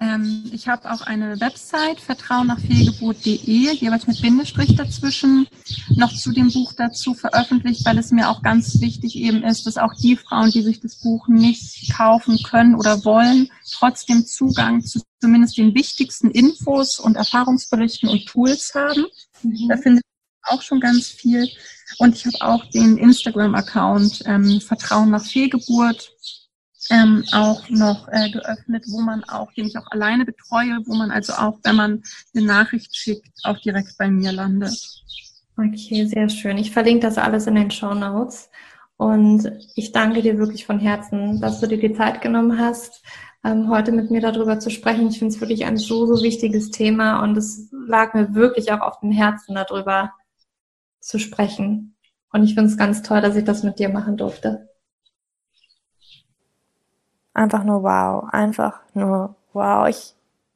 Ähm, 0.01 0.49
ich 0.53 0.69
habe 0.69 0.89
auch 0.89 1.01
eine 1.01 1.41
Website, 1.41 1.99
vertrauennachfehlgeburt.de, 1.99 3.73
jeweils 3.73 4.07
mit 4.07 4.21
Bindestrich 4.21 4.75
dazwischen, 4.75 5.47
noch 5.95 6.15
zu 6.15 6.31
dem 6.31 6.51
Buch 6.51 6.71
dazu 6.73 7.13
veröffentlicht, 7.13 7.85
weil 7.85 7.97
es 7.97 8.11
mir 8.11 8.29
auch 8.29 8.41
ganz 8.41 8.79
wichtig 8.79 9.17
eben 9.17 9.43
ist, 9.43 9.65
dass 9.67 9.77
auch 9.77 9.93
die 9.93 10.15
Frauen, 10.15 10.51
die 10.51 10.61
sich 10.61 10.79
das 10.79 11.01
Buch 11.01 11.27
nicht 11.27 11.93
kaufen 11.93 12.41
können 12.43 12.75
oder 12.75 13.03
wollen, 13.03 13.49
trotzdem 13.69 14.25
Zugang 14.25 14.81
zu 14.81 15.01
zumindest 15.21 15.57
den 15.57 15.75
wichtigsten 15.75 16.31
Infos 16.31 16.97
und 16.97 17.17
Erfahrungsberichten 17.17 18.07
und 18.07 18.25
Tools 18.25 18.71
haben. 18.73 19.05
Mhm. 19.43 19.67
Da 19.67 19.75
findet 19.75 20.03
auch 20.43 20.61
schon 20.61 20.79
ganz 20.79 21.07
viel. 21.07 21.49
Und 21.97 22.15
ich 22.15 22.25
habe 22.25 22.37
auch 22.41 22.65
den 22.69 22.97
Instagram-Account 22.97 24.23
ähm, 24.25 24.61
Vertrauen 24.61 25.09
nach 25.09 25.25
Fehlgeburt 25.25 26.13
ähm, 26.89 27.23
auch 27.33 27.69
noch 27.69 28.07
äh, 28.09 28.29
geöffnet, 28.29 28.85
wo 28.87 29.01
man 29.01 29.23
auch, 29.25 29.51
den 29.53 29.65
ich 29.65 29.77
auch 29.77 29.91
alleine 29.91 30.25
betreue, 30.25 30.79
wo 30.85 30.95
man 30.95 31.11
also 31.11 31.33
auch, 31.33 31.59
wenn 31.63 31.75
man 31.75 32.03
eine 32.33 32.45
Nachricht 32.45 32.95
schickt, 32.95 33.29
auch 33.43 33.57
direkt 33.59 33.97
bei 33.97 34.09
mir 34.09 34.31
landet. 34.31 34.73
Okay, 35.57 36.05
sehr 36.05 36.29
schön. 36.29 36.57
Ich 36.57 36.71
verlinke 36.71 37.05
das 37.05 37.17
alles 37.17 37.47
in 37.47 37.55
den 37.55 37.71
Show 37.71 37.93
Notes. 37.93 38.49
Und 38.95 39.51
ich 39.75 39.91
danke 39.91 40.21
dir 40.21 40.37
wirklich 40.37 40.65
von 40.65 40.79
Herzen, 40.79 41.39
dass 41.41 41.59
du 41.59 41.67
dir 41.67 41.79
die 41.79 41.93
Zeit 41.93 42.21
genommen 42.21 42.59
hast, 42.59 43.01
ähm, 43.45 43.69
heute 43.69 43.91
mit 43.91 44.11
mir 44.11 44.21
darüber 44.21 44.59
zu 44.59 44.69
sprechen. 44.69 45.07
Ich 45.07 45.19
finde 45.19 45.33
es 45.33 45.41
wirklich 45.41 45.65
ein 45.65 45.77
so, 45.77 46.05
so 46.05 46.21
wichtiges 46.23 46.71
Thema 46.71 47.21
und 47.23 47.37
es 47.37 47.69
lag 47.71 48.13
mir 48.13 48.33
wirklich 48.35 48.71
auch 48.71 48.81
auf 48.81 48.99
dem 48.99 49.11
Herzen, 49.11 49.55
darüber 49.55 50.13
zu 50.99 51.19
sprechen. 51.19 51.95
Und 52.31 52.43
ich 52.43 52.55
finde 52.55 52.69
es 52.69 52.77
ganz 52.77 53.01
toll, 53.01 53.21
dass 53.21 53.35
ich 53.35 53.45
das 53.45 53.63
mit 53.63 53.79
dir 53.79 53.89
machen 53.89 54.17
durfte. 54.17 54.68
Einfach 57.33 57.63
nur 57.63 57.83
wow, 57.83 58.25
einfach 58.31 58.81
nur 58.93 59.35
wow. 59.53 59.87
Ich 59.87 60.15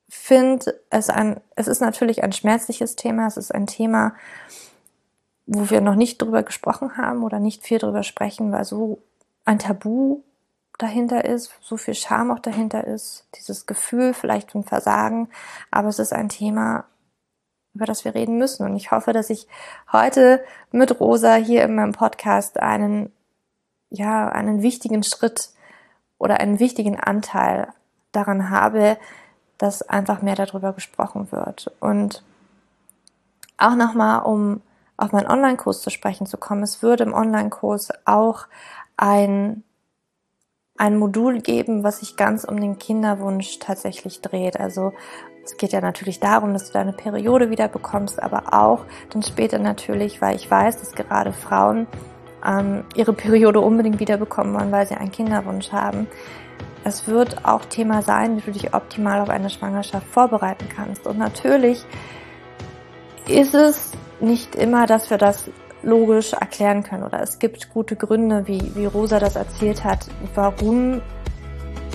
finde 0.09 0.79
es 0.89 1.09
ein, 1.09 1.41
es 1.55 1.67
ist 1.67 1.81
natürlich 1.81 2.23
ein 2.23 2.31
schmerzliches 2.31 2.95
Thema. 2.95 3.27
Es 3.27 3.37
ist 3.37 3.53
ein 3.53 3.67
Thema, 3.67 4.13
wo 5.45 5.69
wir 5.69 5.81
noch 5.81 5.95
nicht 5.95 6.21
drüber 6.21 6.43
gesprochen 6.43 6.97
haben 6.97 7.23
oder 7.23 7.39
nicht 7.39 7.63
viel 7.63 7.79
drüber 7.79 8.03
sprechen, 8.03 8.51
weil 8.51 8.63
so 8.63 8.99
ein 9.45 9.59
Tabu 9.59 10.21
dahinter 10.77 11.25
ist, 11.25 11.51
so 11.61 11.77
viel 11.77 11.93
Scham 11.93 12.31
auch 12.31 12.39
dahinter 12.39 12.85
ist, 12.85 13.27
dieses 13.35 13.65
Gefühl 13.65 14.13
vielleicht 14.13 14.51
von 14.51 14.63
Versagen. 14.63 15.29
Aber 15.71 15.89
es 15.89 15.99
ist 15.99 16.13
ein 16.13 16.29
Thema, 16.29 16.85
über 17.73 17.85
das 17.85 18.05
wir 18.05 18.15
reden 18.15 18.37
müssen. 18.37 18.65
Und 18.65 18.75
ich 18.75 18.91
hoffe, 18.91 19.13
dass 19.13 19.29
ich 19.29 19.47
heute 19.91 20.43
mit 20.71 20.99
Rosa 20.99 21.35
hier 21.35 21.63
in 21.63 21.75
meinem 21.75 21.93
Podcast 21.93 22.59
einen, 22.59 23.11
ja, 23.89 24.29
einen 24.29 24.61
wichtigen 24.61 25.03
Schritt 25.03 25.49
oder 26.17 26.39
einen 26.39 26.59
wichtigen 26.59 26.99
Anteil 26.99 27.67
daran 28.11 28.49
habe, 28.49 28.97
dass 29.57 29.81
einfach 29.81 30.21
mehr 30.21 30.35
darüber 30.35 30.73
gesprochen 30.73 31.31
wird. 31.31 31.71
Und 31.79 32.23
auch 33.57 33.75
nochmal, 33.75 34.23
um 34.23 34.61
auf 34.97 35.11
meinen 35.11 35.27
Online-Kurs 35.27 35.81
zu 35.81 35.89
sprechen 35.89 36.27
zu 36.27 36.37
kommen, 36.37 36.63
es 36.63 36.81
würde 36.81 37.03
im 37.03 37.13
Online-Kurs 37.13 37.89
auch 38.05 38.45
ein 38.97 39.63
ein 40.77 40.97
Modul 40.97 41.39
geben, 41.39 41.83
was 41.83 41.99
sich 41.99 42.17
ganz 42.17 42.43
um 42.43 42.59
den 42.59 42.79
Kinderwunsch 42.79 43.59
tatsächlich 43.59 44.21
dreht. 44.21 44.59
Also 44.59 44.93
es 45.43 45.57
geht 45.57 45.71
ja 45.71 45.81
natürlich 45.81 46.19
darum, 46.19 46.53
dass 46.53 46.67
du 46.67 46.73
deine 46.73 46.93
Periode 46.93 47.49
wieder 47.49 47.67
bekommst, 47.67 48.21
aber 48.21 48.53
auch 48.53 48.85
dann 49.11 49.23
später 49.23 49.59
natürlich, 49.59 50.21
weil 50.21 50.35
ich 50.35 50.49
weiß, 50.49 50.79
dass 50.79 50.93
gerade 50.93 51.31
Frauen 51.31 51.87
ähm, 52.45 52.83
ihre 52.95 53.13
Periode 53.13 53.59
unbedingt 53.59 53.99
wieder 53.99 54.17
bekommen 54.17 54.53
wollen, 54.53 54.71
weil 54.71 54.87
sie 54.87 54.95
einen 54.95 55.11
Kinderwunsch 55.11 55.71
haben. 55.71 56.07
Es 56.83 57.07
wird 57.07 57.45
auch 57.45 57.65
Thema 57.65 58.01
sein, 58.01 58.37
wie 58.37 58.41
du 58.41 58.51
dich 58.51 58.73
optimal 58.73 59.21
auf 59.21 59.29
eine 59.29 59.49
Schwangerschaft 59.49 60.07
vorbereiten 60.07 60.67
kannst. 60.73 61.07
Und 61.07 61.17
natürlich 61.17 61.85
ist 63.27 63.53
es 63.53 63.91
nicht 64.19 64.55
immer, 64.55 64.85
dass 64.85 65.09
wir 65.09 65.17
das 65.17 65.49
logisch 65.81 66.33
erklären 66.33 66.83
können 66.83 67.03
oder 67.03 67.21
es 67.21 67.39
gibt 67.39 67.69
gute 67.73 67.95
Gründe, 67.95 68.47
wie, 68.47 68.71
wie 68.75 68.85
Rosa 68.85 69.19
das 69.19 69.35
erzählt 69.35 69.83
hat, 69.83 70.07
warum 70.33 71.01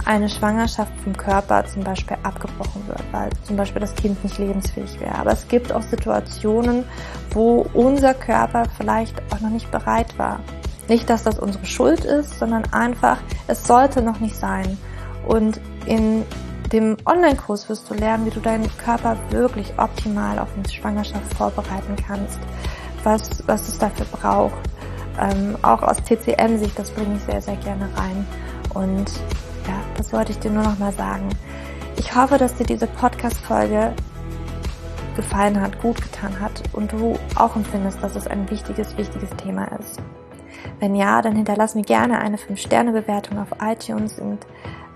eine 0.07 0.29
Schwangerschaft 0.29 0.93
vom 1.03 1.17
Körper 1.17 1.65
zum 1.67 1.85
Beispiel 1.85 2.17
abgebrochen 2.23 2.87
wird, 2.87 3.03
weil 3.13 3.31
zum 3.45 3.57
Beispiel 3.57 3.81
das 3.81 3.95
Kind 3.95 4.23
nicht 4.23 4.39
lebensfähig 4.39 5.01
wäre. 5.01 5.15
Aber 5.15 5.33
es 5.33 5.49
gibt 5.49 5.73
auch 5.73 5.83
Situationen, 5.83 6.85
wo 7.31 7.67
unser 7.75 8.15
Körper 8.15 8.65
vielleicht 8.77 9.15
auch 9.33 9.41
noch 9.41 9.51
nicht 9.51 9.71
bereit 9.71 10.19
war. 10.19 10.41
Nicht, 10.89 11.11
dass 11.11 11.25
das 11.25 11.39
unsere 11.39 11.67
Schuld 11.67 12.05
ist, 12.05 12.39
sondern 12.39 12.65
einfach, 12.73 13.19
es 13.47 13.67
sollte 13.67 14.03
noch 14.03 14.21
nicht 14.21 14.37
sein. 14.37 14.79
Und 15.27 15.61
in 15.85 16.25
dem 16.73 16.97
Online-Kurs 17.05 17.69
wirst 17.69 17.89
du 17.91 17.95
lernen, 17.95 18.27
wie 18.27 18.31
du 18.31 18.41
deinen 18.41 18.71
Körper 18.79 19.17
wirklich 19.31 19.73
optimal 19.79 20.39
auf 20.39 20.49
eine 20.57 20.69
Schwangerschaft 20.69 21.35
vorbereiten 21.35 21.97
kannst, 22.07 22.39
was, 23.05 23.47
was 23.47 23.69
es 23.69 23.79
dafür 23.79 24.07
braucht. 24.07 24.59
Ähm, 25.21 25.57
auch 25.63 25.83
aus 25.83 25.97
TCM-Sicht, 25.99 26.79
das 26.79 26.91
bringe 26.91 27.17
ich 27.17 27.23
sehr, 27.23 27.43
sehr 27.43 27.57
gerne 27.57 27.89
rein. 27.97 28.27
Und 28.75 29.11
ja, 29.69 29.81
das 29.97 30.13
wollte 30.13 30.33
ich 30.33 30.39
dir 30.39 30.51
nur 30.51 30.65
noch 30.65 30.79
mal 30.79 30.93
sagen. 30.93 31.29
Ich 31.97 32.15
hoffe, 32.15 32.39
dass 32.39 32.55
dir 32.55 32.65
diese 32.65 32.87
Podcast-Folge 32.87 33.93
gefallen 35.15 35.61
hat, 35.61 35.81
gut 35.83 36.01
getan 36.01 36.41
hat 36.41 36.63
und 36.73 36.93
du 36.93 37.19
auch 37.35 37.55
empfindest, 37.55 38.03
dass 38.03 38.17
es 38.17 38.27
ein 38.27 38.49
wichtiges, 38.51 38.97
wichtiges 38.97 39.31
Thema 39.37 39.65
ist. 39.79 40.01
Wenn 40.81 40.95
ja, 40.95 41.21
dann 41.23 41.35
hinterlass 41.35 41.75
mir 41.75 41.83
gerne 41.83 42.21
eine 42.21 42.37
5-Sterne-Bewertung 42.37 43.39
auf 43.39 43.49
iTunes 43.61 44.19
und 44.19 44.47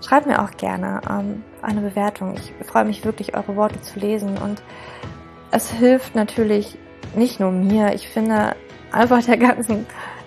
schreib 0.01 0.25
mir 0.25 0.41
auch 0.41 0.51
gerne 0.51 1.01
ähm, 1.09 1.43
eine 1.61 1.81
Bewertung. 1.81 2.35
Ich 2.35 2.67
freue 2.67 2.85
mich 2.85 3.05
wirklich, 3.05 3.35
eure 3.35 3.55
Worte 3.55 3.81
zu 3.81 3.99
lesen 3.99 4.37
und 4.37 4.63
es 5.51 5.69
hilft 5.69 6.15
natürlich 6.15 6.77
nicht 7.15 7.39
nur 7.39 7.51
mir, 7.51 7.93
ich 7.93 8.07
finde 8.07 8.55
einfach 8.91 9.23
der 9.23 9.37
ganzen, 9.37 9.85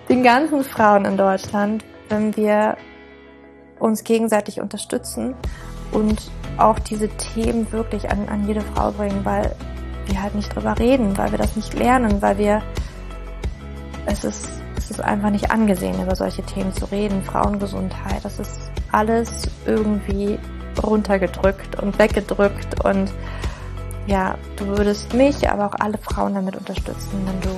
den 0.09 0.23
ganzen 0.23 0.63
Frauen 0.63 1.05
in 1.05 1.17
Deutschland, 1.17 1.83
wenn 2.09 2.35
wir 2.37 2.77
uns 3.79 4.03
gegenseitig 4.03 4.61
unterstützen 4.61 5.35
und 5.91 6.31
auch 6.57 6.79
diese 6.79 7.09
Themen 7.09 7.71
wirklich 7.71 8.09
an, 8.09 8.27
an 8.29 8.47
jede 8.47 8.61
Frau 8.61 8.91
bringen, 8.91 9.23
weil 9.23 9.55
wir 10.05 10.21
halt 10.21 10.35
nicht 10.35 10.53
drüber 10.55 10.77
reden, 10.79 11.17
weil 11.17 11.31
wir 11.31 11.37
das 11.37 11.55
nicht 11.55 11.73
lernen, 11.73 12.21
weil 12.21 12.37
wir 12.37 12.61
es 14.05 14.23
ist, 14.23 14.49
es 14.77 14.91
ist 14.91 15.01
einfach 15.01 15.29
nicht 15.29 15.51
angesehen, 15.51 16.01
über 16.01 16.15
solche 16.15 16.41
Themen 16.43 16.73
zu 16.73 16.85
reden. 16.85 17.21
Frauengesundheit, 17.23 18.23
das 18.23 18.39
ist 18.39 18.71
alles 18.91 19.29
irgendwie 19.65 20.39
runtergedrückt 20.81 21.81
und 21.81 21.97
weggedrückt 21.99 22.83
und 22.85 23.11
ja, 24.05 24.35
du 24.55 24.65
würdest 24.67 25.13
mich, 25.13 25.49
aber 25.49 25.65
auch 25.67 25.75
alle 25.79 25.97
Frauen 25.97 26.33
damit 26.33 26.55
unterstützen, 26.55 27.25
wenn 27.25 27.41
du 27.41 27.49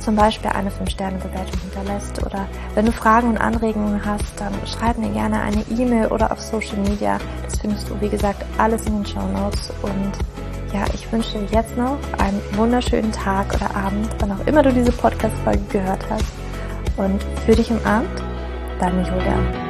zum 0.00 0.16
Beispiel 0.16 0.50
eine 0.50 0.70
5-Sterne-Bewertung 0.70 1.60
hinterlässt 1.60 2.24
oder 2.24 2.46
wenn 2.74 2.86
du 2.86 2.92
Fragen 2.92 3.28
und 3.28 3.38
Anregungen 3.38 4.04
hast, 4.04 4.38
dann 4.38 4.52
schreib 4.66 4.98
mir 4.98 5.10
gerne 5.10 5.40
eine 5.40 5.62
E-Mail 5.70 6.08
oder 6.08 6.32
auf 6.32 6.40
Social 6.40 6.78
Media. 6.78 7.18
Das 7.44 7.58
findest 7.58 7.88
du, 7.88 8.00
wie 8.00 8.08
gesagt, 8.08 8.44
alles 8.58 8.86
in 8.86 8.94
den 8.94 9.06
Show 9.06 9.26
Notes 9.28 9.70
und 9.82 10.12
ja, 10.72 10.84
ich 10.94 11.10
wünsche 11.12 11.38
dir 11.38 11.46
jetzt 11.50 11.76
noch 11.76 11.98
einen 12.18 12.40
wunderschönen 12.52 13.12
Tag 13.12 13.54
oder 13.54 13.74
Abend, 13.74 14.08
wann 14.20 14.32
auch 14.32 14.46
immer 14.46 14.62
du 14.62 14.72
diese 14.72 14.92
Podcast-Folge 14.92 15.64
gehört 15.70 16.08
hast. 16.08 16.32
Und 16.96 17.22
für 17.44 17.56
dich 17.56 17.70
im 17.70 17.84
Abend, 17.84 18.22
deine 18.78 19.02
Julia. 19.02 19.69